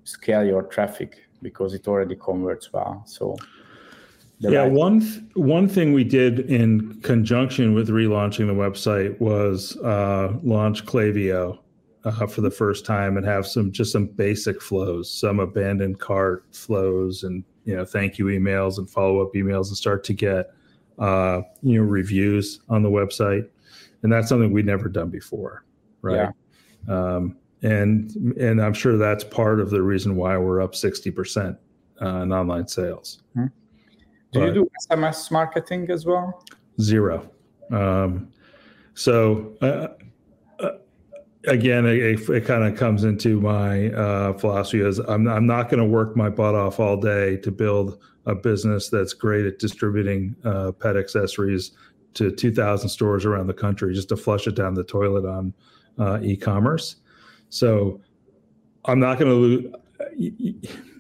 scale 0.04 0.44
your 0.44 0.64
traffic 0.64 1.24
because 1.42 1.74
it 1.74 1.88
already 1.88 2.16
converts 2.16 2.74
well. 2.74 3.04
So 3.06 3.38
yeah, 4.40 4.60
right. 4.60 4.72
one 4.72 5.02
th- 5.02 5.22
one 5.36 5.68
thing 5.68 5.94
we 5.94 6.04
did 6.04 6.40
in 6.40 7.00
conjunction 7.02 7.74
with 7.74 7.90
relaunching 7.90 8.48
the 8.48 8.54
website 8.54 9.20
was 9.20 9.76
uh, 9.78 10.34
launch 10.44 10.86
Klaviyo, 10.86 11.60
uh, 12.06 12.26
for 12.28 12.42
the 12.42 12.52
first 12.52 12.86
time 12.86 13.18
and 13.18 13.26
have 13.26 13.46
some 13.46 13.72
just 13.72 13.92
some 13.92 14.08
basic 14.08 14.62
flows, 14.62 15.12
some 15.12 15.40
abandoned 15.40 16.00
cart 16.00 16.46
flows, 16.52 17.24
and 17.24 17.44
you 17.66 17.76
know 17.76 17.86
thank 17.86 18.18
you 18.18 18.26
emails 18.26 18.78
and 18.78 18.90
follow 18.90 19.22
up 19.22 19.34
emails, 19.34 19.68
and 19.68 19.78
start 19.78 20.04
to 20.06 20.14
get 20.14 20.52
uh, 20.98 21.42
you 21.62 21.80
know 21.80 21.84
reviews 21.84 22.62
on 22.70 22.84
the 22.84 22.90
website, 22.90 23.48
and 24.04 24.12
that's 24.12 24.30
something 24.30 24.52
we'd 24.52 24.66
never 24.66 24.88
done 24.90 25.10
before, 25.10 25.66
right? 26.02 26.32
Yeah. 26.88 27.16
Um, 27.16 27.38
and 27.62 28.16
and 28.40 28.62
I'm 28.62 28.74
sure 28.74 28.98
that's 28.98 29.24
part 29.24 29.60
of 29.60 29.70
the 29.70 29.82
reason 29.82 30.16
why 30.16 30.38
we're 30.38 30.62
up 30.62 30.76
sixty 30.76 31.12
percent 31.12 31.58
uh, 32.02 32.22
in 32.22 32.32
online 32.32 32.68
sales. 32.68 33.24
Mm-hmm. 33.36 33.48
Do 34.32 34.40
but 34.40 34.46
you 34.46 34.54
do 34.54 34.72
SMS 34.90 35.32
marketing 35.32 35.90
as 35.90 36.06
well? 36.06 36.46
Zero. 36.80 37.30
Um, 37.72 38.32
so 38.94 39.56
uh, 39.62 39.88
again, 41.50 41.86
it, 41.86 42.30
it 42.30 42.46
kind 42.46 42.64
of 42.64 42.78
comes 42.78 43.04
into 43.04 43.42
my 43.42 43.90
uh, 43.90 44.34
philosophy 44.34 44.82
is 44.82 45.00
I'm, 45.00 45.28
I'm 45.28 45.48
not 45.48 45.70
going 45.70 45.80
to 45.80 45.90
work 45.90 46.16
my 46.16 46.30
butt 46.30 46.56
off 46.56 46.80
all 46.80 46.98
day 46.98 47.38
to 47.38 47.52
build 47.52 48.00
a 48.26 48.36
business 48.36 48.90
that's 48.90 49.14
great 49.14 49.46
at 49.46 49.60
distributing 49.60 50.36
uh, 50.44 50.72
pet 50.72 50.96
accessories 50.96 51.72
to 52.14 52.32
2,000 52.32 52.90
stores 52.90 53.26
around 53.26 53.48
the 53.48 53.54
country 53.54 53.94
just 53.94 54.10
to 54.10 54.18
flush 54.18 54.48
it 54.48 54.56
down 54.56 54.74
the 54.74 54.84
toilet 54.84 55.26
on 55.26 55.54
uh, 55.98 56.20
e-commerce. 56.22 56.98
So 57.50 58.02
I'm 58.86 59.00
not 59.00 59.20
going 59.20 59.32
to 59.32 59.36
lose. 59.36 59.74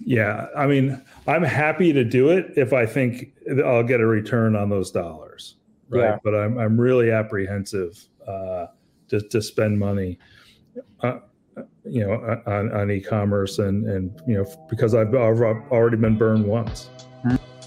Yeah, 0.06 0.48
I 0.58 0.66
mean, 0.66 1.02
I'm 1.28 1.44
happy 1.44 1.94
to 1.94 2.04
do 2.04 2.30
it 2.30 2.54
if 2.56 2.74
I 2.74 2.86
think 2.86 3.34
I'll 3.64 3.84
get 3.84 4.02
a 4.02 4.06
return 4.06 4.56
on 4.56 4.70
those 4.70 4.92
dollars, 4.92 5.56
right? 5.90 6.02
Yeah. 6.02 6.18
But 6.24 6.36
I'm 6.36 6.58
I'm 6.58 6.80
really 6.80 7.12
apprehensive 7.12 8.04
uh, 8.28 8.68
to, 9.10 9.22
to 9.22 9.42
spend 9.42 9.78
money, 9.80 10.18
uh, 11.02 11.20
you 11.86 12.06
know, 12.06 12.42
on, 12.46 12.72
on 12.72 12.92
e-commerce 12.92 13.60
and, 13.60 13.86
and, 13.88 14.22
you 14.28 14.36
know, 14.36 14.46
because 14.70 14.94
I've 14.94 15.14
already 15.14 15.98
been 15.98 16.18
burned 16.18 16.46
once. 16.46 16.90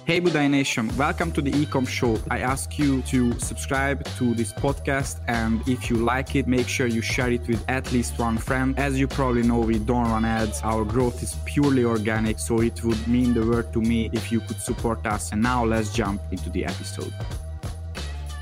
Hey 0.05 0.21
Budai 0.21 0.51
Nation, 0.51 0.91
welcome 0.97 1.31
to 1.31 1.41
the 1.41 1.53
Ecom 1.53 1.87
Show. 1.87 2.19
I 2.29 2.41
ask 2.41 2.77
you 2.77 3.03
to 3.03 3.39
subscribe 3.39 4.05
to 4.17 4.35
this 4.35 4.53
podcast 4.53 5.21
and 5.29 5.63
if 5.69 5.89
you 5.89 5.97
like 5.97 6.35
it, 6.35 6.49
make 6.49 6.67
sure 6.67 6.89
you 6.89 7.01
share 7.01 7.31
it 7.31 7.47
with 7.47 7.65
at 7.69 7.93
least 7.93 8.19
one 8.19 8.37
friend. 8.37 8.77
As 8.81 8.99
you 8.99 9.07
probably 9.07 9.45
know, 9.45 9.61
we 9.61 9.79
don't 9.79 10.09
run 10.09 10.25
ads. 10.25 10.61
Our 10.65 10.85
growth 10.85 11.23
is 11.23 11.37
purely 11.45 11.85
organic, 11.85 12.41
so 12.41 12.61
it 12.63 12.83
would 12.83 13.07
mean 13.07 13.33
the 13.33 13.47
world 13.47 13.73
to 13.75 13.81
me 13.81 14.11
if 14.13 14.33
you 14.33 14.41
could 14.41 14.61
support 14.61 15.07
us. 15.07 15.31
And 15.31 15.41
now 15.41 15.65
let's 15.65 15.93
jump 15.95 16.21
into 16.33 16.51
the 16.51 16.65
episode. 16.65 17.15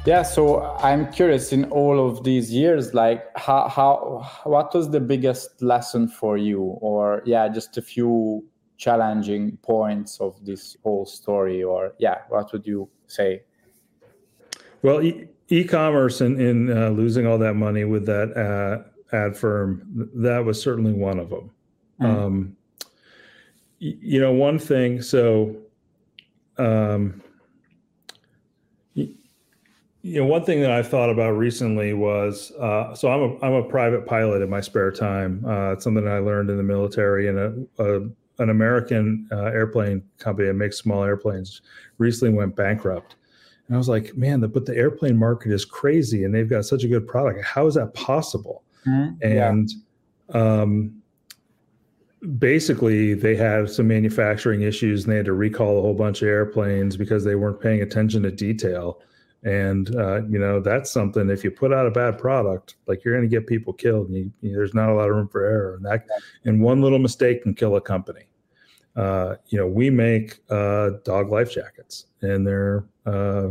Yeah, 0.07 0.23
so 0.23 0.63
I'm 0.79 1.13
curious 1.13 1.53
in 1.53 1.67
all 1.67 2.09
of 2.09 2.25
these 2.25 2.51
years, 2.51 2.95
like 2.95 3.23
how 3.37 3.69
how 3.69 4.27
what 4.45 4.75
was 4.75 4.89
the 4.89 4.99
biggest 4.99 5.61
lesson 5.61 6.09
for 6.09 6.39
you, 6.39 6.63
or 6.81 7.23
yeah, 7.27 7.47
just 7.49 7.77
a 7.77 7.83
few 7.83 8.43
challenging 8.79 9.59
points 9.59 10.19
of 10.19 10.43
this 10.43 10.75
whole 10.83 11.05
story, 11.05 11.63
or 11.63 11.93
yeah, 11.99 12.23
what 12.31 12.51
would 12.53 12.67
you 12.67 12.89
say? 13.09 13.43
Well, 14.81 15.03
e- 15.03 15.65
commerce 15.65 16.23
and 16.23 16.41
in 16.41 16.75
uh, 16.75 16.89
losing 16.89 17.27
all 17.27 17.37
that 17.37 17.55
money 17.55 17.85
with 17.85 18.07
that 18.07 18.33
uh, 18.35 19.15
ad 19.15 19.37
firm, 19.37 19.83
that 20.15 20.43
was 20.43 20.63
certainly 20.63 20.95
one 20.95 21.19
of 21.19 21.29
them. 21.29 21.51
Mm. 22.01 22.07
Um, 22.07 22.57
you 23.79 24.19
know, 24.19 24.33
one 24.33 24.59
thing. 24.59 25.03
So. 25.03 25.57
Um, 26.57 27.23
you 30.03 30.21
know, 30.21 30.27
one 30.27 30.45
thing 30.45 30.61
that 30.63 30.71
I've 30.71 30.89
thought 30.89 31.11
about 31.11 31.33
recently 31.33 31.93
was 31.93 32.53
uh, 32.53 32.95
so 32.95 33.11
I'm 33.11 33.21
a 33.21 33.47
I'm 33.47 33.53
a 33.53 33.63
private 33.63 34.07
pilot 34.07 34.43
in 34.43 34.49
my 34.49 34.61
spare 34.61 34.91
time. 34.91 35.45
Uh, 35.47 35.73
it's 35.73 35.85
something 35.85 36.09
I 36.09 36.19
learned 36.19 36.51
in 36.51 36.57
the 36.57 36.63
military, 36.63 37.29
and 37.29 37.39
a, 37.39 37.85
a 37.85 38.01
an 38.43 38.49
American 38.49 39.29
uh, 39.31 39.45
airplane 39.47 40.03
company 40.19 40.49
that 40.49 40.55
makes 40.55 40.79
small 40.79 41.05
airplanes 41.05 41.61
recently 41.99 42.35
went 42.35 42.57
bankrupt. 42.57 43.17
And 43.67 43.77
I 43.77 43.79
was 43.79 43.89
like, 43.89 44.17
man, 44.17 44.41
the, 44.41 44.49
but 44.49 44.65
the 44.65 44.75
airplane 44.75 45.19
market 45.19 45.53
is 45.53 45.67
crazy, 45.67 46.25
and 46.25 46.35
they've 46.35 46.49
got 46.49 46.65
such 46.65 46.83
a 46.83 46.89
good 46.89 47.07
product. 47.07 47.45
How 47.45 47.67
is 47.67 47.75
that 47.75 47.93
possible? 47.93 48.65
Mm-hmm. 48.87 49.23
And 49.23 49.71
yeah. 50.33 50.41
um, 50.41 51.03
basically, 52.39 53.13
they 53.13 53.37
had 53.37 53.69
some 53.69 53.87
manufacturing 53.87 54.63
issues, 54.63 55.05
and 55.05 55.13
they 55.13 55.19
had 55.19 55.27
to 55.27 55.35
recall 55.35 55.79
a 55.79 55.83
whole 55.83 55.95
bunch 55.95 56.23
of 56.23 56.29
airplanes 56.29 56.97
because 56.97 57.23
they 57.23 57.35
weren't 57.35 57.61
paying 57.61 57.83
attention 57.83 58.23
to 58.23 58.31
detail 58.31 59.03
and 59.43 59.97
uh, 59.97 60.23
you 60.27 60.39
know 60.39 60.61
that's 60.61 60.91
something 60.91 61.31
if 61.31 61.43
you 61.43 61.51
put 61.51 61.73
out 61.73 61.87
a 61.87 61.91
bad 61.91 62.19
product 62.19 62.77
like 62.87 63.03
you're 63.05 63.15
going 63.15 63.29
to 63.29 63.35
get 63.35 63.47
people 63.47 63.73
killed 63.73 64.11
you, 64.11 64.31
you, 64.43 64.55
there's 64.55 64.75
not 64.75 64.91
a 64.91 64.95
lot 64.95 65.09
of 65.09 65.17
room 65.17 65.29
for 65.29 65.45
error 65.45 65.77
and 65.77 65.85
that 65.85 66.07
and 66.45 66.61
one 66.61 66.83
little 66.83 66.99
mistake 66.99 67.43
can 67.43 67.55
kill 67.55 67.77
a 67.77 67.81
company. 67.81 68.25
Uh, 68.97 69.37
you 69.47 69.57
know 69.57 69.67
we 69.67 69.89
make 69.89 70.41
uh, 70.51 70.91
dog 71.05 71.31
life 71.31 71.51
jackets 71.51 72.07
and 72.23 72.47
they're 72.47 72.85
uh, 73.07 73.49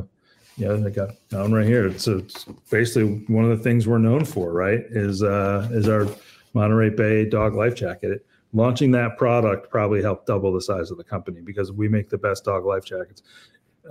you 0.60 0.68
know 0.68 0.78
they 0.78 0.92
got 0.92 1.12
down 1.30 1.54
right 1.54 1.66
here. 1.66 1.88
It's, 1.88 2.08
it's, 2.08 2.46
basically 2.70 3.24
one 3.34 3.50
of 3.50 3.58
the 3.58 3.64
things 3.64 3.88
we're 3.88 3.98
known 3.98 4.26
for 4.26 4.52
right 4.52 4.82
is 4.90 5.24
uh, 5.24 5.68
is 5.72 5.88
our 5.88 6.06
monterey 6.54 6.90
bay 6.90 7.28
dog 7.28 7.56
life 7.56 7.76
jacket. 7.76 8.26
Launching 8.52 8.92
that 8.92 9.18
product 9.18 9.70
probably 9.70 10.02
helped 10.02 10.26
double 10.26 10.52
the 10.52 10.62
size 10.62 10.92
of 10.92 10.98
the 10.98 11.04
company 11.04 11.40
because 11.40 11.72
we 11.72 11.88
make 11.88 12.10
the 12.10 12.18
best 12.18 12.44
dog 12.44 12.66
life 12.66 12.84
jackets 12.84 13.24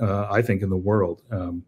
uh, 0.01 0.29
I 0.31 0.43
think, 0.43 0.63
in 0.63 0.71
the 0.71 0.77
world. 0.77 1.23
Um, 1.31 1.65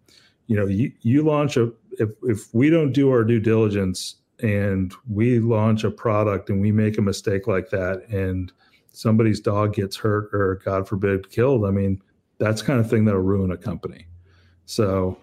you 0.46 0.56
know, 0.56 0.66
you, 0.66 0.92
you 1.02 1.22
launch 1.22 1.56
a 1.56 1.72
if 1.92 2.10
if 2.22 2.52
we 2.54 2.70
don't 2.70 2.92
do 2.92 3.10
our 3.10 3.24
due 3.24 3.40
diligence 3.40 4.16
and 4.42 4.92
we 5.08 5.38
launch 5.38 5.84
a 5.84 5.90
product 5.90 6.50
and 6.50 6.60
we 6.60 6.72
make 6.72 6.98
a 6.98 7.02
mistake 7.02 7.46
like 7.46 7.70
that 7.70 8.02
and 8.08 8.52
somebody's 8.92 9.40
dog 9.40 9.74
gets 9.74 9.96
hurt 9.96 10.30
or 10.32 10.60
God 10.64 10.88
forbid 10.88 11.30
killed, 11.30 11.64
I 11.64 11.70
mean, 11.70 12.02
that's 12.38 12.62
kind 12.62 12.80
of 12.80 12.88
thing 12.88 13.04
that'll 13.04 13.20
ruin 13.20 13.52
a 13.52 13.56
company. 13.56 14.06
So, 14.66 15.18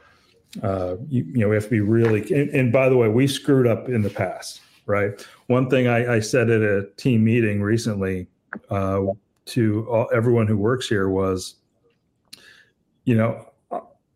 uh, 0.63 0.95
you, 1.09 1.23
you, 1.23 1.39
know, 1.39 1.49
we 1.49 1.55
have 1.55 1.65
to 1.65 1.69
be 1.69 1.81
really. 1.81 2.21
And, 2.33 2.49
and, 2.51 2.71
by 2.71 2.89
the 2.89 2.97
way, 2.97 3.07
we 3.09 3.27
screwed 3.27 3.67
up 3.67 3.89
in 3.89 4.01
the 4.01 4.09
past, 4.09 4.61
right? 4.85 5.25
One 5.47 5.69
thing 5.69 5.87
I, 5.87 6.15
I 6.15 6.19
said 6.19 6.49
at 6.49 6.61
a 6.61 6.87
team 6.97 7.23
meeting 7.23 7.61
recently 7.61 8.27
uh, 8.69 9.01
to 9.45 9.87
all, 9.89 10.09
everyone 10.13 10.47
who 10.47 10.57
works 10.57 10.87
here 10.87 11.09
was, 11.09 11.55
you 13.07 13.15
know, 13.15 13.49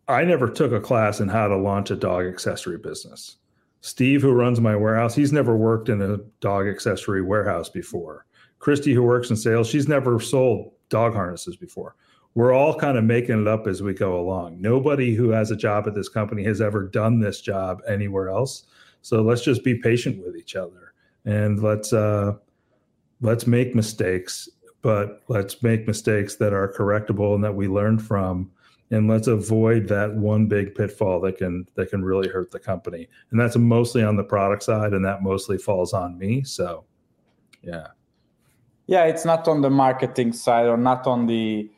I 0.10 0.26
never 0.26 0.50
took 0.50 0.74
a 0.74 0.82
class 0.82 1.22
in 1.22 1.30
how 1.30 1.48
to 1.48 1.56
launch 1.56 1.92
a 1.92 1.96
dog 1.96 2.26
accessory 2.26 2.78
business. 2.78 3.38
Steve, 3.80 4.22
who 4.22 4.34
runs 4.34 4.60
my 4.60 4.76
warehouse, 4.76 5.16
he's 5.16 5.32
never 5.32 5.56
worked 5.56 5.88
in 5.88 6.02
a 6.02 6.18
dog 6.42 6.68
accessory 6.68 7.22
warehouse 7.22 7.70
before. 7.70 8.26
Christy, 8.60 8.94
who 8.94 9.02
works 9.02 9.30
in 9.30 9.38
sales, 9.38 9.70
she's 9.70 9.88
never 9.88 10.20
sold 10.20 10.74
dog 10.90 11.14
harnesses 11.14 11.56
before. 11.56 11.96
We're 12.36 12.52
all 12.52 12.78
kind 12.78 12.98
of 12.98 13.06
making 13.06 13.40
it 13.40 13.48
up 13.48 13.66
as 13.66 13.82
we 13.82 13.94
go 13.94 14.20
along. 14.20 14.62
Nobody 14.62 15.16
who 15.16 15.30
has 15.30 15.52
a 15.52 15.56
job 15.56 15.88
at 15.88 15.96
this 15.96 16.10
company 16.10 16.44
has 16.44 16.60
ever 16.60 16.84
done 16.84 17.22
this 17.22 17.40
job 17.40 17.82
anywhere 17.88 18.28
else. 18.28 18.66
So 19.02 19.22
let's 19.22 19.42
just 19.42 19.64
be 19.64 19.76
patient 19.76 20.22
with 20.22 20.36
each 20.36 20.58
other 20.58 20.94
and 21.24 21.64
let's 21.64 21.94
uh, 21.94 22.34
let's 23.22 23.48
make 23.48 23.74
mistakes, 23.74 24.50
but 24.82 25.22
let's 25.30 25.64
make 25.64 25.88
mistakes 25.88 26.36
that 26.36 26.52
are 26.52 26.74
correctable 26.74 27.36
and 27.36 27.44
that 27.46 27.56
we 27.56 27.70
learn 27.70 27.98
from 27.98 28.52
and 28.92 29.08
let's 29.08 29.28
avoid 29.28 29.88
that 29.88 30.14
one 30.14 30.48
big 30.48 30.76
pitfall 30.76 31.22
that 31.22 31.38
can 31.38 31.66
that 31.76 31.90
can 31.90 32.04
really 32.04 32.28
hurt 32.28 32.52
the 32.52 32.60
company. 32.60 33.08
And 33.32 33.40
that's 33.40 33.58
mostly 33.58 34.04
on 34.04 34.18
the 34.18 34.24
product 34.24 34.64
side 34.64 34.94
and 34.94 35.04
that 35.06 35.24
mostly 35.24 35.58
falls 35.58 35.94
on 35.94 36.18
me 36.18 36.44
so 36.44 36.84
yeah. 37.64 37.88
Yeah 38.88 39.06
it's 39.06 39.26
not 39.26 39.48
on 39.48 39.62
the 39.62 39.70
marketing 39.70 40.34
side 40.34 40.68
or 40.68 40.78
not 40.78 41.08
on 41.08 41.26
the 41.26 41.70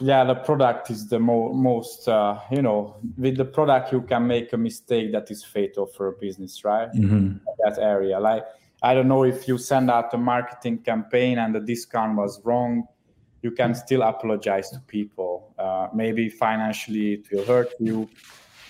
yeah 0.00 0.24
the 0.24 0.34
product 0.34 0.90
is 0.90 1.08
the 1.08 1.18
mo- 1.18 1.52
most 1.52 2.08
uh, 2.08 2.38
you 2.50 2.62
know 2.62 2.96
with 3.16 3.36
the 3.36 3.44
product 3.44 3.92
you 3.92 4.02
can 4.02 4.26
make 4.26 4.52
a 4.52 4.56
mistake 4.56 5.12
that 5.12 5.30
is 5.30 5.44
fatal 5.44 5.86
for 5.86 6.08
a 6.08 6.12
business 6.12 6.64
right? 6.64 6.90
Mm-hmm. 6.92 7.38
that 7.64 7.78
area. 7.78 8.18
Like 8.18 8.44
i 8.82 8.94
don't 8.94 9.08
know 9.08 9.24
if 9.24 9.48
you 9.48 9.58
send 9.58 9.90
out 9.90 10.12
a 10.14 10.18
marketing 10.18 10.78
campaign 10.78 11.38
and 11.38 11.54
the 11.54 11.60
discount 11.60 12.16
was 12.16 12.40
wrong 12.44 12.86
you 13.44 13.50
can 13.50 13.74
still 13.74 14.02
apologize 14.02 14.70
to 14.70 14.80
people. 14.80 15.54
Uh, 15.58 15.88
maybe 15.94 16.30
financially 16.30 17.12
it 17.12 17.26
will 17.30 17.44
hurt 17.44 17.72
you, 17.78 18.08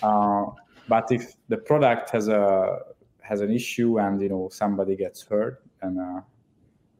uh, 0.03 0.45
but 0.89 1.09
if 1.11 1.33
the 1.47 1.57
product 1.57 2.09
has 2.09 2.27
a 2.27 2.79
has 3.21 3.39
an 3.41 3.51
issue 3.51 3.99
and 3.99 4.21
you 4.21 4.29
know 4.29 4.49
somebody 4.51 4.95
gets 4.95 5.23
hurt, 5.23 5.63
and 5.81 5.99
uh, 5.99 6.21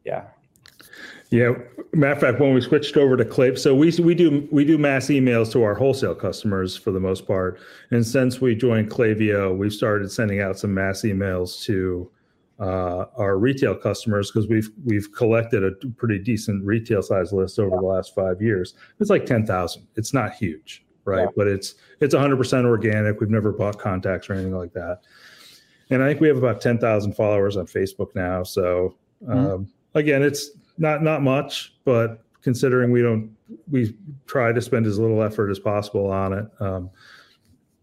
yeah. 0.06 0.24
Yeah, 1.32 1.52
matter 1.92 2.14
of 2.14 2.20
fact, 2.22 2.40
when 2.40 2.54
we 2.54 2.62
switched 2.62 2.96
over 2.96 3.18
to 3.18 3.26
Clave, 3.26 3.60
so 3.60 3.76
we 3.76 3.92
we 4.00 4.16
do 4.16 4.48
we 4.52 4.64
do 4.64 4.78
mass 4.78 5.08
emails 5.08 5.52
to 5.52 5.64
our 5.64 5.76
wholesale 5.76 6.16
customers 6.16 6.78
for 6.78 6.92
the 6.92 7.00
most 7.00 7.28
part, 7.28 7.60
and 7.92 8.08
since 8.08 8.40
we 8.40 8.56
joined 8.56 8.90
Klaviyo, 8.90 9.56
we've 9.58 9.74
started 9.74 10.10
sending 10.10 10.40
out 10.40 10.58
some 10.58 10.74
mass 10.74 11.02
emails 11.02 11.62
to 11.64 12.10
uh, 12.60 13.06
our 13.18 13.38
retail 13.38 13.76
customers 13.76 14.32
because 14.32 14.48
we've 14.48 14.70
we've 14.86 15.12
collected 15.14 15.64
a 15.64 15.72
pretty 15.98 16.20
decent 16.20 16.64
retail 16.64 17.02
size 17.02 17.34
list 17.34 17.60
over 17.60 17.76
the 17.76 17.82
last 17.82 18.16
five 18.16 18.42
years. 18.42 18.76
It's 19.00 19.10
like 19.10 19.26
ten 19.26 19.46
thousand. 19.46 19.88
It's 19.96 20.14
not 20.14 20.34
huge, 20.34 20.86
right? 21.04 21.24
Yeah. 21.24 21.28
But 21.36 21.48
it's 21.48 21.76
it's 22.00 22.14
one 22.14 22.22
hundred 22.22 22.38
percent 22.38 22.66
organic. 22.66 23.20
We've 23.20 23.30
never 23.30 23.52
bought 23.52 23.78
contacts 23.78 24.30
or 24.30 24.34
anything 24.34 24.56
like 24.56 24.74
that. 24.74 25.02
And 25.90 26.02
I 26.02 26.08
think 26.08 26.22
we 26.22 26.28
have 26.28 26.38
about 26.38 26.62
ten 26.62 26.78
thousand 26.78 27.14
followers 27.14 27.58
on 27.58 27.66
Facebook 27.66 28.16
now. 28.16 28.44
So 28.44 28.96
mm-hmm. 29.24 29.32
um, 29.32 29.48
mm-hmm. 29.48 29.98
again, 29.98 30.24
it's 30.24 30.52
not 30.78 31.04
not 31.04 31.22
much, 31.22 31.74
but 31.84 32.24
considering 32.42 32.92
we 32.92 33.02
don't 33.02 33.36
we 33.70 33.96
try 34.28 34.54
to 34.54 34.62
spend 34.62 34.86
as 34.86 34.98
little 34.98 35.22
effort 35.22 35.50
as 35.50 35.60
possible 35.60 36.10
on 36.10 36.32
it. 36.34 36.48
Um, 36.62 36.90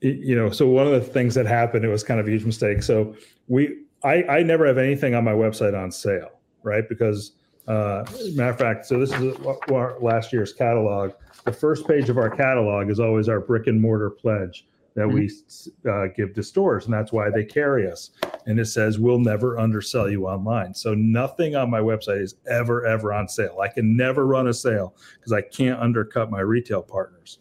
you 0.01 0.35
know, 0.35 0.51
so 0.51 0.67
one 0.69 0.87
of 0.87 0.93
the 0.93 1.01
things 1.01 1.35
that 1.35 1.47
happened, 1.47 1.85
it 1.85 1.89
was 1.89 2.03
kind 2.03 2.19
of 2.19 2.27
a 2.27 2.31
huge 2.31 2.45
mistake. 2.45 2.83
So 2.83 3.15
we 3.47 3.83
I, 4.05 4.25
I 4.25 4.43
never 4.43 4.67
have 4.67 4.79
anything 4.79 5.15
on 5.15 5.25
my 5.25 5.33
website 5.33 5.81
on 5.81 5.91
sale, 5.91 6.41
right? 6.63 6.89
Because, 6.89 7.33
uh, 7.69 8.05
matter 8.35 8.51
of 8.51 8.59
fact, 8.59 8.87
so 8.87 8.99
this 8.99 9.13
is 9.13 9.37
our 9.71 9.99
last 10.01 10.33
year's 10.33 10.53
catalog. 10.53 11.13
The 11.45 11.53
first 11.53 11.87
page 11.87 12.09
of 12.09 12.19
our 12.19 12.31
catalog 12.31 12.91
is 12.91 13.01
always 13.01 13.29
our 13.29 13.41
brick 13.41 13.67
and 13.67 13.81
mortar 13.81 14.11
pledge 14.11 14.67
that 14.95 15.07
mm-hmm. 15.07 15.85
we 15.85 15.91
uh, 15.91 16.13
give 16.15 16.35
to 16.35 16.43
stores, 16.43 16.85
and 16.85 16.93
that's 16.93 17.13
why 17.13 17.31
they 17.31 17.45
carry 17.45 17.91
us. 17.91 18.11
And 18.47 18.59
it 18.59 18.67
says 18.67 18.99
we'll 18.99 19.19
never 19.19 19.59
undersell 19.59 20.11
you 20.11 20.27
online. 20.27 20.75
So 20.75 20.95
nothing 20.95 21.57
on 21.57 21.71
my 21.71 21.81
website 21.81 22.23
is 22.23 22.35
ever 22.51 22.85
ever 22.87 23.13
on 23.13 23.29
sale. 23.29 23.61
I 23.61 23.69
can 23.69 23.97
never 23.97 24.27
run 24.27 24.49
a 24.49 24.55
sale 24.55 24.95
because 25.15 25.33
I 25.33 25.43
can't 25.43 25.81
undercut 25.81 26.31
my 26.31 26.41
retail 26.41 26.83
partners. 26.83 27.39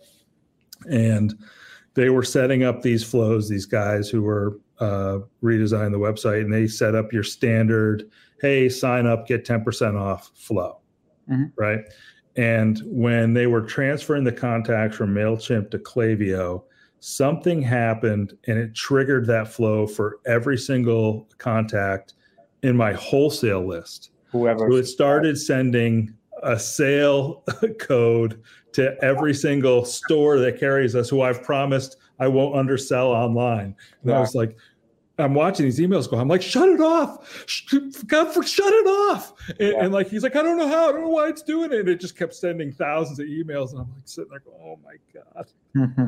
And 0.89 1.33
they 1.93 2.09
were 2.09 2.23
setting 2.23 2.63
up 2.63 2.81
these 2.81 3.03
flows. 3.03 3.49
These 3.49 3.65
guys 3.65 4.09
who 4.09 4.21
were 4.21 4.59
uh, 4.81 5.19
redesign 5.43 5.91
the 5.91 5.99
website 5.99 6.41
and 6.41 6.51
they 6.51 6.67
set 6.67 6.95
up 6.95 7.13
your 7.13 7.23
standard 7.23 8.09
hey 8.41 8.67
sign 8.67 9.05
up 9.05 9.27
get 9.27 9.45
10% 9.45 9.97
off 9.97 10.31
flow 10.33 10.79
mm-hmm. 11.29 11.43
right 11.55 11.81
and 12.35 12.81
when 12.85 13.33
they 13.33 13.45
were 13.45 13.61
transferring 13.61 14.23
the 14.23 14.31
contacts 14.31 14.97
from 14.97 15.13
mailchimp 15.13 15.69
to 15.69 15.77
Klaviyo 15.77 16.63
something 16.99 17.61
happened 17.61 18.35
and 18.47 18.57
it 18.57 18.73
triggered 18.73 19.27
that 19.27 19.47
flow 19.47 19.85
for 19.85 20.19
every 20.25 20.57
single 20.57 21.29
contact 21.37 22.15
in 22.63 22.75
my 22.75 22.91
wholesale 22.93 23.65
list 23.65 24.11
whoever 24.31 24.67
so 24.71 24.77
it 24.77 24.85
started 24.85 25.37
sending 25.37 26.11
a 26.41 26.57
sale 26.57 27.43
code 27.79 28.41
to 28.73 28.97
every 29.03 29.33
single 29.33 29.85
store 29.85 30.39
that 30.39 30.59
carries 30.59 30.95
us 30.95 31.09
who 31.09 31.21
I've 31.21 31.43
promised 31.43 31.97
I 32.21 32.27
won't 32.27 32.55
undersell 32.55 33.07
online. 33.07 33.75
And 34.01 34.11
yeah. 34.11 34.17
I 34.17 34.19
was 34.19 34.35
like, 34.35 34.55
I'm 35.17 35.33
watching 35.33 35.65
these 35.65 35.79
emails 35.79 36.09
go. 36.09 36.17
I'm 36.17 36.27
like, 36.27 36.41
shut 36.41 36.69
it 36.69 36.79
off, 36.79 37.45
God, 38.07 38.33
for, 38.33 38.43
shut 38.43 38.73
it 38.73 38.87
off. 38.87 39.33
And, 39.49 39.57
yeah. 39.59 39.83
and, 39.83 39.93
like 39.93 40.09
he's 40.09 40.23
like, 40.23 40.35
I 40.35 40.41
don't 40.41 40.57
know 40.57 40.67
how, 40.67 40.89
I 40.89 40.91
don't 40.93 41.01
know 41.01 41.09
why 41.09 41.27
it's 41.27 41.41
doing 41.41 41.71
it. 41.73 41.81
And 41.81 41.89
it 41.89 41.99
just 41.99 42.17
kept 42.17 42.33
sending 42.33 42.71
thousands 42.71 43.19
of 43.19 43.27
emails, 43.27 43.71
and 43.71 43.81
I'm 43.81 43.91
like 43.93 44.03
sitting 44.05 44.31
there 44.31 44.39
going, 44.39 44.57
oh 44.63 44.79
my 44.83 44.95
god. 45.13 45.47
Mm-hmm. 45.75 46.05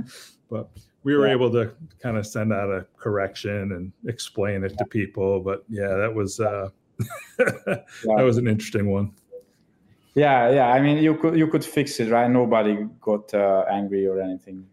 But 0.49 0.69
we 1.03 1.15
were 1.15 1.27
yeah. 1.27 1.33
able 1.33 1.51
to 1.51 1.73
kind 2.01 2.17
of 2.17 2.25
send 2.25 2.53
out 2.53 2.69
a 2.69 2.85
correction 2.97 3.73
and 3.73 3.91
explain 4.07 4.63
it 4.63 4.77
to 4.77 4.85
people. 4.85 5.39
But 5.41 5.63
yeah, 5.69 5.95
that 5.95 6.13
was 6.13 6.39
uh, 6.39 6.69
that 7.37 7.85
was 8.05 8.37
an 8.37 8.47
interesting 8.47 8.89
one. 8.89 9.11
Yeah, 10.15 10.51
yeah. 10.51 10.67
I 10.67 10.79
mean, 10.79 11.03
you 11.03 11.15
could 11.15 11.37
you 11.37 11.47
could 11.47 11.65
fix 11.65 11.99
it, 11.99 12.09
right? 12.09 12.29
Nobody 12.29 12.87
got 13.01 13.33
uh, 13.33 13.65
angry 13.69 14.07
or 14.07 14.19
anything. 14.19 14.65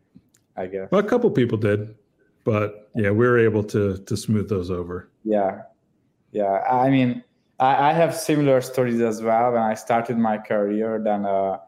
I 0.57 0.66
guess. 0.66 0.90
Well, 0.90 1.01
a 1.01 1.09
couple 1.09 1.31
people 1.31 1.57
did 1.57 1.95
but 2.44 2.90
yeah, 2.94 3.11
we 3.11 3.26
were 3.26 3.38
able 3.38 3.64
to 3.64 3.98
to 3.98 4.16
smooth 4.16 4.48
those 4.48 4.70
over. 4.70 5.11
Yeah, 5.24 5.62
yeah. 6.33 6.62
I 6.70 6.90
mean, 6.90 7.22
I, 7.59 7.90
I 7.90 7.92
have 7.92 8.14
similar 8.14 8.61
stories 8.61 9.00
as 9.00 9.22
well. 9.22 9.53
When 9.53 9.62
I 9.62 9.74
started 9.74 10.18
my 10.18 10.38
career, 10.38 11.00
then 11.03 11.26
uh, 11.26 11.59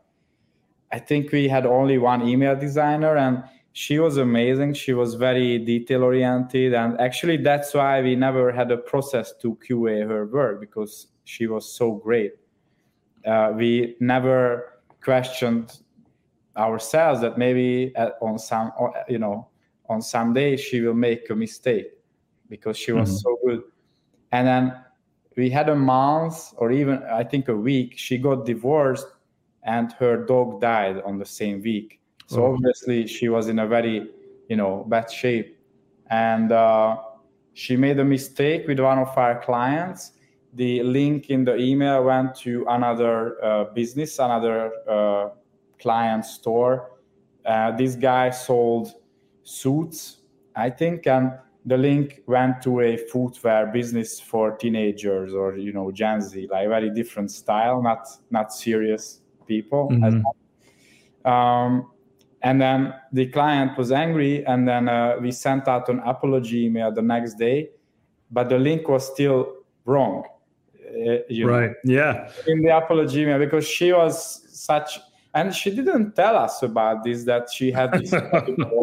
I 0.91 0.99
think 0.99 1.33
we 1.33 1.49
had 1.49 1.67
only 1.67 1.99
one 1.99 2.27
email 2.27 2.57
designer, 2.57 3.17
and 3.17 3.45
she 3.73 3.99
was 3.99 4.17
amazing. 4.17 4.75
She 4.75 4.93
was 4.93 5.15
very 5.15 5.59
detail 5.59 6.03
oriented, 6.03 6.75
and 6.75 7.01
actually, 7.01 7.39
that's 7.39 7.75
why 7.75 8.01
we 8.03 8.17
never 8.17 8.53
had 8.53 8.71
a 8.71 8.77
process 8.77 9.33
to 9.43 9.59
QA 9.69 10.07
her 10.09 10.27
work 10.27 10.61
because 10.61 11.09
she 11.25 11.47
was 11.47 11.71
so 11.71 11.93
great. 11.93 12.33
Uh, 13.25 13.53
we 13.55 13.97
never 14.01 14.81
questioned 15.03 15.79
ourselves 16.57 17.21
that 17.21 17.39
maybe 17.39 17.93
at, 17.97 18.15
on 18.21 18.39
some, 18.39 18.73
you 19.09 19.19
know, 19.19 19.49
on 19.93 20.03
some 20.03 20.33
days 20.33 20.61
she 20.61 20.81
will 20.81 20.95
make 21.09 21.31
a 21.31 21.35
mistake 21.35 21.89
because 22.49 22.77
she 22.77 22.93
was 22.93 23.09
mm-hmm. 23.09 23.19
so 23.19 23.39
good. 23.45 23.63
And 24.33 24.47
then 24.47 24.65
we 25.37 25.51
had 25.51 25.69
a 25.69 25.77
month 25.77 26.53
or 26.59 26.73
even 26.73 27.03
i 27.05 27.25
think 27.25 27.49
a 27.49 27.57
week 27.57 27.95
she 27.97 28.19
got 28.19 28.45
divorced 28.45 29.07
and 29.63 29.93
her 29.93 30.25
dog 30.27 30.61
died 30.61 31.01
on 31.05 31.19
the 31.19 31.25
same 31.25 31.63
week. 31.63 32.01
So 32.27 32.45
oh. 32.45 32.55
obviously 32.55 33.07
she 33.07 33.29
was 33.29 33.49
in 33.49 33.59
a 33.61 33.67
very 33.67 34.11
you 34.49 34.57
know 34.57 34.85
bad 34.89 35.11
shape. 35.11 35.57
And 36.11 36.53
uh, 36.53 36.99
she 37.55 37.77
made 37.77 37.99
a 37.99 38.05
mistake 38.05 38.67
with 38.67 38.81
one 38.81 38.99
of 38.99 39.17
our 39.17 39.41
clients. 39.41 40.13
The 40.55 40.83
link 40.83 41.31
in 41.31 41.45
the 41.45 41.57
email 41.57 42.05
went 42.05 42.35
to 42.41 42.67
another 42.69 43.43
uh, 43.43 43.65
business 43.73 44.19
another 44.19 44.73
uh, 44.89 45.29
client 45.81 46.27
store. 46.27 46.91
Uh, 47.45 47.71
this 47.73 47.95
guy 47.95 48.31
sold 48.31 48.95
suits, 49.43 50.19
I 50.55 50.71
think, 50.71 51.07
and 51.07 51.33
the 51.65 51.77
link 51.77 52.23
went 52.27 52.61
to 52.63 52.81
a 52.81 52.97
footwear 52.97 53.67
business 53.67 54.19
for 54.19 54.57
teenagers 54.57 55.33
or 55.33 55.57
you 55.57 55.73
know 55.73 55.93
Gen 55.93 56.21
Z, 56.21 56.49
like 56.51 56.69
very 56.69 56.91
different 56.91 57.31
style, 57.31 57.83
not 57.83 58.09
not 58.31 58.53
serious 58.53 59.21
people. 59.47 59.89
Mm-hmm. 59.91 61.31
Um, 61.31 61.93
and 62.43 62.61
then 62.61 62.95
the 63.13 63.27
client 63.27 63.79
was 63.79 63.93
angry, 63.93 64.45
and 64.47 64.67
then 64.67 64.89
uh, 64.89 65.17
we 65.21 65.31
sent 65.31 65.69
out 65.69 65.89
an 65.89 66.01
apology 66.01 66.67
email 66.67 66.91
the 66.91 67.03
next 67.03 67.35
day, 67.35 67.71
but 68.31 68.49
the 68.49 68.59
link 68.59 68.89
was 68.89 69.07
still 69.07 69.59
wrong. 69.85 70.25
Uh, 70.75 71.45
right. 71.47 71.71
Know, 71.85 71.95
yeah. 71.95 72.31
In 72.49 72.63
the 72.63 72.77
apology 72.77 73.23
email, 73.23 73.39
because 73.39 73.67
she 73.67 73.93
was 73.93 74.45
such, 74.51 74.99
and 75.35 75.55
she 75.55 75.71
didn't 75.71 76.17
tell 76.17 76.37
us 76.37 76.63
about 76.65 77.05
this 77.05 77.23
that 77.25 77.49
she 77.51 77.71
had 77.71 77.93
this 77.93 78.13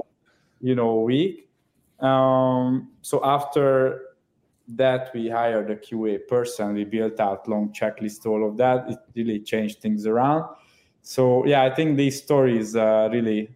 you 0.61 0.75
know 0.75 0.89
a 0.89 1.01
week. 1.01 1.49
Um, 1.99 2.91
so 3.01 3.23
after 3.23 4.01
that 4.69 5.11
we 5.13 5.29
hired 5.29 5.71
a 5.71 5.75
qa 5.75 6.27
person. 6.27 6.73
We 6.73 6.85
built 6.85 7.19
out 7.19 7.47
long 7.47 7.73
checklist 7.73 8.25
all 8.25 8.47
of 8.47 8.57
that. 8.57 8.89
It 8.89 8.99
really 9.15 9.39
changed 9.39 9.81
things 9.81 10.05
around. 10.05 10.45
So 11.01 11.45
yeah 11.45 11.63
i 11.63 11.73
think 11.73 11.97
these 11.97 12.21
stories 12.21 12.75
uh, 12.75 13.09
really 13.11 13.49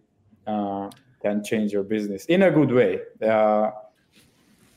uh, 0.46 0.90
can 1.22 1.44
change 1.44 1.72
your 1.72 1.84
business 1.84 2.24
in 2.26 2.42
a 2.42 2.50
good 2.50 2.72
way. 2.72 3.00
Uh, 3.22 3.70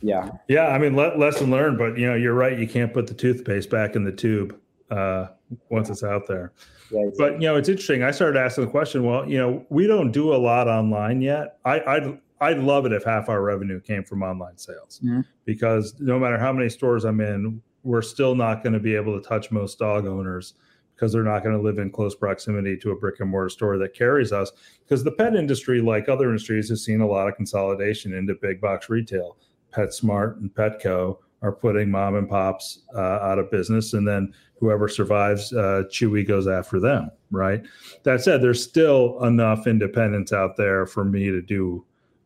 yeah. 0.02 0.30
Yeah 0.48 0.68
i 0.68 0.78
mean 0.78 0.96
le- 0.96 1.18
lesson 1.18 1.50
learned 1.50 1.78
but 1.78 1.98
you 1.98 2.06
know 2.08 2.16
you're 2.16 2.36
right. 2.36 2.58
You 2.58 2.68
can't 2.68 2.94
put 2.94 3.08
the 3.08 3.14
toothpaste 3.14 3.70
back 3.70 3.96
in 3.96 4.04
the 4.04 4.12
tube 4.12 4.56
uh, 4.92 5.28
once 5.70 5.90
it's 5.90 6.04
out 6.04 6.28
there 6.28 6.54
yeah, 6.92 7.02
exactly. 7.02 7.30
But 7.30 7.42
you 7.42 7.48
know, 7.48 7.56
it's 7.56 7.70
interesting. 7.70 8.04
I 8.04 8.12
started 8.12 8.40
asking 8.40 8.66
the 8.66 8.72
question. 8.72 9.04
Well, 9.04 9.28
you 9.28 9.38
know, 9.38 9.66
we 9.70 9.88
don't 9.88 10.12
do 10.12 10.34
a 10.34 10.38
lot 10.38 10.68
online 10.68 11.22
yet. 11.22 11.58
I, 11.66 11.82
I'd 11.82 12.20
I'd 12.40 12.60
love 12.60 12.86
it 12.86 12.94
if 12.94 13.04
half 13.04 13.30
our 13.30 13.42
revenue 13.42 13.82
came 13.82 14.04
from 14.04 14.24
online 14.24 14.58
sales, 14.58 15.02
mm-hmm. 15.04 15.22
because 15.46 15.96
no 16.00 16.20
matter 16.20 16.38
how 16.38 16.54
many 16.54 16.70
stores 16.70 17.04
I'm 17.04 17.20
in, 17.20 17.62
we're 17.84 18.02
still 18.02 18.36
not 18.36 18.64
going 18.64 18.74
to 18.74 18.80
be 18.80 18.96
able 18.96 19.20
to 19.20 19.28
touch 19.28 19.52
most 19.52 19.80
dog 19.80 20.06
owners 20.06 20.54
because 20.96 21.14
they're 21.14 21.24
not 21.24 21.44
going 21.44 21.56
to 21.56 21.62
live 21.62 21.78
in 21.78 21.92
close 21.92 22.16
proximity 22.16 22.76
to 22.76 22.92
a 22.92 22.96
brick 22.96 23.20
and 23.20 23.30
mortar 23.30 23.50
store 23.50 23.78
that 23.78 23.94
carries 23.94 24.32
us. 24.32 24.52
Because 24.84 25.04
the 25.04 25.12
pet 25.12 25.36
industry, 25.36 25.80
like 25.80 26.10
other 26.10 26.26
industries, 26.26 26.70
has 26.70 26.84
seen 26.84 27.02
a 27.02 27.08
lot 27.08 27.28
of 27.28 27.36
consolidation 27.36 28.14
into 28.14 28.36
big 28.42 28.62
box 28.62 28.90
retail. 28.90 29.38
PetSmart 29.76 30.38
and 30.38 30.52
Petco 30.54 31.18
are 31.42 31.52
putting 31.52 31.92
mom 31.92 32.16
and 32.16 32.30
pops 32.30 32.80
uh, 32.96 33.00
out 33.00 33.40
of 33.40 33.52
business, 33.52 33.94
and 33.94 34.08
then 34.08 34.34
whoever 34.60 34.88
survives, 34.88 35.54
uh, 35.54 35.84
Chewy 35.90 36.28
goes 36.28 36.48
after 36.48 36.80
them. 36.80 37.12
Right. 37.30 37.64
That 38.04 38.22
said, 38.22 38.42
there's 38.42 38.64
still 38.64 39.24
enough 39.24 39.68
independents 39.68 40.34
out 40.34 40.56
there 40.58 40.86
for 40.86 41.04
me 41.04 41.30
to 41.30 41.42
do 41.42 41.86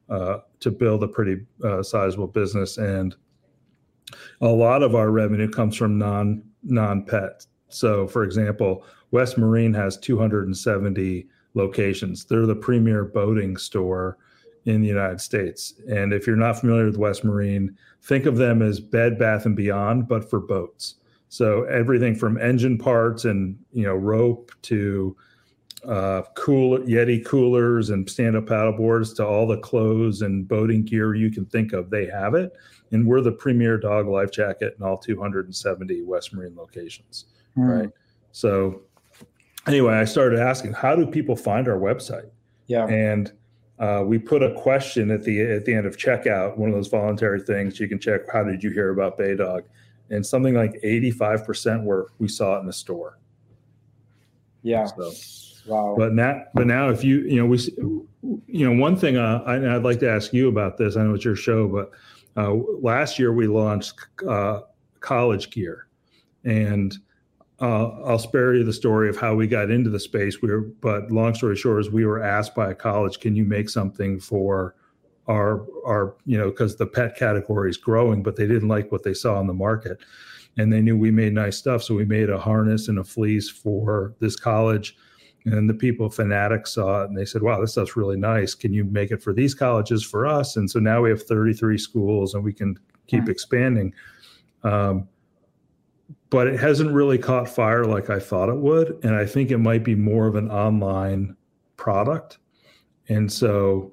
uh, 0.10 0.40
to 0.60 0.72
build 0.72 1.04
a 1.04 1.08
pretty 1.08 1.46
uh, 1.64 1.82
sizable 1.82 2.28
business, 2.28 2.78
and 2.78 3.16
a 4.42 4.48
lot 4.48 4.84
of 4.84 4.96
our 4.96 5.10
revenue 5.10 5.50
comes 5.50 5.76
from 5.76 5.98
non 5.98 6.44
non 6.64 7.04
pet. 7.04 7.46
So, 7.70 8.08
for 8.08 8.24
example, 8.24 8.86
West 9.12 9.38
Marine 9.38 9.74
has 9.74 9.98
270 9.98 11.28
locations. 11.54 12.26
They're 12.26 12.46
the 12.46 12.56
premier 12.56 13.06
boating 13.06 13.58
store 13.58 14.18
in 14.66 14.82
the 14.82 14.88
United 14.88 15.20
States. 15.20 15.74
And 15.90 16.14
if 16.14 16.28
you're 16.28 16.36
not 16.36 16.60
familiar 16.60 16.86
with 16.86 16.98
West 16.98 17.24
Marine, 17.24 17.76
think 18.04 18.26
of 18.26 18.38
them 18.38 18.62
as 18.62 18.80
Bed 18.80 19.18
Bath 19.18 19.46
and 19.46 19.56
Beyond, 19.56 20.08
but 20.08 20.30
for 20.30 20.40
boats. 20.40 20.96
So 21.30 21.64
everything 21.64 22.16
from 22.16 22.40
engine 22.40 22.78
parts 22.78 23.26
and 23.26 23.58
you 23.72 23.84
know 23.84 23.96
rope 23.96 24.52
to 24.64 25.16
uh, 25.88 26.22
cool 26.36 26.78
Yeti 26.80 27.26
coolers 27.26 27.90
and 27.90 28.08
stand-up 28.08 28.48
paddle 28.48 28.74
boards 28.74 29.14
to 29.14 29.26
all 29.26 29.48
the 29.48 29.58
clothes 29.58 30.22
and 30.22 30.48
boating 30.48 30.84
gear 30.84 31.16
you 31.16 31.32
can 31.32 31.46
think 31.46 31.74
of, 31.74 31.90
they 31.90 32.06
have 32.06 32.36
it. 32.36 32.54
And 32.92 33.08
we're 33.08 33.22
the 33.22 33.32
premier 33.32 33.78
dog 33.78 34.08
life 34.08 34.32
jacket 34.32 34.76
in 34.78 34.86
all 34.86 34.98
270 34.98 36.04
West 36.04 36.34
Marine 36.34 36.56
locations. 36.56 37.26
Mm. 37.58 37.82
Right. 37.82 37.90
So 38.32 38.82
anyway, 39.66 39.96
I 39.96 40.06
started 40.06 40.40
asking, 40.40 40.74
how 40.74 40.96
do 40.96 41.08
people 41.08 41.36
find 41.36 41.68
our 41.68 41.78
website? 41.78 42.30
Yeah. 42.68 42.86
And 42.86 43.32
uh, 43.82 44.04
we 44.06 44.20
put 44.20 44.44
a 44.44 44.54
question 44.54 45.10
at 45.10 45.24
the 45.24 45.42
at 45.42 45.66
the 45.66 45.74
end 45.74 45.88
of 45.88 45.98
checkout, 45.98 46.56
one 46.56 46.70
of 46.70 46.76
those 46.76 46.88
voluntary 46.88 47.42
things 47.42 47.80
you 47.80 47.88
can 47.88 48.00
check. 48.00 48.22
How 48.32 48.44
did 48.44 48.64
you 48.64 48.70
hear 48.70 48.92
about 48.92 49.18
Baydog? 49.18 49.64
And 50.12 50.24
something 50.26 50.54
like 50.54 50.74
85% 50.84 51.84
were 51.84 52.12
we 52.20 52.28
saw 52.28 52.58
it 52.58 52.60
in 52.60 52.68
the 52.68 52.74
store. 52.74 53.18
Yeah. 54.62 54.86
So, 54.86 55.12
wow. 55.66 55.96
But 55.98 56.14
now, 56.14 56.44
but 56.54 56.68
now, 56.68 56.90
if 56.90 57.04
you 57.04 57.22
you 57.22 57.38
know 57.38 57.48
we 57.48 57.58
you 58.46 58.70
know 58.72 58.80
one 58.80 58.96
thing 58.96 59.18
uh, 59.18 59.42
I, 59.48 59.58
would 59.58 59.84
like 59.84 60.00
to 60.02 60.10
ask 60.10 60.32
you 60.32 60.48
about 60.48 60.78
this. 60.78 60.96
I 60.96 61.02
know 61.02 61.16
it's 61.16 61.26
your 61.26 61.36
show, 61.36 61.68
but 61.68 61.92
uh, 62.40 62.54
last 62.54 63.18
year 63.18 63.34
we 63.34 63.48
launched 63.48 63.96
uh, 64.30 64.60
college 65.00 65.50
gear, 65.50 65.88
and 66.44 66.96
uh, 67.62 67.90
I'll 68.04 68.20
spare 68.20 68.56
you 68.56 68.64
the 68.64 68.74
story 68.74 69.08
of 69.08 69.18
how 69.18 69.36
we 69.36 69.46
got 69.46 69.70
into 69.70 69.92
the 69.92 70.00
space. 70.00 70.42
We 70.42 70.50
were, 70.50 70.62
but 70.62 71.12
long 71.12 71.36
story 71.36 71.56
short 71.56 71.82
is 71.82 71.92
we 71.92 72.06
were 72.06 72.22
asked 72.22 72.56
by 72.56 72.72
a 72.72 72.76
college, 72.76 73.20
"Can 73.20 73.36
you 73.36 73.46
make 73.46 73.70
something 73.70 74.20
for 74.20 74.76
our 75.28 75.68
our 75.86 76.16
you 76.26 76.38
know 76.40 76.50
because 76.50 76.76
the 76.76 76.88
pet 76.88 77.16
category 77.16 77.70
is 77.70 77.78
growing, 77.78 78.24
but 78.24 78.36
they 78.36 78.48
didn't 78.48 78.68
like 78.68 78.92
what 78.92 79.04
they 79.04 79.14
saw 79.14 79.40
in 79.40 79.46
the 79.46 79.54
market, 79.54 80.00
and 80.58 80.74
they 80.74 80.82
knew 80.82 80.98
we 80.98 81.12
made 81.12 81.34
nice 81.34 81.56
stuff, 81.58 81.84
so 81.84 81.94
we 81.94 82.04
made 82.04 82.32
a 82.32 82.40
harness 82.40 82.88
and 82.88 82.98
a 82.98 83.04
fleece 83.04 83.50
for 83.50 84.16
this 84.20 84.36
college." 84.36 84.98
And 85.46 85.70
the 85.70 85.74
people 85.74 86.10
fanatics 86.10 86.74
saw 86.74 87.04
it 87.04 87.10
and 87.10 87.18
they 87.18 87.26
said, 87.26 87.44
"Wow, 87.44 87.62
this 87.62 87.74
stuff's 87.74 87.96
really 87.96 88.18
nice. 88.18 88.56
Can 88.56 88.74
you 88.74 88.86
make 88.86 89.12
it 89.12 89.22
for 89.22 89.34
these 89.34 89.54
colleges 89.54 90.04
for 90.04 90.26
us?" 90.26 90.56
And 90.56 90.70
so 90.70 90.80
now 90.80 91.02
we 91.04 91.10
have 91.12 91.22
33 91.24 91.78
schools, 91.78 92.34
and 92.34 92.44
we 92.44 92.54
can 92.54 92.78
keep 93.08 93.30
expanding. 93.30 93.94
Um, 94.64 95.08
but 96.32 96.48
it 96.48 96.60
hasn't 96.60 96.92
really 96.92 97.18
caught 97.18 97.48
fire 97.48 97.84
like 97.84 98.10
I 98.10 98.18
thought 98.18 98.50
it 98.50 98.58
would. 98.58 98.98
And 99.04 99.14
I 99.14 99.26
think 99.26 99.52
it 99.52 99.58
might 99.58 99.84
be 99.84 99.96
more 99.96 100.28
of 100.28 100.36
an 100.36 100.50
online 100.50 101.36
product. 101.76 102.40
And 103.10 103.32
so, 103.32 103.92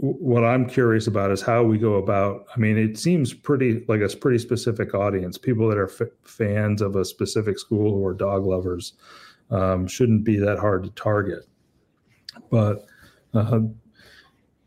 w- 0.00 0.16
what 0.20 0.44
I'm 0.44 0.66
curious 0.66 1.08
about 1.08 1.32
is 1.32 1.42
how 1.42 1.64
we 1.64 1.76
go 1.76 1.94
about. 1.94 2.46
I 2.54 2.60
mean, 2.60 2.78
it 2.78 2.96
seems 2.96 3.34
pretty 3.34 3.84
like 3.88 4.00
a 4.00 4.16
pretty 4.16 4.38
specific 4.38 4.94
audience. 4.94 5.36
People 5.36 5.68
that 5.68 5.76
are 5.76 5.90
f- 5.90 6.08
fans 6.22 6.80
of 6.80 6.94
a 6.94 7.04
specific 7.04 7.58
school 7.58 7.92
or 8.00 8.14
dog 8.14 8.46
lovers 8.46 8.92
um, 9.50 9.88
shouldn't 9.88 10.22
be 10.22 10.36
that 10.36 10.60
hard 10.60 10.84
to 10.84 10.90
target. 10.90 11.44
But 12.50 12.86
uh, 13.34 13.60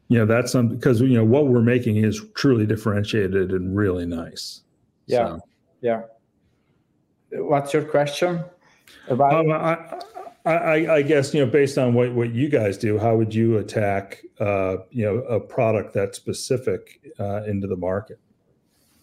you 0.10 0.20
know 0.20 0.26
that's 0.26 0.52
some 0.52 0.68
because 0.68 1.00
you 1.00 1.16
know 1.16 1.24
what 1.24 1.48
we're 1.48 1.62
making 1.62 1.98
is 1.98 2.22
truly 2.36 2.66
differentiated 2.66 3.52
and 3.52 3.78
really 3.78 4.06
nice. 4.06 4.64
Yeah, 5.06 5.28
so. 5.28 5.40
yeah. 5.82 6.02
What's 7.32 7.74
your 7.74 7.84
question 7.84 8.44
about? 9.10 9.34
Um, 9.34 9.52
I, 9.52 10.52
I, 10.52 10.96
I, 10.96 11.02
guess 11.02 11.34
you 11.34 11.46
know 11.46 11.52
based 11.52 11.78
on 11.78 11.94
what, 11.94 12.14
what 12.14 12.34
you 12.34 12.48
guys 12.48 12.78
do, 12.78 12.98
how 12.98 13.18
would 13.18 13.36
you 13.36 13.58
attack 13.58 14.24
uh, 14.40 14.78
you 14.92 15.04
know 15.04 15.18
a 15.24 15.40
product 15.40 15.94
that's 15.94 16.18
specific 16.18 17.02
uh, 17.20 17.44
into 17.44 17.68
the 17.68 17.76
market? 17.76 18.20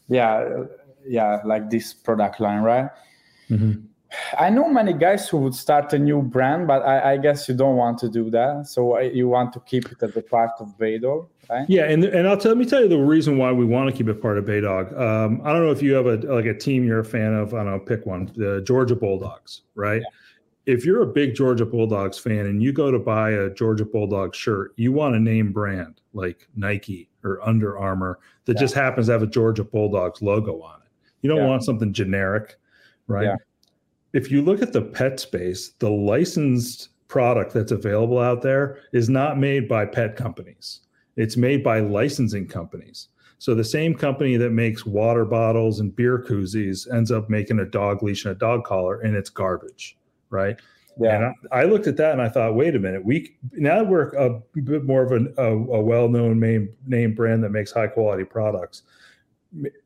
Yeah, 0.09 0.65
yeah, 1.07 1.41
like 1.45 1.71
this 1.71 1.93
product 1.93 2.41
line, 2.41 2.63
right? 2.63 2.89
Mm-hmm. 3.51 3.87
I 4.39 4.51
know 4.51 4.69
many 4.69 4.93
guys 4.93 5.29
who 5.29 5.39
would 5.39 5.55
start 5.55 5.93
a 5.93 5.99
new 5.99 6.23
brand, 6.23 6.67
but 6.67 6.83
I, 6.83 7.13
I 7.13 7.17
guess 7.17 7.49
you 7.49 7.55
don't 7.55 7.77
want 7.77 7.99
to 7.99 8.09
do 8.09 8.31
that. 8.31 8.67
So 8.67 8.99
you 8.99 9.29
want 9.29 9.53
to 9.55 9.61
keep 9.61 9.91
it 9.91 10.03
as 10.03 10.17
a 10.17 10.23
part 10.23 10.53
of 10.61 10.77
Baydog, 10.79 11.29
right? 11.51 11.69
Yeah, 11.69 11.85
and 11.85 12.05
and 12.05 12.29
I'll 12.29 12.37
tell 12.37 12.53
let 12.53 12.59
me 12.59 12.67
tell 12.67 12.83
you 12.83 12.89
the 12.89 12.99
reason 12.99 13.39
why 13.39 13.53
we 13.53 13.65
want 13.65 13.91
to 13.91 13.97
keep 13.97 14.09
it 14.09 14.21
part 14.21 14.39
of 14.39 14.45
Baydog. 14.45 14.99
Um, 14.99 15.41
I 15.45 15.53
don't 15.53 15.65
know 15.65 15.73
if 15.73 15.83
you 15.83 15.95
have 15.95 16.07
a 16.07 16.17
like 16.33 16.47
a 16.47 16.55
team 16.55 16.85
you're 16.85 17.01
a 17.01 17.05
fan 17.05 17.35
of. 17.35 17.55
I 17.55 17.59
don't 17.59 17.67
know, 17.67 17.79
pick 17.79 18.07
one. 18.07 18.31
The 18.37 18.63
Georgia 18.67 18.97
Bulldogs, 18.97 19.63
right? 19.75 20.03
Yeah 20.03 20.09
if 20.67 20.85
you're 20.85 21.03
a 21.03 21.07
big 21.07 21.35
Georgia 21.35 21.67
Bulldogs 21.67 22.19
fan 22.19 22.47
and 22.47 22.63
you 22.63 22.73
go 22.73 22.91
to 22.91 22.99
buy 22.99 23.31
a 23.31 23.51
Georgia 23.51 23.85
Bulldogs 23.85 24.37
shirt, 24.37 24.73
you 24.77 24.93
want 24.93 25.15
a 25.15 25.21
name 25.21 25.53
brand 25.53 26.01
like 26.13 26.49
Nike 26.57 27.11
or 27.23 27.47
Under 27.47 27.79
Armour 27.79 28.19
that 28.47 28.55
yeah. 28.55 28.61
just 28.61 28.75
happens 28.75 29.07
to 29.07 29.13
have 29.13 29.23
a 29.23 29.27
Georgia 29.27 29.65
Bulldogs 29.65 30.23
logo 30.23 30.63
on 30.63 30.81
it. 30.81 30.89
You 31.21 31.29
don't 31.29 31.39
yeah. 31.39 31.49
want 31.49 31.65
something 31.65 31.93
generic, 31.93 32.57
right? 33.07 33.39
If 34.15 34.31
you 34.31 34.41
look 34.41 34.63
at 34.63 34.73
the 34.73 34.81
pet 34.81 35.21
space, 35.21 35.73
the 35.81 35.91
licensed 35.91 36.89
product 37.09 37.53
that's 37.53 37.73
available 37.73 38.19
out 38.19 38.41
there 38.41 38.79
is 38.93 39.11
not 39.11 39.39
made 39.39 39.69
by 39.69 39.85
pet 39.85 40.17
companies. 40.17 40.81
It's 41.17 41.37
made 41.37 41.63
by 41.63 41.81
licensing 41.81 42.49
companies. 42.49 43.09
So 43.39 43.55
the 43.55 43.63
same 43.63 43.95
company 43.95 44.39
that 44.39 44.51
makes 44.51 44.87
water 44.87 45.27
bottles 45.27 45.81
and 45.81 45.95
beer 45.95 46.19
koozies 46.19 46.91
ends 46.91 47.13
up 47.13 47.29
making 47.29 47.59
a 47.59 47.67
dog 47.67 48.03
leash 48.03 48.25
and 48.25 48.33
a 48.33 48.39
dog 48.39 48.65
collar, 48.65 49.01
and 49.03 49.15
it's 49.15 49.29
garbage 49.29 49.99
right? 50.35 50.61
Yeah. 51.01 51.17
And 51.17 51.25
I, 51.51 51.61
I, 51.61 51.65
looked 51.65 51.87
at 51.87 51.97
that 51.97 52.13
and 52.13 52.23
I 52.23 52.29
thought, 52.29 52.55
wait 52.55 52.77
a 52.77 52.79
minute, 52.79 53.05
we 53.05 53.37
now 53.53 53.79
that 53.79 53.89
we're 53.89 54.11
a 54.11 54.41
bit 54.61 54.85
more 54.85 55.03
of 55.03 55.13
an, 55.13 55.35
a, 55.39 55.51
a 55.51 55.81
well-known 55.81 56.39
name 56.39 56.69
name 56.87 57.15
brand 57.15 57.43
that 57.43 57.51
makes 57.51 57.73
high 57.73 57.89
quality 57.89 58.25
products. 58.25 58.83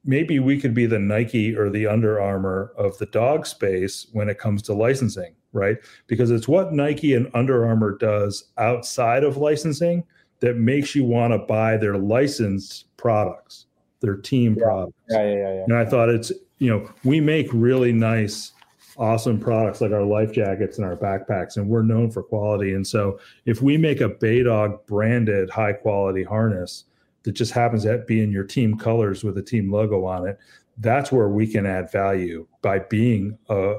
Maybe 0.04 0.38
we 0.38 0.60
could 0.60 0.74
be 0.74 0.86
the 0.86 0.98
Nike 0.98 1.56
or 1.56 1.70
the 1.70 1.86
Under 1.86 2.20
Armour 2.20 2.72
of 2.76 2.96
the 2.98 3.06
dog 3.06 3.46
space 3.46 4.06
when 4.12 4.28
it 4.28 4.38
comes 4.38 4.62
to 4.62 4.72
licensing, 4.74 5.34
right? 5.52 5.76
Because 6.06 6.30
it's 6.30 6.48
what 6.48 6.72
Nike 6.72 7.14
and 7.14 7.30
Under 7.34 7.66
Armour 7.66 7.98
does 7.98 8.44
outside 8.56 9.24
of 9.24 9.36
licensing 9.36 10.04
that 10.40 10.56
makes 10.56 10.94
you 10.94 11.04
want 11.04 11.32
to 11.32 11.38
buy 11.38 11.76
their 11.76 11.98
licensed 11.98 12.96
products, 12.96 13.66
their 14.00 14.16
team 14.16 14.56
yeah. 14.58 14.64
products. 14.64 14.94
Yeah, 15.10 15.22
yeah, 15.22 15.34
yeah, 15.34 15.54
yeah. 15.54 15.64
And 15.64 15.74
I 15.74 15.84
thought 15.84 16.08
it's 16.08 16.32
you 16.58 16.70
know 16.70 16.90
we 17.04 17.20
make 17.20 17.48
really 17.52 17.92
nice 17.92 18.52
awesome 18.96 19.38
products 19.38 19.80
like 19.80 19.92
our 19.92 20.02
life 20.02 20.32
jackets 20.32 20.78
and 20.78 20.86
our 20.86 20.96
backpacks, 20.96 21.56
and 21.56 21.68
we're 21.68 21.82
known 21.82 22.10
for 22.10 22.22
quality. 22.22 22.74
And 22.74 22.86
so, 22.86 23.18
if 23.46 23.62
we 23.62 23.76
make 23.76 24.00
a 24.00 24.08
Baydog 24.08 24.84
branded 24.86 25.50
high 25.50 25.72
quality 25.72 26.24
harness 26.24 26.84
that 27.28 27.34
just 27.34 27.52
happens 27.52 27.82
to 27.82 27.98
be 28.08 28.22
in 28.22 28.32
your 28.32 28.42
team 28.42 28.74
colors 28.74 29.22
with 29.22 29.36
a 29.36 29.42
team 29.42 29.70
logo 29.70 30.06
on 30.06 30.26
it, 30.26 30.38
that's 30.78 31.12
where 31.12 31.28
we 31.28 31.46
can 31.46 31.66
add 31.66 31.92
value 31.92 32.46
by 32.62 32.78
being 32.78 33.36
a, 33.50 33.74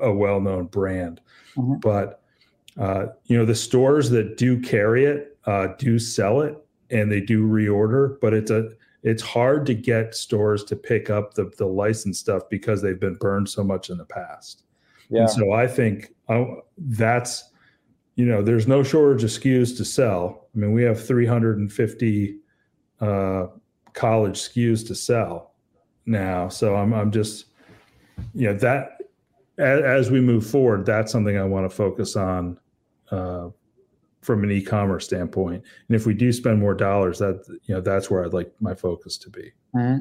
a 0.00 0.12
well 0.12 0.38
known 0.38 0.66
brand. 0.66 1.22
Mm-hmm. 1.56 1.76
But 1.80 2.22
uh, 2.78 3.06
you 3.24 3.38
know, 3.38 3.46
the 3.46 3.54
stores 3.54 4.10
that 4.10 4.36
do 4.36 4.60
carry 4.60 5.06
it 5.06 5.38
uh, 5.46 5.68
do 5.78 5.98
sell 5.98 6.42
it 6.42 6.62
and 6.90 7.10
they 7.10 7.22
do 7.22 7.48
reorder, 7.48 8.20
but 8.20 8.34
it's 8.34 8.50
a 8.50 8.68
it's 9.02 9.22
hard 9.22 9.64
to 9.64 9.74
get 9.74 10.14
stores 10.14 10.62
to 10.64 10.76
pick 10.76 11.08
up 11.08 11.32
the 11.32 11.50
the 11.56 11.64
license 11.64 12.18
stuff 12.18 12.42
because 12.50 12.82
they've 12.82 13.00
been 13.00 13.14
burned 13.14 13.48
so 13.48 13.64
much 13.64 13.88
in 13.88 13.96
the 13.96 14.04
past. 14.04 14.64
Yeah. 15.08 15.22
And 15.22 15.30
so 15.30 15.52
I 15.52 15.66
think 15.66 16.12
uh, 16.28 16.44
that's 16.76 17.50
you 18.16 18.26
know 18.26 18.42
there's 18.42 18.68
no 18.68 18.82
shortage 18.82 19.24
of 19.24 19.30
SKUs 19.30 19.74
to 19.78 19.86
sell. 19.86 20.48
I 20.54 20.58
mean 20.58 20.72
we 20.72 20.82
have 20.82 21.02
350 21.02 22.40
uh, 23.00 23.46
college 23.92 24.38
SKUs 24.38 24.86
to 24.86 24.94
sell 24.94 25.54
now. 26.06 26.48
So 26.48 26.76
I'm 26.76 26.92
I'm 26.92 27.10
just 27.10 27.46
you 28.34 28.48
know 28.48 28.54
that 28.54 28.98
as, 29.58 29.82
as 29.82 30.10
we 30.10 30.20
move 30.20 30.46
forward, 30.46 30.86
that's 30.86 31.12
something 31.12 31.36
I 31.36 31.44
want 31.44 31.68
to 31.68 31.74
focus 31.74 32.16
on 32.16 32.58
uh, 33.10 33.48
from 34.20 34.44
an 34.44 34.50
e-commerce 34.50 35.04
standpoint. 35.04 35.62
And 35.88 35.96
if 35.96 36.06
we 36.06 36.14
do 36.14 36.32
spend 36.32 36.60
more 36.60 36.74
dollars, 36.74 37.18
that 37.18 37.44
you 37.64 37.74
know 37.74 37.80
that's 37.80 38.10
where 38.10 38.24
I'd 38.24 38.32
like 38.32 38.52
my 38.60 38.74
focus 38.74 39.16
to 39.18 39.30
be. 39.30 39.52
Mm-hmm. 39.74 39.98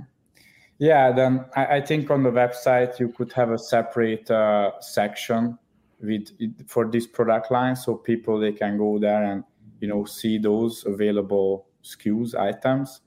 Yeah, 0.79 1.11
then 1.11 1.45
I, 1.55 1.77
I, 1.77 1.81
think 1.81 2.11
on 2.11 2.21
the 2.21 2.29
website 2.29 2.99
you 2.99 3.09
could 3.09 3.33
have 3.33 3.49
a 3.49 3.57
separate 3.57 4.29
uh, 4.29 4.79
section 4.79 5.57
with 6.01 6.29
for 6.67 6.87
this 6.89 7.07
product 7.07 7.49
line, 7.51 7.75
so 7.75 7.95
people 7.95 8.39
they 8.39 8.51
can 8.51 8.77
go 8.77 8.99
there 8.99 9.23
and 9.23 9.43
you 9.79 9.87
know 9.87 10.05
see 10.05 10.37
those 10.37 10.85
available 10.85 11.67
SKUs 11.95 12.35
items, 12.35 13.01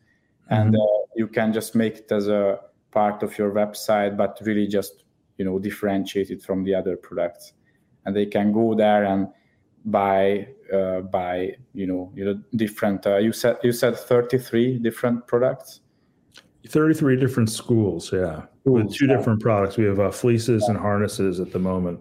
mm-hmm. 0.51 0.55
and 0.55 0.77
uh, 0.77 1.01
you 1.17 1.27
can 1.27 1.53
just 1.53 1.75
make 1.75 1.99
it 1.99 2.13
as 2.13 2.29
a 2.29 2.61
part 2.91 3.23
of 3.23 3.37
your 3.39 3.53
website, 3.53 4.17
but 4.17 4.39
really 4.43 4.67
just 4.67 5.05
you 5.37 5.45
know 5.45 5.59
differentiate 5.59 6.31
it 6.31 6.43
from 6.43 6.65
the 6.65 6.75
other 6.75 6.97
products, 6.97 7.53
and 8.05 8.15
they 8.15 8.27
can 8.27 8.53
go 8.53 8.75
there 8.75 9.05
and 9.05 9.29
buy 9.85 10.49
uh, 10.73 11.01
by 11.01 11.57
you 11.73 11.87
know 11.87 12.13
you 12.15 12.25
know 12.25 12.41
different 12.57 13.07
uh, 13.07 13.17
you 13.17 13.33
said 13.33 13.57
you 13.63 13.73
said 13.73 13.97
33 13.97 14.79
different 14.79 15.27
products 15.27 15.81
33 16.69 17.17
different 17.17 17.49
schools 17.49 18.13
yeah 18.13 18.43
schools, 18.61 18.85
with 18.85 18.95
two 18.95 19.07
yeah. 19.07 19.17
different 19.17 19.41
products 19.41 19.79
we 19.79 19.85
have 19.85 19.99
uh, 19.99 20.11
fleeces 20.11 20.65
yeah. 20.65 20.71
and 20.71 20.79
harnesses 20.79 21.41
at 21.41 21.51
the 21.51 21.59
moment 21.59 21.99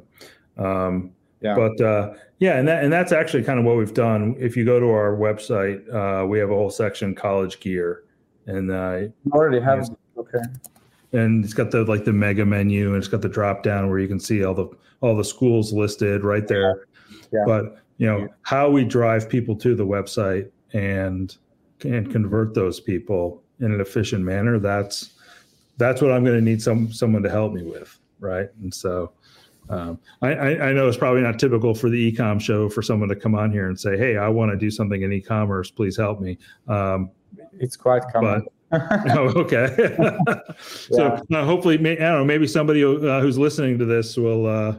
um, 0.58 1.12
yeah. 1.42 1.56
but 1.56 1.80
uh, 1.82 2.14
yeah 2.40 2.58
and 2.58 2.68
that 2.68 2.84
and 2.84 2.92
that's 2.92 3.12
actually 3.12 3.44
kind 3.44 3.60
of 3.60 3.66
what 3.66 3.78
we've 3.78 3.94
done 3.94 4.36
if 4.40 4.56
you 4.58 4.66
go 4.66 4.80
to 4.80 4.88
our 4.88 5.16
website 5.16 5.82
uh, 5.94 6.26
we 6.26 6.40
have 6.40 6.50
a 6.50 6.56
whole 6.56 6.70
section 6.70 7.16
college 7.16 7.60
gear 7.60 8.04
and 8.48 8.72
uh, 8.72 9.02
already 9.32 9.60
have 9.60 9.90
okay 10.18 10.40
and 11.12 11.44
it's 11.44 11.54
got 11.54 11.72
the 11.72 11.84
like 11.86 12.06
the 12.06 12.14
mega 12.14 12.46
menu 12.46 12.88
and 12.88 12.98
it's 12.98 13.08
got 13.08 13.22
the 13.22 13.30
drop 13.30 13.64
down 13.64 13.90
where 13.90 14.00
you 14.00 14.08
can 14.08 14.20
see 14.20 14.44
all 14.44 14.54
the 14.54 14.68
all 15.02 15.16
the 15.16 15.24
schools 15.24 15.72
listed 15.72 16.24
right 16.24 16.48
there 16.48 16.86
yeah. 17.32 17.44
But 17.46 17.78
you 17.98 18.08
know 18.08 18.20
yeah. 18.20 18.28
how 18.42 18.70
we 18.70 18.84
drive 18.86 19.30
people 19.30 19.56
to 19.58 19.76
the 19.76 19.86
website 19.86 20.50
and 20.74 21.36
and 21.84 22.12
convert 22.12 22.54
those 22.54 22.80
people 22.80 23.44
in 23.60 23.72
an 23.72 23.82
efficient 23.82 24.24
manner. 24.24 24.60
That's 24.60 25.12
that's 25.78 26.02
what 26.02 26.12
I'm 26.12 26.24
going 26.24 26.38
to 26.38 26.44
need 26.44 26.62
some 26.62 26.92
someone 26.92 27.24
to 27.24 27.30
help 27.30 27.54
me 27.54 27.64
with, 27.64 27.98
right? 28.20 28.50
And 28.62 28.74
so. 28.74 29.12
Um, 29.70 30.00
I, 30.22 30.32
I, 30.32 30.74
know 30.74 30.88
it's 30.88 30.98
probably 30.98 31.22
not 31.22 31.38
typical 31.38 31.76
for 31.76 31.90
the 31.90 32.12
ecom 32.12 32.42
show 32.42 32.70
for 32.70 32.82
someone 32.82 33.08
to 33.10 33.16
come 33.16 33.36
on 33.36 33.52
here 33.52 33.68
and 33.68 33.80
say, 33.80 33.98
"Hey, 33.98 34.18
I 34.18 34.28
want 34.28 34.52
to 34.52 34.58
do 34.58 34.72
something 34.72 35.04
in 35.04 35.14
e-commerce. 35.14 35.70
Please 35.70 35.96
help 35.96 36.20
me." 36.20 36.40
Um, 36.68 37.12
it's 37.60 37.78
quite 37.78 38.02
common. 38.12 38.48
But, 38.72 38.82
oh, 39.18 39.28
okay. 39.36 39.76
so 40.60 41.22
yeah. 41.30 41.40
uh, 41.40 41.46
hopefully, 41.46 41.76
I 41.76 41.96
don't 41.96 42.00
know. 42.00 42.26
Maybe 42.26 42.48
somebody 42.48 42.84
uh, 42.84 43.22
who's 43.22 43.38
listening 43.38 43.78
to 43.78 43.86
this 43.86 44.18
will 44.18 44.48
uh, 44.48 44.76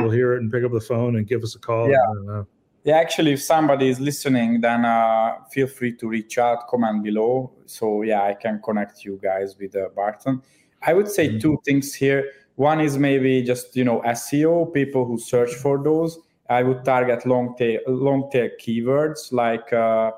will 0.00 0.10
hear 0.10 0.34
it 0.34 0.42
and 0.42 0.50
pick 0.50 0.64
up 0.64 0.72
the 0.72 0.80
phone 0.80 1.16
and 1.16 1.26
give 1.26 1.42
us 1.42 1.54
a 1.54 1.58
call. 1.58 1.90
Yeah. 1.90 1.96
And, 2.08 2.30
uh, 2.30 2.44
yeah, 2.84 2.96
actually, 2.96 3.32
if 3.32 3.42
somebody 3.42 3.88
is 3.88 4.00
listening, 4.00 4.60
then 4.60 4.84
uh, 4.84 5.44
feel 5.50 5.68
free 5.68 5.92
to 5.96 6.08
reach 6.08 6.38
out, 6.38 6.66
comment 6.68 7.04
below. 7.04 7.52
So 7.66 8.02
yeah, 8.02 8.22
I 8.22 8.34
can 8.34 8.60
connect 8.62 9.04
you 9.04 9.20
guys 9.22 9.56
with 9.58 9.76
uh, 9.76 9.88
Barton. 9.94 10.42
I 10.84 10.92
would 10.94 11.08
say 11.08 11.28
mm-hmm. 11.28 11.38
two 11.38 11.58
things 11.64 11.94
here. 11.94 12.30
One 12.56 12.80
is 12.80 12.98
maybe 12.98 13.42
just 13.42 13.76
you 13.76 13.84
know 13.84 14.02
SEO, 14.06 14.72
people 14.72 15.04
who 15.04 15.18
search 15.18 15.54
for 15.54 15.82
those. 15.82 16.18
I 16.48 16.62
would 16.62 16.84
target 16.84 17.26
long 17.26 17.54
tail 17.56 17.80
long 17.86 18.30
tail 18.30 18.50
keywords 18.60 19.32
like 19.32 19.72
uh, 19.72 20.12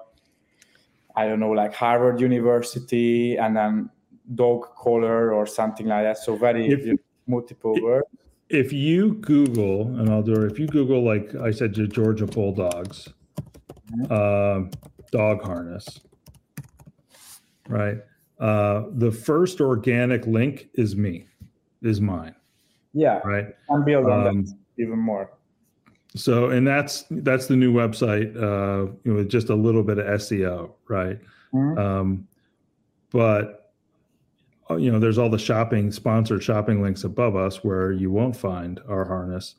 I 1.17 1.27
don't 1.27 1.41
know, 1.41 1.51
like 1.51 1.75
Harvard 1.75 2.21
University, 2.21 3.37
and 3.37 3.57
then 3.57 3.91
dog 4.35 4.75
collar 4.77 5.33
or 5.33 5.47
something 5.47 5.87
like 5.87 6.05
that. 6.05 6.19
So 6.19 6.35
very 6.35 6.69
if, 6.69 6.99
multiple 7.27 7.81
words 7.81 8.07
if 8.49 8.73
you 8.73 9.15
Google, 9.15 9.89
and 9.99 10.11
I'll 10.11 10.23
do 10.23 10.33
it, 10.35 10.53
if 10.53 10.59
you 10.59 10.67
Google, 10.67 11.03
like 11.05 11.35
I 11.37 11.51
said, 11.51 11.73
Georgia 11.73 12.27
Bulldogs 12.27 13.09
uh, 14.11 14.63
dog 15.11 15.43
harness, 15.43 16.01
right? 17.69 17.99
Uh, 18.39 18.85
the 18.93 19.11
first 19.11 19.61
organic 19.61 20.27
link 20.27 20.69
is 20.75 20.97
me, 20.97 21.27
is 21.85 22.01
mine. 22.01 22.35
Yeah. 22.93 23.19
Right. 23.25 23.47
I'm 23.71 23.85
building 23.85 24.13
um, 24.13 24.47
even 24.79 24.99
more. 24.99 25.31
So, 26.17 26.51
and 26.51 26.67
that's 26.67 27.05
that's 27.11 27.47
the 27.47 27.57
new 27.57 27.73
website 27.73 28.37
uh, 28.37 28.93
you 29.03 29.13
know, 29.13 29.15
with 29.17 29.29
just 29.29 29.51
a 29.51 29.55
little 29.55 29.83
bit 29.83 29.99
of 29.99 30.07
SEO, 30.21 30.73
right? 30.89 31.19
Mm-hmm. 31.53 31.79
Um, 31.79 32.29
but 33.11 33.73
uh, 34.71 34.77
you 34.77 34.91
know, 34.91 34.99
there's 34.99 35.19
all 35.19 35.29
the 35.29 35.39
shopping, 35.39 35.91
sponsored 35.91 36.43
shopping 36.43 36.83
links 36.83 37.05
above 37.05 37.37
us 37.37 37.65
where 37.65 37.93
you 37.93 38.11
won't 38.11 38.37
find 38.37 38.81
our 38.89 39.05
harness. 39.05 39.57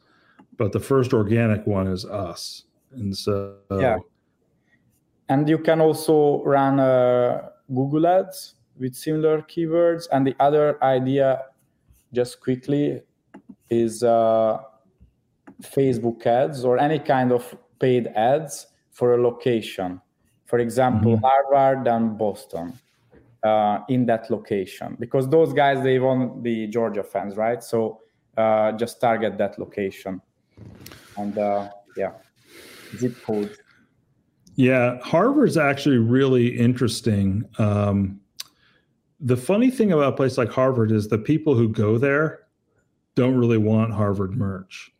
But 0.58 0.72
the 0.72 0.80
first 0.80 1.14
organic 1.14 1.68
one 1.68 1.88
is 1.88 2.06
us. 2.06 2.64
And 2.94 3.16
so 3.16 3.56
yeah. 3.72 3.98
and 5.28 5.48
you 5.50 5.58
can 5.58 5.82
also 5.82 6.42
run 6.44 6.80
uh, 6.80 7.50
Google 7.68 8.08
Ads 8.08 8.56
with 8.80 8.96
similar 8.96 9.42
keywords. 9.42 10.08
And 10.12 10.26
the 10.26 10.36
other 10.40 10.82
idea, 10.84 11.44
just 12.16 12.40
quickly, 12.40 13.02
is 13.70 14.02
uh, 14.04 14.58
Facebook 15.62 16.26
ads 16.26 16.64
or 16.66 16.78
any 16.78 17.00
kind 17.00 17.32
of 17.32 17.56
paid 17.80 18.08
ads 18.16 18.68
for 18.92 19.16
a 19.16 19.22
location. 19.22 20.02
For 20.46 20.60
example, 20.60 21.18
mm-hmm. 21.18 21.26
Harvard 21.26 21.88
and 21.88 22.18
Boston 22.18 22.80
uh, 23.44 23.80
in 23.90 24.06
that 24.06 24.30
location, 24.32 24.96
because 25.00 25.28
those 25.30 25.54
guys 25.54 25.84
they 25.84 26.00
want 26.00 26.44
the 26.44 26.68
Georgia 26.68 27.04
fans, 27.04 27.36
right? 27.36 27.64
So 27.64 28.02
uh, 28.38 28.72
just 28.74 29.02
target 29.02 29.38
that 29.38 29.60
location, 29.60 30.22
and 31.18 31.38
uh, 31.38 31.70
yeah, 31.98 32.14
zip 32.98 33.16
code. 33.26 33.58
Yeah, 34.56 35.00
Harvard's 35.04 35.58
actually 35.58 35.98
really 35.98 36.48
interesting. 36.58 37.44
Um, 37.58 38.22
the 39.20 39.38
funny 39.38 39.70
thing 39.70 39.92
about 39.92 40.14
a 40.14 40.16
place 40.16 40.38
like 40.38 40.50
Harvard 40.50 40.92
is 40.92 41.08
the 41.08 41.18
people 41.18 41.56
who 41.56 41.70
go 41.70 41.98
there 41.98 42.48
don't 43.16 43.36
really 43.38 43.58
want 43.58 43.94
Harvard 43.94 44.36
merch. 44.36 44.92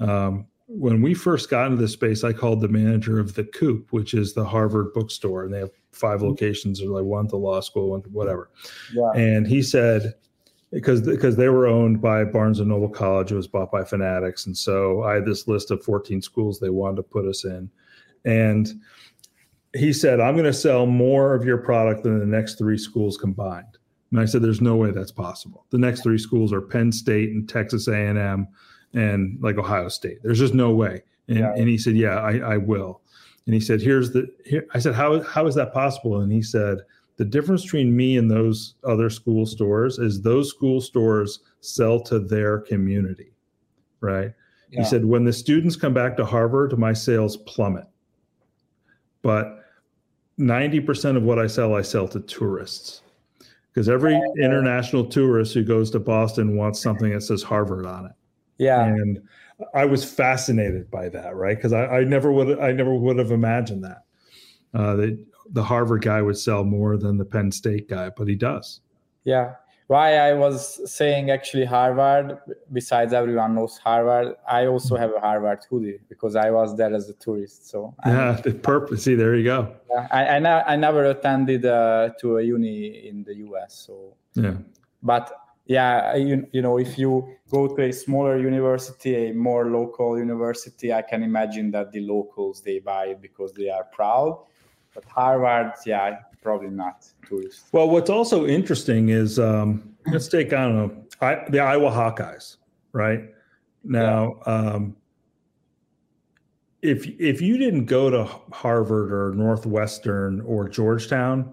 Um, 0.00 0.46
when 0.66 1.02
we 1.02 1.14
first 1.14 1.50
got 1.50 1.66
into 1.66 1.78
this 1.78 1.92
space, 1.92 2.22
I 2.22 2.32
called 2.32 2.60
the 2.60 2.68
manager 2.68 3.18
of 3.18 3.34
the 3.34 3.44
Coop, 3.44 3.92
which 3.92 4.14
is 4.14 4.34
the 4.34 4.44
Harvard 4.44 4.92
bookstore, 4.92 5.44
and 5.44 5.52
they 5.52 5.58
have 5.58 5.72
five 5.92 6.22
locations, 6.22 6.80
or 6.80 6.86
like 6.86 7.04
one 7.04 7.26
to 7.28 7.36
law 7.36 7.60
school, 7.60 7.90
one 7.90 8.02
to 8.02 8.08
whatever. 8.10 8.50
Yeah. 8.92 9.10
And 9.14 9.46
he 9.46 9.62
said, 9.62 10.14
because 10.70 11.00
because 11.02 11.34
they 11.34 11.48
were 11.48 11.66
owned 11.66 12.00
by 12.00 12.22
Barnes 12.22 12.60
and 12.60 12.68
Noble 12.68 12.88
College, 12.88 13.32
it 13.32 13.36
was 13.36 13.48
bought 13.48 13.72
by 13.72 13.82
Fanatics, 13.82 14.46
and 14.46 14.56
so 14.56 15.02
I 15.02 15.14
had 15.14 15.24
this 15.24 15.48
list 15.48 15.72
of 15.72 15.82
14 15.82 16.22
schools 16.22 16.60
they 16.60 16.70
wanted 16.70 16.96
to 16.96 17.02
put 17.02 17.26
us 17.26 17.44
in, 17.44 17.68
and 18.24 18.80
he 19.74 19.92
said, 19.92 20.20
"I'm 20.20 20.34
going 20.34 20.44
to 20.46 20.52
sell 20.52 20.86
more 20.86 21.34
of 21.34 21.44
your 21.44 21.58
product 21.58 22.02
than 22.02 22.18
the 22.18 22.26
next 22.26 22.56
three 22.56 22.78
schools 22.78 23.16
combined." 23.16 23.78
And 24.10 24.20
I 24.20 24.24
said, 24.24 24.42
"There's 24.42 24.60
no 24.60 24.76
way 24.76 24.90
that's 24.90 25.12
possible. 25.12 25.66
The 25.70 25.78
next 25.78 26.02
three 26.02 26.18
schools 26.18 26.52
are 26.52 26.60
Penn 26.60 26.92
State 26.92 27.30
and 27.30 27.48
Texas 27.48 27.88
A&M." 27.88 28.48
and 28.94 29.38
like 29.40 29.58
Ohio 29.58 29.88
State. 29.88 30.18
There's 30.22 30.38
just 30.38 30.54
no 30.54 30.70
way. 30.70 31.02
And, 31.28 31.38
yeah. 31.38 31.54
and 31.54 31.68
he 31.68 31.78
said, 31.78 31.96
yeah, 31.96 32.16
I, 32.16 32.38
I 32.38 32.56
will. 32.56 33.02
And 33.46 33.54
he 33.54 33.60
said, 33.60 33.80
here's 33.80 34.12
the, 34.12 34.28
here, 34.44 34.66
I 34.74 34.78
said, 34.78 34.94
how, 34.94 35.22
how 35.22 35.46
is 35.46 35.54
that 35.54 35.72
possible? 35.72 36.20
And 36.20 36.32
he 36.32 36.42
said, 36.42 36.78
the 37.16 37.24
difference 37.24 37.62
between 37.62 37.94
me 37.94 38.16
and 38.16 38.30
those 38.30 38.74
other 38.84 39.10
school 39.10 39.46
stores 39.46 39.98
is 39.98 40.22
those 40.22 40.48
school 40.48 40.80
stores 40.80 41.40
sell 41.60 42.00
to 42.00 42.18
their 42.18 42.58
community. 42.60 43.32
Right. 44.00 44.32
Yeah. 44.70 44.80
He 44.80 44.84
said, 44.88 45.04
when 45.04 45.24
the 45.24 45.32
students 45.32 45.76
come 45.76 45.92
back 45.92 46.16
to 46.16 46.24
Harvard, 46.24 46.76
my 46.78 46.92
sales 46.92 47.36
plummet. 47.38 47.86
But 49.22 49.59
90% 50.40 51.16
of 51.16 51.22
what 51.22 51.38
I 51.38 51.46
sell, 51.46 51.74
I 51.74 51.82
sell 51.82 52.08
to 52.08 52.20
tourists 52.20 53.02
because 53.72 53.88
every 53.88 54.20
international 54.38 55.04
tourist 55.04 55.54
who 55.54 55.62
goes 55.62 55.90
to 55.92 56.00
Boston 56.00 56.56
wants 56.56 56.80
something 56.80 57.12
that 57.12 57.20
says 57.20 57.42
Harvard 57.42 57.86
on 57.86 58.06
it. 58.06 58.12
Yeah. 58.58 58.84
And 58.84 59.22
I 59.74 59.84
was 59.84 60.04
fascinated 60.04 60.90
by 60.90 61.08
that, 61.10 61.36
right? 61.36 61.56
Because 61.56 61.72
I, 61.72 61.86
I, 61.86 62.04
never 62.04 62.32
would 62.32 62.58
I 62.58 62.72
never 62.72 62.94
would 62.94 63.18
have 63.18 63.30
imagined 63.30 63.84
that. 63.84 64.04
Uh, 64.72 64.96
that 64.96 65.26
the 65.50 65.62
Harvard 65.62 66.02
guy 66.02 66.22
would 66.22 66.38
sell 66.38 66.64
more 66.64 66.96
than 66.96 67.16
the 67.16 67.24
Penn 67.24 67.50
State 67.52 67.88
guy, 67.88 68.10
but 68.16 68.28
he 68.28 68.34
does. 68.34 68.80
Yeah. 69.24 69.54
Why 69.90 70.18
I 70.18 70.34
was 70.34 70.88
saying 70.88 71.32
actually 71.32 71.64
Harvard, 71.64 72.38
besides 72.72 73.12
everyone 73.12 73.56
knows 73.56 73.76
Harvard, 73.78 74.36
I 74.48 74.66
also 74.66 74.94
have 74.94 75.12
a 75.16 75.18
Harvard 75.18 75.64
hoodie 75.68 75.98
because 76.08 76.36
I 76.36 76.52
was 76.52 76.76
there 76.76 76.94
as 76.94 77.08
a 77.08 77.14
tourist. 77.14 77.68
So 77.68 77.92
yeah, 78.06 78.40
the 78.44 78.54
purpose. 78.54 79.02
See, 79.02 79.16
there 79.16 79.34
you 79.34 79.42
go. 79.42 79.74
I 80.12 80.36
I, 80.36 80.38
ne- 80.38 80.64
I 80.72 80.76
never 80.76 81.06
attended 81.06 81.66
uh, 81.66 82.10
to 82.20 82.38
a 82.38 82.42
uni 82.42 83.08
in 83.08 83.24
the 83.24 83.34
US. 83.46 83.84
So 83.84 84.14
yeah, 84.34 84.58
but 85.02 85.32
yeah 85.66 86.14
you, 86.14 86.46
you 86.52 86.62
know 86.62 86.78
if 86.78 86.96
you 86.96 87.12
go 87.50 87.66
to 87.74 87.82
a 87.82 87.92
smaller 87.92 88.38
university 88.38 89.28
a 89.28 89.32
more 89.32 89.70
local 89.70 90.18
university 90.18 90.92
i 90.92 91.02
can 91.02 91.22
imagine 91.22 91.70
that 91.70 91.92
the 91.92 92.00
locals 92.00 92.60
they 92.60 92.80
buy 92.80 93.04
it 93.06 93.20
because 93.22 93.52
they 93.52 93.68
are 93.70 93.84
proud 93.84 94.32
but 94.94 95.04
harvard 95.04 95.72
yeah 95.86 96.18
probably 96.42 96.70
not 96.70 97.06
tourists 97.26 97.68
well 97.72 97.88
what's 97.88 98.10
also 98.10 98.46
interesting 98.46 99.10
is 99.10 99.38
um, 99.38 99.94
let's 100.10 100.28
take 100.28 100.52
on 100.52 101.06
a, 101.20 101.50
the 101.50 101.60
iowa 101.60 101.90
hawkeyes 101.90 102.56
right 102.92 103.24
now 103.84 104.36
yeah. 104.46 104.52
um, 104.52 104.96
if 106.82 107.06
if 107.20 107.42
you 107.42 107.58
didn't 107.58 107.84
go 107.84 108.08
to 108.08 108.24
harvard 108.52 109.12
or 109.12 109.34
northwestern 109.34 110.40
or 110.42 110.68
georgetown 110.68 111.52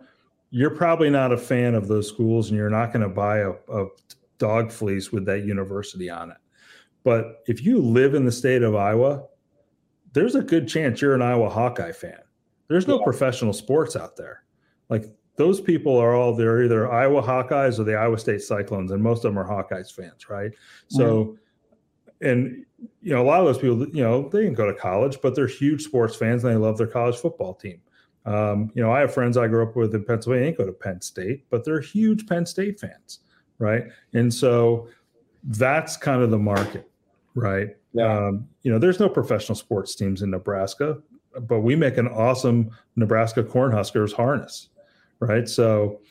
you're 0.50 0.76
probably 0.76 1.10
not 1.10 1.32
a 1.32 1.38
fan 1.38 1.76
of 1.76 1.88
those 1.88 2.08
schools 2.08 2.50
and 2.50 2.58
you're 2.58 2.70
not 2.70 2.94
going 2.94 3.04
to 3.04 3.14
buy 3.14 3.40
a, 3.40 3.52
a, 3.70 3.88
dog 4.38 4.72
fleece 4.72 5.12
with 5.12 5.26
that 5.26 5.46
university 5.46 6.12
on 6.12 6.30
it. 6.30 6.38
But 7.04 7.44
if 7.48 7.64
you 7.64 7.82
live 7.82 8.14
in 8.14 8.24
the 8.24 8.32
state 8.32 8.62
of 8.62 8.76
Iowa, 8.76 9.24
there's 10.14 10.36
a 10.36 10.42
good 10.42 10.68
chance 10.68 11.02
you're 11.02 11.16
an 11.16 11.24
Iowa 11.24 11.50
Hawkeye 11.50 11.92
fan. 11.92 12.20
There's 12.68 12.88
no 12.88 12.98
yeah. 13.00 13.04
professional 13.04 13.54
sports 13.54 13.96
out 13.96 14.16
there. 14.16 14.44
Like 14.90 15.06
those 15.38 15.62
people 15.62 15.98
are 15.98 16.16
all 16.16 16.36
they're 16.36 16.64
either 16.64 16.92
Iowa 16.92 17.22
Hawkeyes 17.22 17.80
or 17.80 17.84
the 17.84 17.96
Iowa 17.96 18.18
State 18.18 18.42
Cyclones, 18.42 18.92
and 18.92 19.02
most 19.02 19.24
of 19.24 19.34
them 19.34 19.40
are 19.40 19.48
Hawkeyes 19.48 19.94
fans, 19.94 20.30
right? 20.30 20.52
So, 20.88 21.26
mm-hmm. 21.26 22.28
and 22.28 22.66
you 23.02 23.14
know, 23.14 23.22
a 23.22 23.26
lot 23.26 23.40
of 23.40 23.46
those 23.46 23.60
people, 23.60 23.88
you 23.96 24.04
know, 24.04 24.28
they 24.30 24.44
can 24.46 24.54
go 24.54 24.66
to 24.66 24.74
college, 24.74 25.20
but 25.22 25.36
they're 25.36 25.48
huge 25.48 25.84
sports 25.84 26.16
fans 26.16 26.44
and 26.44 26.54
they 26.54 26.58
love 26.58 26.78
their 26.78 26.88
college 26.88 27.16
football 27.16 27.54
team. 27.54 27.80
Um, 28.26 28.72
you 28.76 28.84
know, 28.84 28.92
I 28.92 29.00
have 29.00 29.14
friends 29.14 29.38
I 29.38 29.48
grew 29.48 29.64
up 29.64 29.76
with 29.76 29.96
in 29.96 30.04
Pennsylvania, 30.04 30.52
they 30.52 30.58
go 30.58 30.66
to 30.66 30.74
Penn 30.74 31.00
State, 31.00 31.46
but 31.50 31.64
they're 31.64 31.80
huge 31.80 32.28
Penn 32.28 32.46
State 32.46 32.78
fans, 32.78 33.20
right? 33.58 33.86
And 34.14 34.34
so 34.34 34.90
that's 35.46 35.96
kind 35.96 36.22
of 36.22 36.30
the 36.30 36.38
market, 36.38 36.92
right? 37.36 37.70
Yeah. 37.94 38.28
Um, 38.28 38.50
you 38.64 38.72
know, 38.72 38.80
there's 38.80 39.00
no 39.00 39.08
professional 39.08 39.56
sports 39.56 39.96
teams 39.96 40.24
in 40.24 40.32
Nebraska, 40.32 40.98
but 41.42 41.62
we 41.62 41.76
make 41.76 41.98
an 41.98 42.08
awesome 42.08 42.72
Nebraska 42.96 43.44
Cornhuskers 43.44 44.14
harness, 44.14 44.70
right? 45.20 45.48
So, 45.48 46.02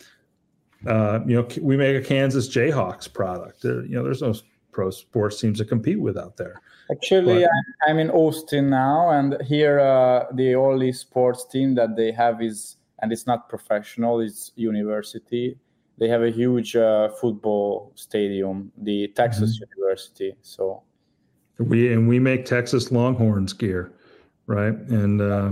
uh, 0.86 1.20
you 1.26 1.36
know, 1.36 1.48
we 1.60 1.76
make 1.76 1.96
a 1.96 2.06
Kansas 2.06 2.48
Jayhawks 2.48 3.12
product. 3.12 3.64
Uh, 3.64 3.82
you 3.82 3.96
know, 3.96 4.04
there's 4.04 4.22
no 4.22 4.34
pro 4.72 4.90
sports 4.90 5.40
teams 5.40 5.58
to 5.58 5.64
compete 5.64 6.00
with 6.00 6.18
out 6.18 6.36
there. 6.36 6.60
Actually, 6.90 7.42
but, 7.42 7.50
I'm 7.88 7.98
in 7.98 8.10
Austin 8.10 8.70
now, 8.70 9.10
and 9.10 9.40
here 9.42 9.80
uh, 9.80 10.26
the 10.34 10.54
only 10.54 10.92
sports 10.92 11.44
team 11.46 11.74
that 11.74 11.96
they 11.96 12.12
have 12.12 12.40
is, 12.40 12.76
and 13.00 13.12
it's 13.12 13.26
not 13.26 13.48
professional, 13.48 14.20
it's 14.20 14.52
university. 14.54 15.58
They 15.98 16.08
have 16.08 16.22
a 16.22 16.30
huge 16.30 16.76
uh, 16.76 17.08
football 17.20 17.90
stadium, 17.96 18.70
the 18.76 19.08
Texas 19.08 19.56
mm-hmm. 19.56 19.80
University. 19.80 20.36
So 20.42 20.82
we 21.58 21.92
and 21.92 22.06
we 22.06 22.20
make 22.20 22.44
Texas 22.44 22.92
Longhorns 22.92 23.52
gear, 23.52 23.92
right? 24.46 24.74
And 24.74 25.20
uh, 25.20 25.50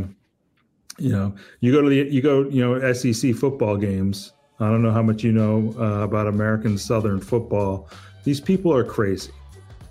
you 0.99 1.11
know, 1.11 1.35
you 1.61 1.73
go 1.73 1.83
to 1.83 1.89
the 1.89 1.97
you 2.11 2.23
go 2.23 2.49
you 2.49 2.63
know 2.63 2.93
SEC 2.93 3.35
football 3.35 3.77
games. 3.77 4.33
I 4.61 4.69
don't 4.69 4.83
know 4.83 4.93
how 4.93 5.03
much 5.03 5.25
you 5.25 5.33
know 5.33 5.75
uh, 5.79 6.05
about 6.05 6.27
American 6.27 6.79
Southern 6.79 7.21
football. 7.21 7.89
These 8.25 8.41
people 8.41 8.75
are 8.75 8.85
crazy 8.85 9.33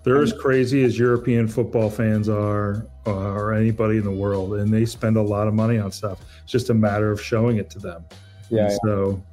they're 0.03 0.21
as 0.21 0.33
crazy 0.33 0.83
as 0.83 0.99
European 0.99 1.47
football 1.47 1.89
fans 1.89 2.27
are, 2.27 2.85
uh, 3.07 3.11
or 3.11 3.53
anybody 3.53 3.97
in 3.97 4.03
the 4.03 4.11
world, 4.11 4.55
and 4.55 4.73
they 4.73 4.85
spend 4.85 5.15
a 5.15 5.21
lot 5.21 5.47
of 5.47 5.53
money 5.53 5.77
on 5.77 5.91
stuff. 5.91 6.19
It's 6.43 6.51
just 6.51 6.69
a 6.69 6.73
matter 6.73 7.11
of 7.11 7.21
showing 7.21 7.57
it 7.57 7.69
to 7.71 7.79
them. 7.79 8.05
Yeah. 8.49 8.69
yeah. 8.69 8.77
So. 8.83 9.23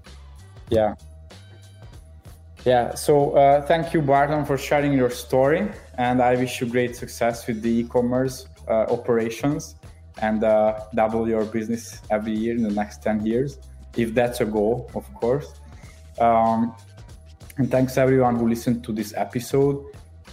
Yeah. 0.71 0.95
Yeah. 2.64 2.95
So 2.95 3.33
uh, 3.33 3.62
thank 3.66 3.93
you, 3.93 4.01
Barton, 4.01 4.45
for 4.45 4.57
sharing 4.57 4.93
your 4.93 5.11
story, 5.11 5.68
and 5.99 6.23
I 6.23 6.37
wish 6.37 6.61
you 6.61 6.68
great 6.68 6.95
success 6.95 7.47
with 7.49 7.62
the 7.62 7.81
e-commerce 7.81 8.47
operations 8.71 9.77
and 10.21 10.45
uh, 10.45 10.81
double 10.95 11.29
your 11.29 11.45
business 11.45 12.01
every 12.11 12.33
year 12.33 12.55
in 12.55 12.62
the 12.62 12.71
next 12.71 13.03
ten 13.03 13.25
years, 13.25 13.59
if 13.97 14.14
that's 14.14 14.41
a 14.41 14.45
goal, 14.45 14.91
of 14.95 15.12
course. 15.14 15.61
Um, 16.18 16.75
and 17.57 17.71
thanks 17.71 17.99
everyone 17.99 18.37
who 18.37 18.49
listened 18.49 18.85
to 18.85 18.93
this 18.93 19.12
episode 19.16 19.85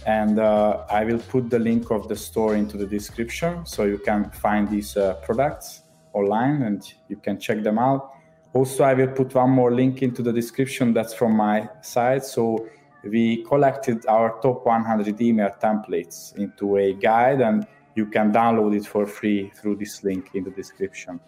and 0.06 0.38
uh, 0.38 0.84
I 0.88 1.04
will 1.04 1.18
put 1.18 1.50
the 1.50 1.58
link 1.58 1.90
of 1.90 2.08
the 2.08 2.16
store 2.16 2.54
into 2.54 2.76
the 2.76 2.86
description 2.86 3.66
so 3.66 3.84
you 3.84 3.98
can 3.98 4.30
find 4.30 4.68
these 4.68 4.96
uh, 4.96 5.14
products 5.22 5.82
online 6.12 6.62
and 6.62 6.92
you 7.08 7.16
can 7.16 7.38
check 7.38 7.62
them 7.62 7.78
out. 7.78 8.12
Also, 8.54 8.84
I 8.84 8.94
will 8.94 9.08
put 9.08 9.34
one 9.34 9.50
more 9.50 9.72
link 9.72 10.02
into 10.02 10.22
the 10.22 10.32
description 10.32 10.94
that's 10.94 11.12
from 11.12 11.36
my 11.36 11.68
site. 11.82 12.24
So 12.24 12.66
we 13.04 13.44
collected 13.44 14.06
our 14.06 14.40
top 14.40 14.64
100 14.64 15.20
email 15.20 15.50
templates 15.62 16.34
into 16.36 16.78
a 16.78 16.94
guide 16.94 17.40
and 17.40 17.66
you 17.98 18.06
can 18.06 18.32
download 18.32 18.72
it 18.78 18.86
for 18.86 19.04
free 19.06 19.50
through 19.56 19.76
this 19.76 20.04
link 20.04 20.30
in 20.34 20.44
the 20.44 20.50
description. 20.50 21.18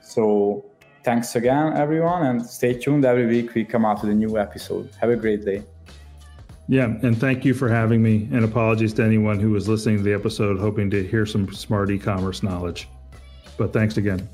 So 0.00 0.64
thanks 1.02 1.34
again, 1.36 1.72
everyone, 1.84 2.22
and 2.26 2.44
stay 2.44 2.74
tuned. 2.74 3.04
Every 3.04 3.26
week 3.26 3.54
we 3.54 3.64
come 3.64 3.84
out 3.86 4.02
with 4.02 4.10
a 4.10 4.14
new 4.14 4.38
episode. 4.38 4.90
Have 5.00 5.10
a 5.10 5.16
great 5.16 5.42
day. 5.44 5.62
Yeah, 6.68 6.84
and 7.06 7.18
thank 7.18 7.44
you 7.46 7.54
for 7.54 7.68
having 7.68 8.02
me. 8.02 8.28
And 8.32 8.44
apologies 8.44 8.92
to 8.94 9.02
anyone 9.02 9.40
who 9.40 9.50
was 9.50 9.68
listening 9.68 9.96
to 9.98 10.02
the 10.02 10.12
episode 10.12 10.60
hoping 10.60 10.90
to 10.90 11.02
hear 11.12 11.24
some 11.24 11.52
smart 11.52 11.90
e 11.90 11.98
commerce 11.98 12.42
knowledge. 12.42 12.88
But 13.56 13.72
thanks 13.72 13.96
again. 13.96 14.28